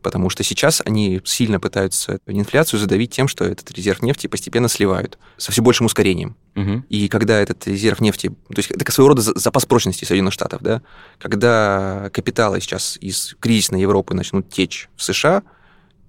потому 0.01 0.29
что 0.29 0.43
сейчас 0.43 0.81
они 0.85 1.21
сильно 1.25 1.59
пытаются 1.59 2.19
инфляцию 2.25 2.79
задавить 2.79 3.11
тем, 3.11 3.27
что 3.27 3.43
этот 3.43 3.71
резерв 3.71 4.01
нефти 4.01 4.27
постепенно 4.27 4.67
сливают 4.67 5.17
со 5.37 5.51
все 5.51 5.61
большим 5.61 5.85
ускорением. 5.85 6.35
Угу. 6.55 6.83
И 6.89 7.07
когда 7.07 7.39
этот 7.39 7.67
резерв 7.67 7.99
нефти, 7.99 8.29
то 8.29 8.57
есть 8.57 8.71
это 8.71 8.91
своего 8.91 9.09
рода 9.09 9.21
запас 9.21 9.65
прочности 9.65 10.05
Соединенных 10.05 10.33
Штатов, 10.33 10.61
да, 10.61 10.81
когда 11.19 12.09
капиталы 12.13 12.61
сейчас 12.61 12.97
из 12.99 13.35
кризисной 13.39 13.81
Европы 13.81 14.13
начнут 14.13 14.49
течь 14.49 14.89
в 14.95 15.03
США, 15.03 15.43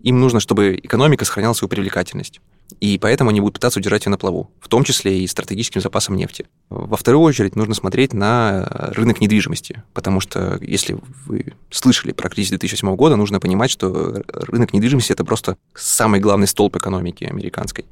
им 0.01 0.21
нужно, 0.21 0.41
чтобы 0.41 0.77
экономика 0.77 1.25
сохраняла 1.25 1.55
свою 1.55 1.69
привлекательность. 1.69 2.41
И 2.81 2.99
поэтому 2.99 3.31
они 3.31 3.41
будут 3.41 3.55
пытаться 3.55 3.81
удержать 3.81 4.05
ее 4.05 4.11
на 4.11 4.19
плаву, 4.19 4.51
в 4.61 4.69
том 4.69 4.85
числе 4.85 5.21
и 5.21 5.27
стратегическим 5.27 5.81
запасом 5.81 6.17
нефти. 6.17 6.47
Во 6.69 6.97
вторую 6.97 7.23
очередь 7.23 7.57
нужно 7.57 7.75
смотреть 7.75 8.13
на 8.13 8.67
рынок 8.95 9.21
недвижимости, 9.21 9.83
потому 9.95 10.21
что 10.21 10.59
если 10.61 10.99
вы 11.27 11.55
слышали 11.71 12.13
про 12.13 12.29
кризис 12.29 12.51
2008 12.51 12.95
года, 12.97 13.17
нужно 13.17 13.41
понимать, 13.41 13.71
что 13.71 14.23
рынок 14.29 14.73
недвижимости– 14.73 15.13
это 15.15 15.25
просто 15.25 15.57
самый 15.75 16.21
главный 16.21 16.47
столб 16.47 16.77
экономики 16.77 17.25
американской. 17.25 17.87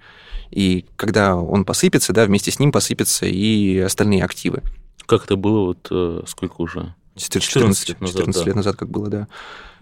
И 0.51 0.85
когда 0.97 1.37
он 1.37 1.65
посыпется, 1.65 2.13
да, 2.13 2.25
вместе 2.27 2.51
с 2.51 2.59
ним 2.59 2.71
посыпятся 2.71 3.27
и 3.27 3.79
остальные 3.79 4.25
активы. 4.25 4.63
Как 5.07 5.25
это 5.25 5.37
было, 5.37 5.67
вот 5.67 5.89
э, 5.91 6.23
сколько 6.27 6.61
уже? 6.61 6.95
14, 7.17 7.49
14 7.51 7.89
лет 7.89 8.01
назад, 8.01 8.17
14 8.17 8.41
да. 8.43 8.47
лет 8.47 8.57
назад, 8.57 8.77
как 8.77 8.89
было, 8.89 9.09
да. 9.09 9.29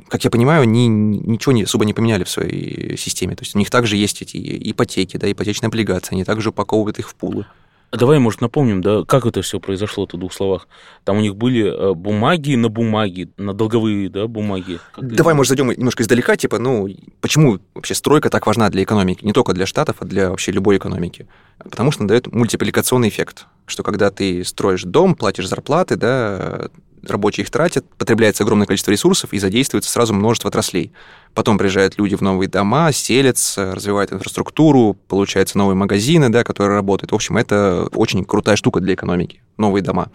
Как 0.09 0.25
я 0.25 0.31
понимаю, 0.31 0.63
они 0.63 0.89
ничего 0.89 1.53
не, 1.53 1.65
особо 1.65 1.85
не 1.85 1.93
поменяли 1.93 2.25
в 2.25 2.31
своей 2.31 2.97
системе. 2.97 3.37
То 3.37 3.43
есть 3.43 3.55
у 3.55 3.59
них 3.59 3.71
также 3.71 3.97
есть 3.97 4.23
эти 4.23 4.37
ипотеки, 4.71 5.17
да, 5.17 5.31
ипотечные 5.31 5.69
облигации, 5.69 6.15
они 6.15 6.25
также 6.25 6.51
упаковывают 6.51 6.99
их 6.99 7.09
в 7.09 7.15
пулы. 7.15 7.47
А 7.91 7.97
давай, 7.97 8.19
может, 8.19 8.41
напомним, 8.41 8.81
да, 8.83 9.05
как 9.05 9.25
это 9.25 9.41
все 9.41 9.61
произошло 9.61 10.09
в 10.13 10.19
двух 10.19 10.33
словах. 10.33 10.67
Там 11.05 11.19
у 11.19 11.21
них 11.21 11.37
были 11.37 11.95
бумаги 11.95 12.57
на 12.57 12.69
бумаги, 12.69 13.31
на 13.37 13.55
долговые, 13.55 14.09
да, 14.09 14.27
бумаги. 14.27 14.81
Как 14.93 15.15
давай, 15.15 15.35
может, 15.35 15.51
зайдем 15.51 15.71
немножко 15.71 16.03
издалека, 16.03 16.37
типа, 16.37 16.59
ну, 16.59 16.89
почему 17.21 17.61
вообще 17.73 17.95
стройка 17.95 18.31
так 18.31 18.49
важна 18.49 18.69
для 18.69 18.83
экономики? 18.83 19.25
Не 19.25 19.33
только 19.33 19.53
для 19.53 19.65
Штатов, 19.65 19.99
а 20.01 20.07
для 20.07 20.31
вообще 20.31 20.51
любой 20.51 20.79
экономики. 20.79 21.29
Потому 21.59 21.93
что 21.93 22.03
она 22.03 22.09
дает 22.09 22.33
мультипликационный 22.33 23.11
эффект, 23.11 23.47
что 23.67 23.85
когда 23.85 24.11
ты 24.11 24.43
строишь 24.45 24.83
дом, 24.83 25.15
платишь 25.15 25.47
зарплаты, 25.47 25.95
да, 25.95 26.71
рабочие 27.09 27.45
их 27.45 27.51
тратят, 27.51 27.85
потребляется 27.97 28.45
огромное 28.45 28.67
количество 28.67 28.91
ресурсов 28.91 29.33
и 29.33 29.39
задействуется 29.39 29.91
сразу 29.91 30.15
множество 30.15 30.49
отраслей. 30.49 30.93
Потом 31.35 31.59
приезжают 31.59 31.99
люди 31.99 32.17
в 32.17 32.21
новые 32.21 32.49
дома, 32.49 32.93
селятся, 32.93 33.75
развивают 33.75 34.13
инфраструктуру, 34.13 34.97
получаются 35.09 35.59
новые 35.59 35.77
магазины, 35.77 36.29
да, 36.29 36.45
которые 36.45 36.77
работают. 36.77 37.13
В 37.13 37.15
общем, 37.15 37.37
это 37.37 37.89
очень 37.95 38.25
крутая 38.25 38.57
штука 38.57 38.81
для 38.81 38.95
экономики, 38.95 39.43
новые 39.57 39.83
дома. 39.83 40.11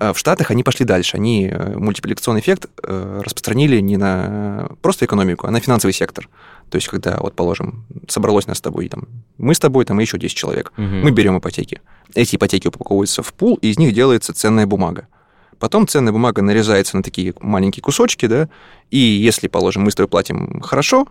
А 0.00 0.12
в 0.12 0.18
Штатах 0.18 0.52
они 0.52 0.62
пошли 0.62 0.86
дальше. 0.86 1.16
Они 1.16 1.48
э, 1.48 1.76
мультипликационный 1.76 2.40
эффект 2.40 2.66
э, 2.82 3.20
распространили 3.24 3.80
не 3.80 3.96
на 3.96 4.68
просто 4.80 5.06
экономику, 5.06 5.48
а 5.48 5.50
на 5.50 5.60
финансовый 5.60 5.90
сектор. 5.90 6.28
То 6.70 6.76
есть, 6.76 6.86
когда, 6.86 7.16
вот, 7.18 7.34
положим, 7.34 7.84
собралось 8.06 8.46
нас 8.46 8.58
с 8.58 8.60
тобой, 8.60 8.88
там, 8.88 9.08
мы 9.38 9.54
с 9.54 9.58
тобой, 9.58 9.84
там, 9.84 9.98
и 9.98 10.04
еще 10.04 10.18
10 10.18 10.36
человек, 10.36 10.72
угу. 10.76 10.86
мы 10.86 11.10
берем 11.10 11.38
ипотеки. 11.38 11.80
Эти 12.14 12.36
ипотеки 12.36 12.68
упаковываются 12.68 13.22
в 13.22 13.32
пул, 13.34 13.58
и 13.60 13.70
из 13.70 13.78
них 13.78 13.92
делается 13.92 14.32
ценная 14.32 14.66
бумага. 14.66 15.08
Потом 15.58 15.86
ценная 15.88 16.12
бумага 16.12 16.42
нарезается 16.42 16.96
на 16.96 17.02
такие 17.02 17.34
маленькие 17.40 17.82
кусочки, 17.82 18.26
да, 18.26 18.48
и 18.90 18.98
если, 18.98 19.48
положим, 19.48 19.82
мы 19.82 19.90
с 19.90 19.94
тобой 19.94 20.08
платим 20.08 20.60
хорошо, 20.60 21.06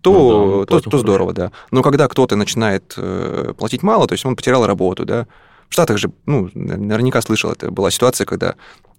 то, 0.00 0.12
ну, 0.12 0.64
да, 0.66 0.80
то, 0.80 0.90
то 0.90 0.98
здорово, 0.98 1.32
да. 1.32 1.52
Но 1.70 1.82
когда 1.82 2.08
кто-то 2.08 2.36
начинает 2.36 2.94
э, 2.96 3.54
платить 3.58 3.82
мало, 3.82 4.06
то 4.06 4.12
есть 4.12 4.24
он 4.24 4.36
потерял 4.36 4.66
работу, 4.66 5.04
да, 5.04 5.26
в 5.68 5.72
Штатах 5.72 5.98
же, 5.98 6.12
ну, 6.26 6.48
наверняка 6.54 7.20
слышал, 7.20 7.50
это 7.50 7.70
была 7.70 7.90
ситуация, 7.90 8.24
когда 8.24 8.54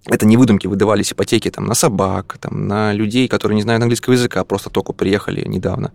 это 0.06 0.26
не 0.26 0.36
выдумки, 0.36 0.66
выдавались 0.66 1.12
ипотеки 1.12 1.50
там, 1.50 1.66
на 1.66 1.74
собак, 1.74 2.36
там, 2.40 2.66
на 2.66 2.92
людей, 2.92 3.28
которые 3.28 3.56
не 3.56 3.62
знают 3.62 3.82
английского 3.82 4.14
языка, 4.14 4.44
просто 4.44 4.70
только 4.70 4.92
приехали 4.92 5.46
недавно. 5.46 5.92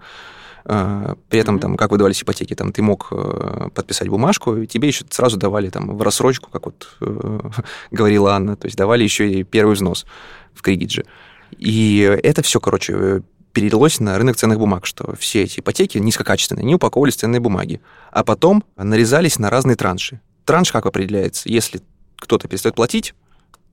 А, 0.65 1.15
при 1.29 1.39
этом, 1.39 1.59
там, 1.59 1.75
как 1.75 1.91
выдавались 1.91 2.23
ипотеки, 2.23 2.53
там, 2.53 2.71
ты 2.71 2.81
мог 2.81 3.07
э, 3.11 3.69
подписать 3.73 4.07
бумажку, 4.07 4.55
и 4.57 4.67
тебе 4.67 4.87
еще 4.87 5.05
сразу 5.09 5.37
давали 5.37 5.69
там, 5.69 5.97
в 5.97 6.01
рассрочку, 6.01 6.49
как 6.49 6.65
вот 6.65 6.87
э, 7.01 7.39
говорила 7.91 8.33
Анна, 8.33 8.55
то 8.55 8.65
есть 8.65 8.77
давали 8.77 9.03
еще 9.03 9.29
и 9.29 9.43
первый 9.43 9.75
взнос 9.75 10.05
в 10.53 10.61
кредит 10.61 10.91
же. 10.91 11.05
И 11.57 11.99
это 12.23 12.41
все, 12.41 12.59
короче, 12.59 13.23
перелилось 13.51 13.99
на 13.99 14.17
рынок 14.17 14.37
ценных 14.37 14.57
бумаг, 14.57 14.85
что 14.85 15.15
все 15.17 15.43
эти 15.43 15.59
ипотеки 15.59 15.97
низкокачественные, 15.97 16.63
они 16.63 16.75
упаковывались 16.75 17.15
в 17.15 17.19
ценные 17.19 17.39
бумаги, 17.39 17.81
а 18.11 18.23
потом 18.23 18.63
нарезались 18.77 19.39
на 19.39 19.49
разные 19.49 19.75
транши. 19.75 20.21
Транш 20.45 20.71
как 20.71 20.85
определяется? 20.85 21.49
Если 21.49 21.81
кто-то 22.17 22.47
перестает 22.47 22.75
платить, 22.75 23.13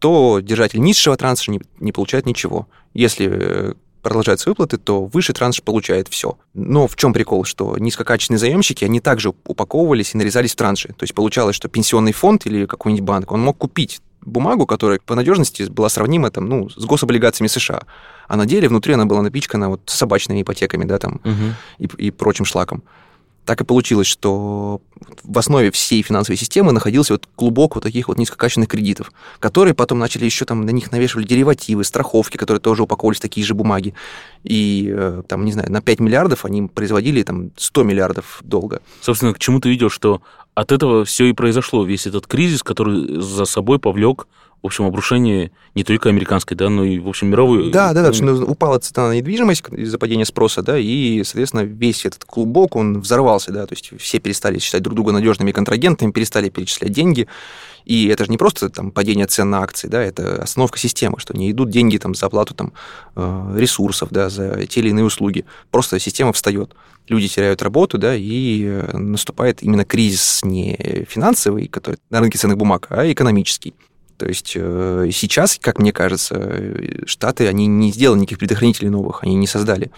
то 0.01 0.41
держатель 0.41 0.80
низшего 0.80 1.16
транша 1.16 1.51
не, 1.51 1.61
не 1.78 1.93
получает 1.93 2.26
ничего. 2.26 2.68
Если 2.95 3.28
э, 3.30 3.74
продолжаются 4.03 4.49
выплаты, 4.49 4.77
то 4.79 5.05
выше 5.05 5.33
транш 5.33 5.63
получает 5.63 6.09
все. 6.09 6.39
Но 6.55 6.87
в 6.87 6.97
чем 6.97 7.13
прикол, 7.13 7.45
что 7.45 7.77
низкокачественные 7.79 8.39
заемщики, 8.39 8.85
они 8.85 9.01
также 9.01 9.33
упаковывались 9.45 10.15
и 10.15 10.19
нарезались 10.19 10.53
в 10.53 10.57
транши. 10.57 10.89
То 10.89 11.05
есть 11.05 11.15
получалось, 11.15 11.57
что 11.57 11.69
пенсионный 11.69 12.13
фонд 12.13 12.47
или 12.47 12.67
какой-нибудь 12.67 13.05
банк, 13.05 13.33
он 13.33 13.41
мог 13.41 13.59
купить 13.59 14.01
бумагу, 14.23 14.67
которая 14.67 14.99
по 15.05 15.15
надежности 15.15 15.63
была 15.65 15.89
сравнима 15.89 16.31
там, 16.31 16.49
ну, 16.49 16.69
с 16.69 16.85
гособлигациями 16.85 17.49
США. 17.49 17.83
А 18.29 18.37
на 18.37 18.47
деле 18.47 18.69
внутри 18.69 18.95
она 18.95 19.07
была 19.07 19.23
напичкана 19.23 19.71
вот 19.71 19.83
собачными 19.87 20.43
ипотеками, 20.43 20.85
да, 20.85 20.99
там, 20.99 21.21
угу. 21.25 21.55
и, 21.79 22.07
и 22.07 22.11
прочим 22.11 22.45
шлаком 22.45 22.83
так 23.45 23.61
и 23.61 23.64
получилось, 23.64 24.07
что 24.07 24.80
в 25.24 25.38
основе 25.38 25.70
всей 25.70 26.03
финансовой 26.03 26.36
системы 26.36 26.72
находился 26.72 27.14
вот 27.14 27.28
клубок 27.34 27.74
вот 27.74 27.84
таких 27.84 28.09
вот 28.09 28.18
низкокачественных 28.18 28.68
кредитов, 28.68 29.12
которые 29.38 29.74
потом 29.74 29.99
начали 29.99 30.24
еще 30.24 30.45
там 30.45 30.64
на 30.64 30.70
них 30.70 30.93
навешивали 30.93 31.26
деривативы, 31.26 31.84
страховки, 31.84 32.36
которые 32.36 32.61
тоже 32.61 32.82
упаковывались 32.82 33.18
в 33.18 33.22
такие 33.22 33.45
же 33.45 33.55
бумаги. 33.55 33.95
И 34.45 34.93
э, 34.95 35.22
там, 35.26 35.45
не 35.45 35.53
знаю, 35.53 35.72
на 35.72 35.80
5 35.80 36.01
миллиардов 36.01 36.45
они 36.45 36.62
производили 36.62 37.22
там 37.22 37.51
100 37.57 37.82
миллиардов 37.82 38.41
долга. 38.45 38.82
Собственно, 39.01 39.34
к 39.34 39.38
чему 39.38 39.61
ты 39.61 39.68
видел, 39.68 39.91
что 39.91 40.22
от 40.55 40.72
этого 40.72 41.05
все 41.05 41.26
и 41.26 41.32
произошло, 41.32 41.84
весь 41.84 42.07
этот 42.07 42.26
кризис, 42.26 42.62
который 42.62 43.20
за 43.20 43.45
собой 43.45 43.78
повлек 43.78 44.26
в 44.63 44.67
общем, 44.67 44.85
обрушение 44.85 45.53
не 45.75 45.85
только 45.85 46.11
американской, 46.11 46.57
да, 46.57 46.69
но 46.69 46.85
и, 46.85 46.99
в 46.99 47.09
общем, 47.09 47.29
мировой. 47.29 47.71
Да, 47.71 47.93
да, 47.95 48.03
да, 48.03 48.13
что 48.13 48.27
упала 48.45 48.79
цена 48.79 49.09
на 49.09 49.13
недвижимость 49.15 49.65
из-за 49.73 49.99
падения 49.99 50.27
спроса, 50.27 50.63
да, 50.63 50.79
и, 50.79 51.23
соответственно, 51.25 51.63
весь 51.63 52.05
этот 52.05 52.25
клубок, 52.25 52.77
он 52.77 53.01
взорвался, 53.01 53.53
да, 53.53 53.67
то 53.67 53.75
есть 53.75 53.93
все 53.99 54.19
перестали 54.19 54.59
считать 54.59 54.83
друг 54.83 54.95
друга 54.95 55.13
надежными 55.13 55.53
контрагентами, 55.53 56.11
перестали 56.11 56.51
перечислять 56.51 56.93
деньги, 56.93 57.27
и 57.87 58.09
это 58.09 58.25
же 58.27 58.31
не 58.31 58.37
просто 58.37 58.69
там 58.69 58.91
падение 58.91 59.27
цен 59.27 59.49
на 59.49 59.63
акции, 59.63 59.89
да, 59.89 60.03
это 60.03 60.43
остановка 60.43 60.79
системы, 60.79 61.19
что 61.19 61.37
не 61.37 61.51
идут 61.51 61.71
деньги 61.71 61.97
там 61.97 62.15
за 62.15 62.27
оплату 62.27 62.55
там 62.55 62.73
э, 63.17 63.55
ресурсов, 63.57 64.11
да, 64.11 64.29
за 64.29 64.67
те 64.67 64.81
или 64.81 64.91
иные 64.91 65.05
услуги. 65.05 65.47
Просто 65.71 65.99
система 65.99 66.33
встает. 66.35 66.75
Люди 67.09 67.29
теряют 67.29 67.63
работу, 67.63 67.97
да, 67.97 68.15
и 68.15 68.65
э, 68.65 68.97
наступает 68.97 69.63
именно 69.63 69.87
кризис 69.87 70.41
не 70.45 71.07
финансовый, 71.09 71.69
который 71.69 71.99
на 72.11 72.21
рынке 72.21 72.39
ценных 72.39 72.59
бумаг, 72.59 72.87
а 72.91 73.11
экономический. 73.11 73.75
То 74.21 74.29
есть 74.29 74.53
э, 74.55 75.09
сейчас, 75.14 75.59
как 75.59 75.79
мне 75.79 75.95
кажется, 75.95 76.62
Штаты, 77.07 77.49
они 77.49 77.66
не 77.66 77.91
сделали 77.91 78.18
никаких 78.18 78.39
предохранителей 78.39 78.91
новых, 78.91 79.23
они 79.23 79.35
не 79.35 79.47
создали. 79.47 79.91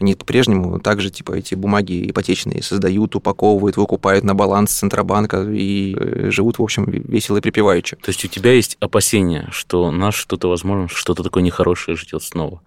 Они 0.00 0.14
по-прежнему 0.14 0.80
также, 0.80 1.10
типа, 1.10 1.32
эти 1.32 1.54
бумаги 1.54 2.10
ипотечные 2.10 2.62
создают, 2.62 3.14
упаковывают, 3.16 3.76
выкупают 3.76 4.24
на 4.24 4.34
баланс 4.34 4.72
Центробанка 4.72 5.42
и 5.42 5.94
э, 5.94 6.30
живут, 6.30 6.58
в 6.58 6.62
общем, 6.62 6.86
весело 6.86 7.36
и 7.36 7.40
припеваючи. 7.42 7.96
То 7.96 8.08
есть 8.08 8.24
у 8.24 8.28
тебя 8.28 8.54
есть 8.54 8.78
опасения, 8.80 9.46
что 9.52 9.90
нас 9.90 10.14
что-то, 10.14 10.48
возможно, 10.48 10.88
что-то 10.88 11.22
такое 11.22 11.42
нехорошее 11.42 11.98
ждет 11.98 12.22
снова? 12.22 12.62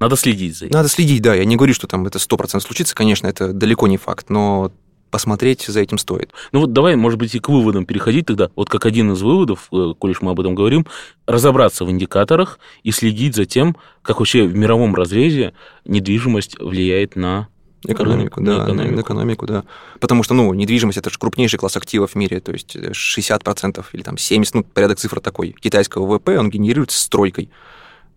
Надо 0.00 0.16
следить 0.16 0.58
за 0.58 0.66
этим. 0.66 0.74
Надо 0.74 0.88
следить, 0.88 1.22
да. 1.22 1.36
Я 1.36 1.44
не 1.44 1.54
говорю, 1.54 1.72
что 1.72 1.86
там 1.86 2.04
это 2.04 2.18
100% 2.18 2.58
случится, 2.58 2.96
конечно, 2.96 3.28
это 3.28 3.52
далеко 3.52 3.86
не 3.86 3.96
факт, 3.96 4.28
но 4.28 4.72
посмотреть 5.10 5.64
за 5.66 5.80
этим 5.80 5.98
стоит. 5.98 6.32
Ну 6.52 6.60
вот 6.60 6.72
давай, 6.72 6.96
может 6.96 7.18
быть, 7.18 7.34
и 7.34 7.40
к 7.40 7.48
выводам 7.48 7.86
переходить 7.86 8.26
тогда. 8.26 8.50
Вот 8.56 8.68
как 8.68 8.86
один 8.86 9.12
из 9.12 9.22
выводов, 9.22 9.68
э, 9.72 9.94
коль 9.98 10.14
мы 10.20 10.30
об 10.30 10.40
этом 10.40 10.54
говорим, 10.54 10.86
разобраться 11.26 11.84
в 11.84 11.90
индикаторах 11.90 12.58
и 12.82 12.90
следить 12.90 13.34
за 13.34 13.44
тем, 13.44 13.76
как 14.02 14.18
вообще 14.20 14.44
в 14.44 14.56
мировом 14.56 14.94
разрезе 14.94 15.52
недвижимость 15.84 16.58
влияет 16.58 17.16
на 17.16 17.48
Экономику, 17.86 18.40
да, 18.40 18.64
экономику. 18.64 19.00
экономику, 19.00 19.46
да. 19.46 19.64
Потому 20.00 20.24
что, 20.24 20.34
ну, 20.34 20.52
недвижимость 20.52 20.98
это 20.98 21.10
же 21.10 21.18
крупнейший 21.18 21.60
класс 21.60 21.76
активов 21.76 22.12
в 22.12 22.14
мире, 22.16 22.40
то 22.40 22.50
есть 22.50 22.74
60% 22.74 23.84
или 23.92 24.02
там 24.02 24.16
70%, 24.16 24.50
ну, 24.54 24.64
порядок 24.64 24.98
цифр 24.98 25.20
такой, 25.20 25.54
китайского 25.60 26.04
ВВП, 26.06 26.38
он 26.38 26.50
генерируется 26.50 27.00
стройкой. 27.00 27.50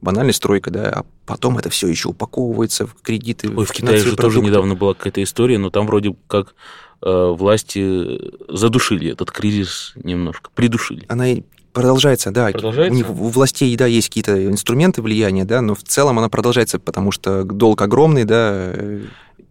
Банальная 0.01 0.33
стройка, 0.33 0.71
да, 0.71 0.89
а 0.89 1.05
потом 1.25 1.57
это 1.57 1.69
все 1.69 1.87
еще 1.87 2.09
упаковывается 2.09 2.87
в 2.87 2.95
кредиты. 3.01 3.49
Ой, 3.49 3.65
в, 3.65 3.69
в 3.69 3.71
Китае 3.71 3.97
же 3.97 4.15
продукты. 4.15 4.21
тоже 4.21 4.41
недавно 4.41 4.75
была 4.75 4.93
какая-то 4.93 5.21
история, 5.21 5.57
но 5.57 5.69
там 5.69 5.85
вроде 5.85 6.15
как 6.27 6.55
э, 7.03 7.35
власти 7.37 8.19
задушили 8.49 9.11
этот 9.11 9.31
кризис 9.31 9.93
немножко, 9.95 10.49
придушили. 10.55 11.05
Она 11.07 11.29
и 11.29 11.43
продолжается, 11.71 12.31
да. 12.31 12.49
Продолжается? 12.51 12.93
У, 12.93 12.95
них, 12.95 13.09
у 13.09 13.29
властей, 13.29 13.75
да, 13.77 13.85
есть 13.85 14.09
какие-то 14.09 14.45
инструменты 14.45 15.01
влияния, 15.01 15.45
да, 15.45 15.61
но 15.61 15.75
в 15.75 15.83
целом 15.83 16.19
она 16.19 16.29
продолжается, 16.29 16.79
потому 16.79 17.11
что 17.11 17.43
долг 17.43 17.81
огромный, 17.81 18.25
да, 18.25 18.73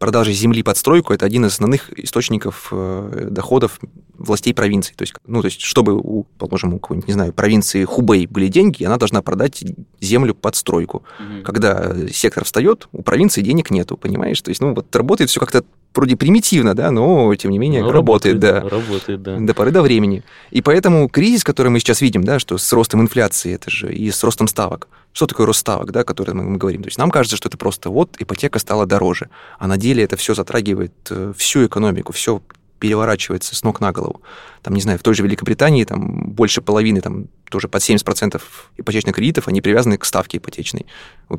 продажи 0.00 0.32
земли 0.32 0.62
под 0.62 0.76
стройку– 0.76 1.12
это 1.14 1.26
один 1.26 1.44
из 1.44 1.52
основных 1.52 1.92
источников 1.96 2.68
э, 2.72 3.28
доходов 3.30 3.78
властей 4.18 4.52
провинций. 4.54 4.94
То 4.96 5.02
есть, 5.02 5.14
ну, 5.26 5.42
то 5.42 5.46
есть, 5.46 5.60
чтобы, 5.60 5.94
у, 5.94 6.24
положим, 6.38 6.74
у 6.74 6.78
какой-нибудь, 6.78 7.06
не 7.06 7.12
знаю, 7.12 7.32
провинции 7.32 7.84
Хубей 7.84 8.26
были 8.26 8.48
деньги, 8.48 8.82
она 8.82 8.96
должна 8.96 9.22
продать 9.22 9.62
землю 10.00 10.34
под 10.34 10.56
стройку. 10.56 11.04
Угу. 11.18 11.44
Когда 11.44 11.94
сектор 12.08 12.44
встает, 12.44 12.88
у 12.92 13.02
провинции 13.02 13.42
денег 13.42 13.70
нету, 13.70 13.96
понимаешь? 13.96 14.40
То 14.40 14.48
есть, 14.48 14.62
ну, 14.62 14.74
вот 14.74 14.94
работает 14.96 15.30
все 15.30 15.38
как-то 15.38 15.64
вроде 15.94 16.16
примитивно, 16.16 16.74
да, 16.74 16.90
но 16.90 17.34
тем 17.34 17.50
не 17.50 17.58
менее 17.58 17.82
но 17.82 17.92
работает, 17.92 18.42
работает, 18.42 18.62
да. 18.62 18.68
Работает, 18.70 19.22
да. 19.22 19.38
До 19.38 19.54
поры 19.54 19.70
до 19.70 19.82
времени. 19.82 20.22
И 20.50 20.62
поэтому 20.62 21.08
кризис, 21.08 21.44
который 21.44 21.68
мы 21.68 21.80
сейчас 21.80 22.00
видим, 22.00 22.24
да, 22.24 22.38
что 22.38 22.58
с 22.58 22.72
ростом 22.72 23.00
инфляции, 23.00 23.54
это 23.54 23.70
же 23.70 23.92
и 23.92 24.10
с 24.10 24.22
ростом 24.24 24.46
ставок. 24.48 24.88
Что 25.12 25.26
такое 25.26 25.46
рост 25.46 25.60
ставок, 25.60 25.90
да, 25.90 26.04
который 26.04 26.34
мы, 26.34 26.44
мы 26.44 26.56
говорим? 26.56 26.82
То 26.82 26.88
есть 26.88 26.98
нам 26.98 27.10
кажется, 27.10 27.36
что 27.36 27.48
это 27.48 27.58
просто 27.58 27.90
вот 27.90 28.16
ипотека 28.18 28.58
стала 28.58 28.86
дороже, 28.86 29.28
а 29.58 29.66
на 29.66 29.76
деле 29.76 30.04
это 30.04 30.16
все 30.16 30.34
затрагивает 30.34 30.92
э, 31.10 31.32
всю 31.36 31.66
экономику, 31.66 32.12
все 32.12 32.40
переворачивается 32.78 33.54
с 33.54 33.62
ног 33.62 33.80
на 33.80 33.92
голову. 33.92 34.22
Там, 34.62 34.74
не 34.74 34.80
знаю, 34.80 34.98
в 34.98 35.02
той 35.02 35.14
же 35.14 35.22
Великобритании 35.22 35.84
там 35.84 36.30
больше 36.30 36.62
половины, 36.62 37.00
там 37.00 37.26
тоже 37.50 37.68
под 37.68 37.82
70% 37.82 38.40
ипотечных 38.78 39.14
кредитов, 39.14 39.48
они 39.48 39.60
привязаны 39.60 39.98
к 39.98 40.04
ставке 40.04 40.38
ипотечной, 40.38 40.86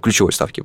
ключевой 0.01 0.33
ставке. 0.33 0.63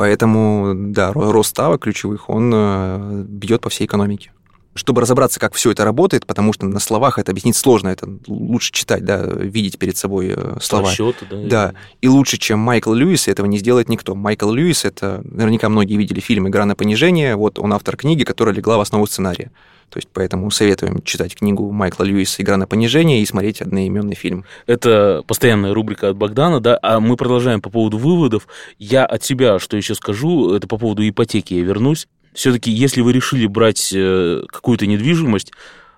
Поэтому, 0.00 0.72
да, 0.74 1.12
рост 1.12 1.50
ставок 1.50 1.82
ключевых, 1.82 2.30
он 2.30 2.50
э, 2.54 3.24
бьет 3.28 3.60
по 3.60 3.68
всей 3.68 3.84
экономике. 3.84 4.32
Чтобы 4.72 5.02
разобраться, 5.02 5.38
как 5.38 5.52
все 5.52 5.72
это 5.72 5.84
работает, 5.84 6.24
потому 6.24 6.54
что 6.54 6.64
на 6.64 6.80
словах 6.80 7.18
это 7.18 7.32
объяснить 7.32 7.56
сложно, 7.56 7.88
это 7.88 8.08
лучше 8.26 8.72
читать, 8.72 9.04
да, 9.04 9.22
видеть 9.22 9.78
перед 9.78 9.98
собой 9.98 10.32
э, 10.34 10.56
слова. 10.62 10.88
Расчеты, 10.88 11.26
да. 11.30 11.36
Да, 11.44 11.74
и 12.00 12.08
лучше, 12.08 12.38
чем 12.38 12.60
Майкл 12.60 12.94
Льюис, 12.94 13.28
этого 13.28 13.44
не 13.44 13.58
сделает 13.58 13.90
никто. 13.90 14.14
Майкл 14.14 14.50
Льюис, 14.50 14.86
это, 14.86 15.20
наверняка 15.22 15.68
многие 15.68 15.98
видели 15.98 16.20
фильм 16.20 16.48
«Игра 16.48 16.64
на 16.64 16.74
понижение», 16.74 17.36
вот 17.36 17.58
он 17.58 17.74
автор 17.74 17.98
книги, 17.98 18.24
которая 18.24 18.54
легла 18.54 18.78
в 18.78 18.80
основу 18.80 19.06
сценария. 19.06 19.50
То 19.90 19.98
есть 19.98 20.08
поэтому 20.12 20.50
советуем 20.52 21.02
читать 21.02 21.34
книгу 21.34 21.70
Майкла 21.72 22.04
Льюиса 22.04 22.42
«Игра 22.42 22.56
на 22.56 22.68
понижение» 22.68 23.22
и 23.22 23.26
смотреть 23.26 23.60
одноименный 23.60 24.14
фильм. 24.14 24.44
Это 24.66 25.24
постоянная 25.26 25.74
рубрика 25.74 26.10
от 26.10 26.16
Богдана, 26.16 26.60
да, 26.60 26.78
а 26.80 27.00
мы 27.00 27.16
продолжаем 27.16 27.60
по 27.60 27.70
поводу 27.70 27.98
выводов. 27.98 28.46
Я 28.78 29.04
от 29.04 29.24
себя, 29.24 29.58
что 29.58 29.76
еще 29.76 29.96
скажу, 29.96 30.54
это 30.54 30.68
по 30.68 30.78
поводу 30.78 31.06
ипотеки 31.06 31.54
я 31.54 31.62
вернусь. 31.62 32.06
Все-таки, 32.32 32.70
если 32.70 33.00
вы 33.00 33.12
решили 33.12 33.48
брать 33.48 33.92
э, 33.92 34.44
какую-то 34.46 34.86
недвижимость, 34.86 35.52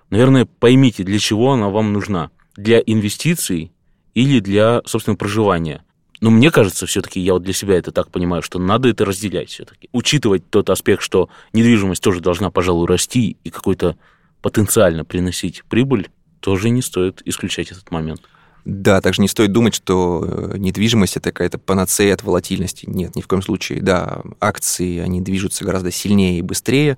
наверное, 0.09 0.45
поймите, 0.45 1.03
для 1.03 1.19
чего 1.19 1.53
она 1.53 1.69
вам 1.69 1.93
нужна. 1.93 2.31
Для 2.57 2.79
инвестиций 2.79 3.71
или 4.15 4.39
для, 4.39 4.81
собственно, 4.85 5.15
проживания. 5.15 5.83
Но 6.23 6.29
мне 6.29 6.51
кажется, 6.51 6.85
все-таки, 6.85 7.19
я 7.19 7.33
вот 7.33 7.43
для 7.43 7.51
себя 7.51 7.77
это 7.77 7.91
так 7.91 8.09
понимаю, 8.09 8.41
что 8.41 8.57
надо 8.57 8.87
это 8.87 9.03
разделять 9.03 9.49
все-таки. 9.49 9.89
Учитывать 9.91 10.49
тот 10.49 10.69
аспект, 10.69 11.01
что 11.01 11.27
недвижимость 11.51 12.01
тоже 12.01 12.21
должна, 12.21 12.49
пожалуй, 12.49 12.87
расти 12.87 13.35
и 13.43 13.49
какой-то 13.49 13.97
потенциально 14.41 15.03
приносить 15.03 15.65
прибыль, 15.65 16.09
тоже 16.39 16.69
не 16.69 16.81
стоит 16.81 17.21
исключать 17.25 17.73
этот 17.73 17.91
момент. 17.91 18.21
Да, 18.63 19.01
также 19.01 19.21
не 19.21 19.27
стоит 19.27 19.51
думать, 19.51 19.75
что 19.75 20.25
э, 20.25 20.57
недвижимость 20.59 21.17
это 21.17 21.33
какая-то 21.33 21.57
панацея 21.57 22.13
от 22.13 22.23
волатильности. 22.23 22.85
Нет, 22.87 23.17
ни 23.17 23.21
в 23.21 23.27
коем 23.27 23.41
случае. 23.41 23.81
Да, 23.81 24.21
акции, 24.39 24.99
они 24.99 25.19
движутся 25.19 25.65
гораздо 25.65 25.91
сильнее 25.91 26.39
и 26.39 26.41
быстрее, 26.41 26.97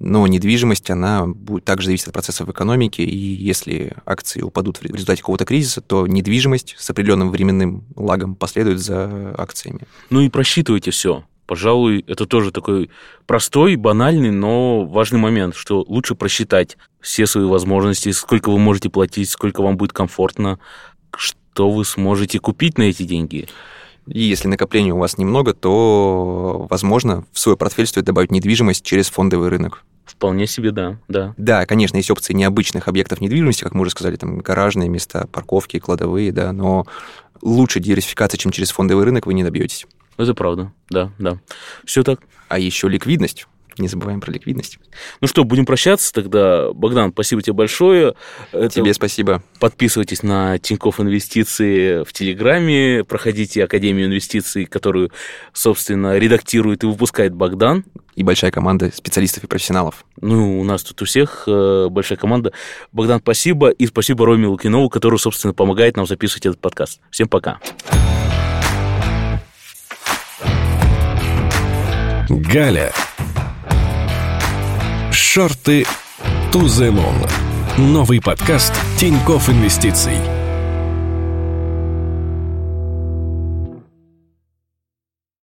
но 0.00 0.26
недвижимость, 0.26 0.90
она 0.90 1.26
будет 1.26 1.64
также 1.64 1.86
зависеть 1.86 2.08
от 2.08 2.14
процессов 2.14 2.48
в 2.48 2.50
экономике, 2.50 3.04
и 3.04 3.16
если 3.16 3.92
акции 4.06 4.40
упадут 4.40 4.78
в 4.78 4.82
результате 4.82 5.20
какого-то 5.20 5.44
кризиса, 5.44 5.82
то 5.82 6.06
недвижимость 6.06 6.74
с 6.78 6.88
определенным 6.88 7.30
временным 7.30 7.84
лагом 7.94 8.34
последует 8.34 8.80
за 8.80 9.34
акциями. 9.36 9.82
Ну 10.08 10.22
и 10.22 10.30
просчитывайте 10.30 10.90
все. 10.90 11.24
Пожалуй, 11.46 12.02
это 12.06 12.26
тоже 12.26 12.50
такой 12.50 12.90
простой, 13.26 13.76
банальный, 13.76 14.30
но 14.30 14.84
важный 14.84 15.18
момент, 15.18 15.54
что 15.54 15.84
лучше 15.86 16.14
просчитать 16.14 16.78
все 17.00 17.26
свои 17.26 17.44
возможности, 17.44 18.10
сколько 18.12 18.50
вы 18.50 18.58
можете 18.58 18.88
платить, 18.88 19.28
сколько 19.28 19.60
вам 19.60 19.76
будет 19.76 19.92
комфортно, 19.92 20.58
что 21.14 21.70
вы 21.70 21.84
сможете 21.84 22.38
купить 22.38 22.78
на 22.78 22.84
эти 22.84 23.02
деньги. 23.02 23.48
И 24.06 24.22
если 24.22 24.48
накопления 24.48 24.92
у 24.92 24.98
вас 24.98 25.18
немного, 25.18 25.54
то, 25.54 26.66
возможно, 26.70 27.24
в 27.32 27.38
свой 27.38 27.56
портфель 27.56 27.86
стоит 27.86 28.04
добавить 28.04 28.30
недвижимость 28.30 28.84
через 28.84 29.08
фондовый 29.08 29.48
рынок. 29.48 29.84
Вполне 30.04 30.46
себе, 30.46 30.72
да, 30.72 30.98
да. 31.06 31.34
Да, 31.36 31.64
конечно, 31.66 31.96
есть 31.96 32.10
опции 32.10 32.32
необычных 32.32 32.88
объектов 32.88 33.20
недвижимости, 33.20 33.62
как 33.62 33.74
мы 33.74 33.82
уже 33.82 33.92
сказали, 33.92 34.16
там 34.16 34.38
гаражные 34.38 34.88
места, 34.88 35.28
парковки, 35.30 35.78
кладовые, 35.78 36.32
да, 36.32 36.52
но 36.52 36.86
лучше 37.42 37.78
диверсификации, 37.78 38.36
чем 38.36 38.50
через 38.50 38.70
фондовый 38.70 39.04
рынок, 39.04 39.26
вы 39.26 39.34
не 39.34 39.44
добьетесь. 39.44 39.86
Это 40.16 40.34
правда, 40.34 40.72
да, 40.90 41.12
да. 41.18 41.38
Все 41.84 42.02
так. 42.02 42.20
А 42.48 42.58
еще 42.58 42.88
ликвидность. 42.88 43.46
Не 43.80 43.88
забываем 43.88 44.20
про 44.20 44.30
ликвидность. 44.30 44.78
Ну 45.22 45.26
что, 45.26 45.42
будем 45.42 45.64
прощаться 45.64 46.12
тогда. 46.12 46.70
Богдан, 46.74 47.12
спасибо 47.12 47.40
тебе 47.40 47.54
большое. 47.54 48.14
Это... 48.52 48.68
Тебе 48.68 48.92
спасибо. 48.92 49.42
Подписывайтесь 49.58 50.22
на 50.22 50.58
Тинькофф 50.58 51.00
Инвестиции 51.00 52.04
в 52.04 52.12
Телеграме, 52.12 53.04
проходите 53.04 53.64
Академию 53.64 54.06
инвестиций, 54.06 54.66
которую, 54.66 55.10
собственно, 55.54 56.18
редактирует 56.18 56.84
и 56.84 56.86
выпускает 56.86 57.34
Богдан. 57.34 57.84
И 58.16 58.22
большая 58.22 58.50
команда 58.50 58.90
специалистов 58.94 59.44
и 59.44 59.46
профессионалов. 59.46 60.04
Ну, 60.20 60.60
у 60.60 60.64
нас 60.64 60.82
тут 60.82 61.00
у 61.00 61.06
всех 61.06 61.44
э, 61.46 61.86
большая 61.88 62.18
команда. 62.18 62.52
Богдан, 62.92 63.20
спасибо. 63.20 63.70
И 63.70 63.86
спасибо 63.86 64.26
Роме 64.26 64.46
Лукинову, 64.46 64.90
который, 64.90 65.18
собственно, 65.18 65.54
помогает 65.54 65.96
нам 65.96 66.06
записывать 66.06 66.44
этот 66.44 66.60
подкаст. 66.60 67.00
Всем 67.10 67.28
пока. 67.28 67.60
Галя. 72.28 72.92
Шорты 75.22 75.84
moon. 76.50 77.30
Новый 77.76 78.22
подкаст 78.22 78.72
Тинькофф 78.98 79.50
Инвестиций. 79.50 80.39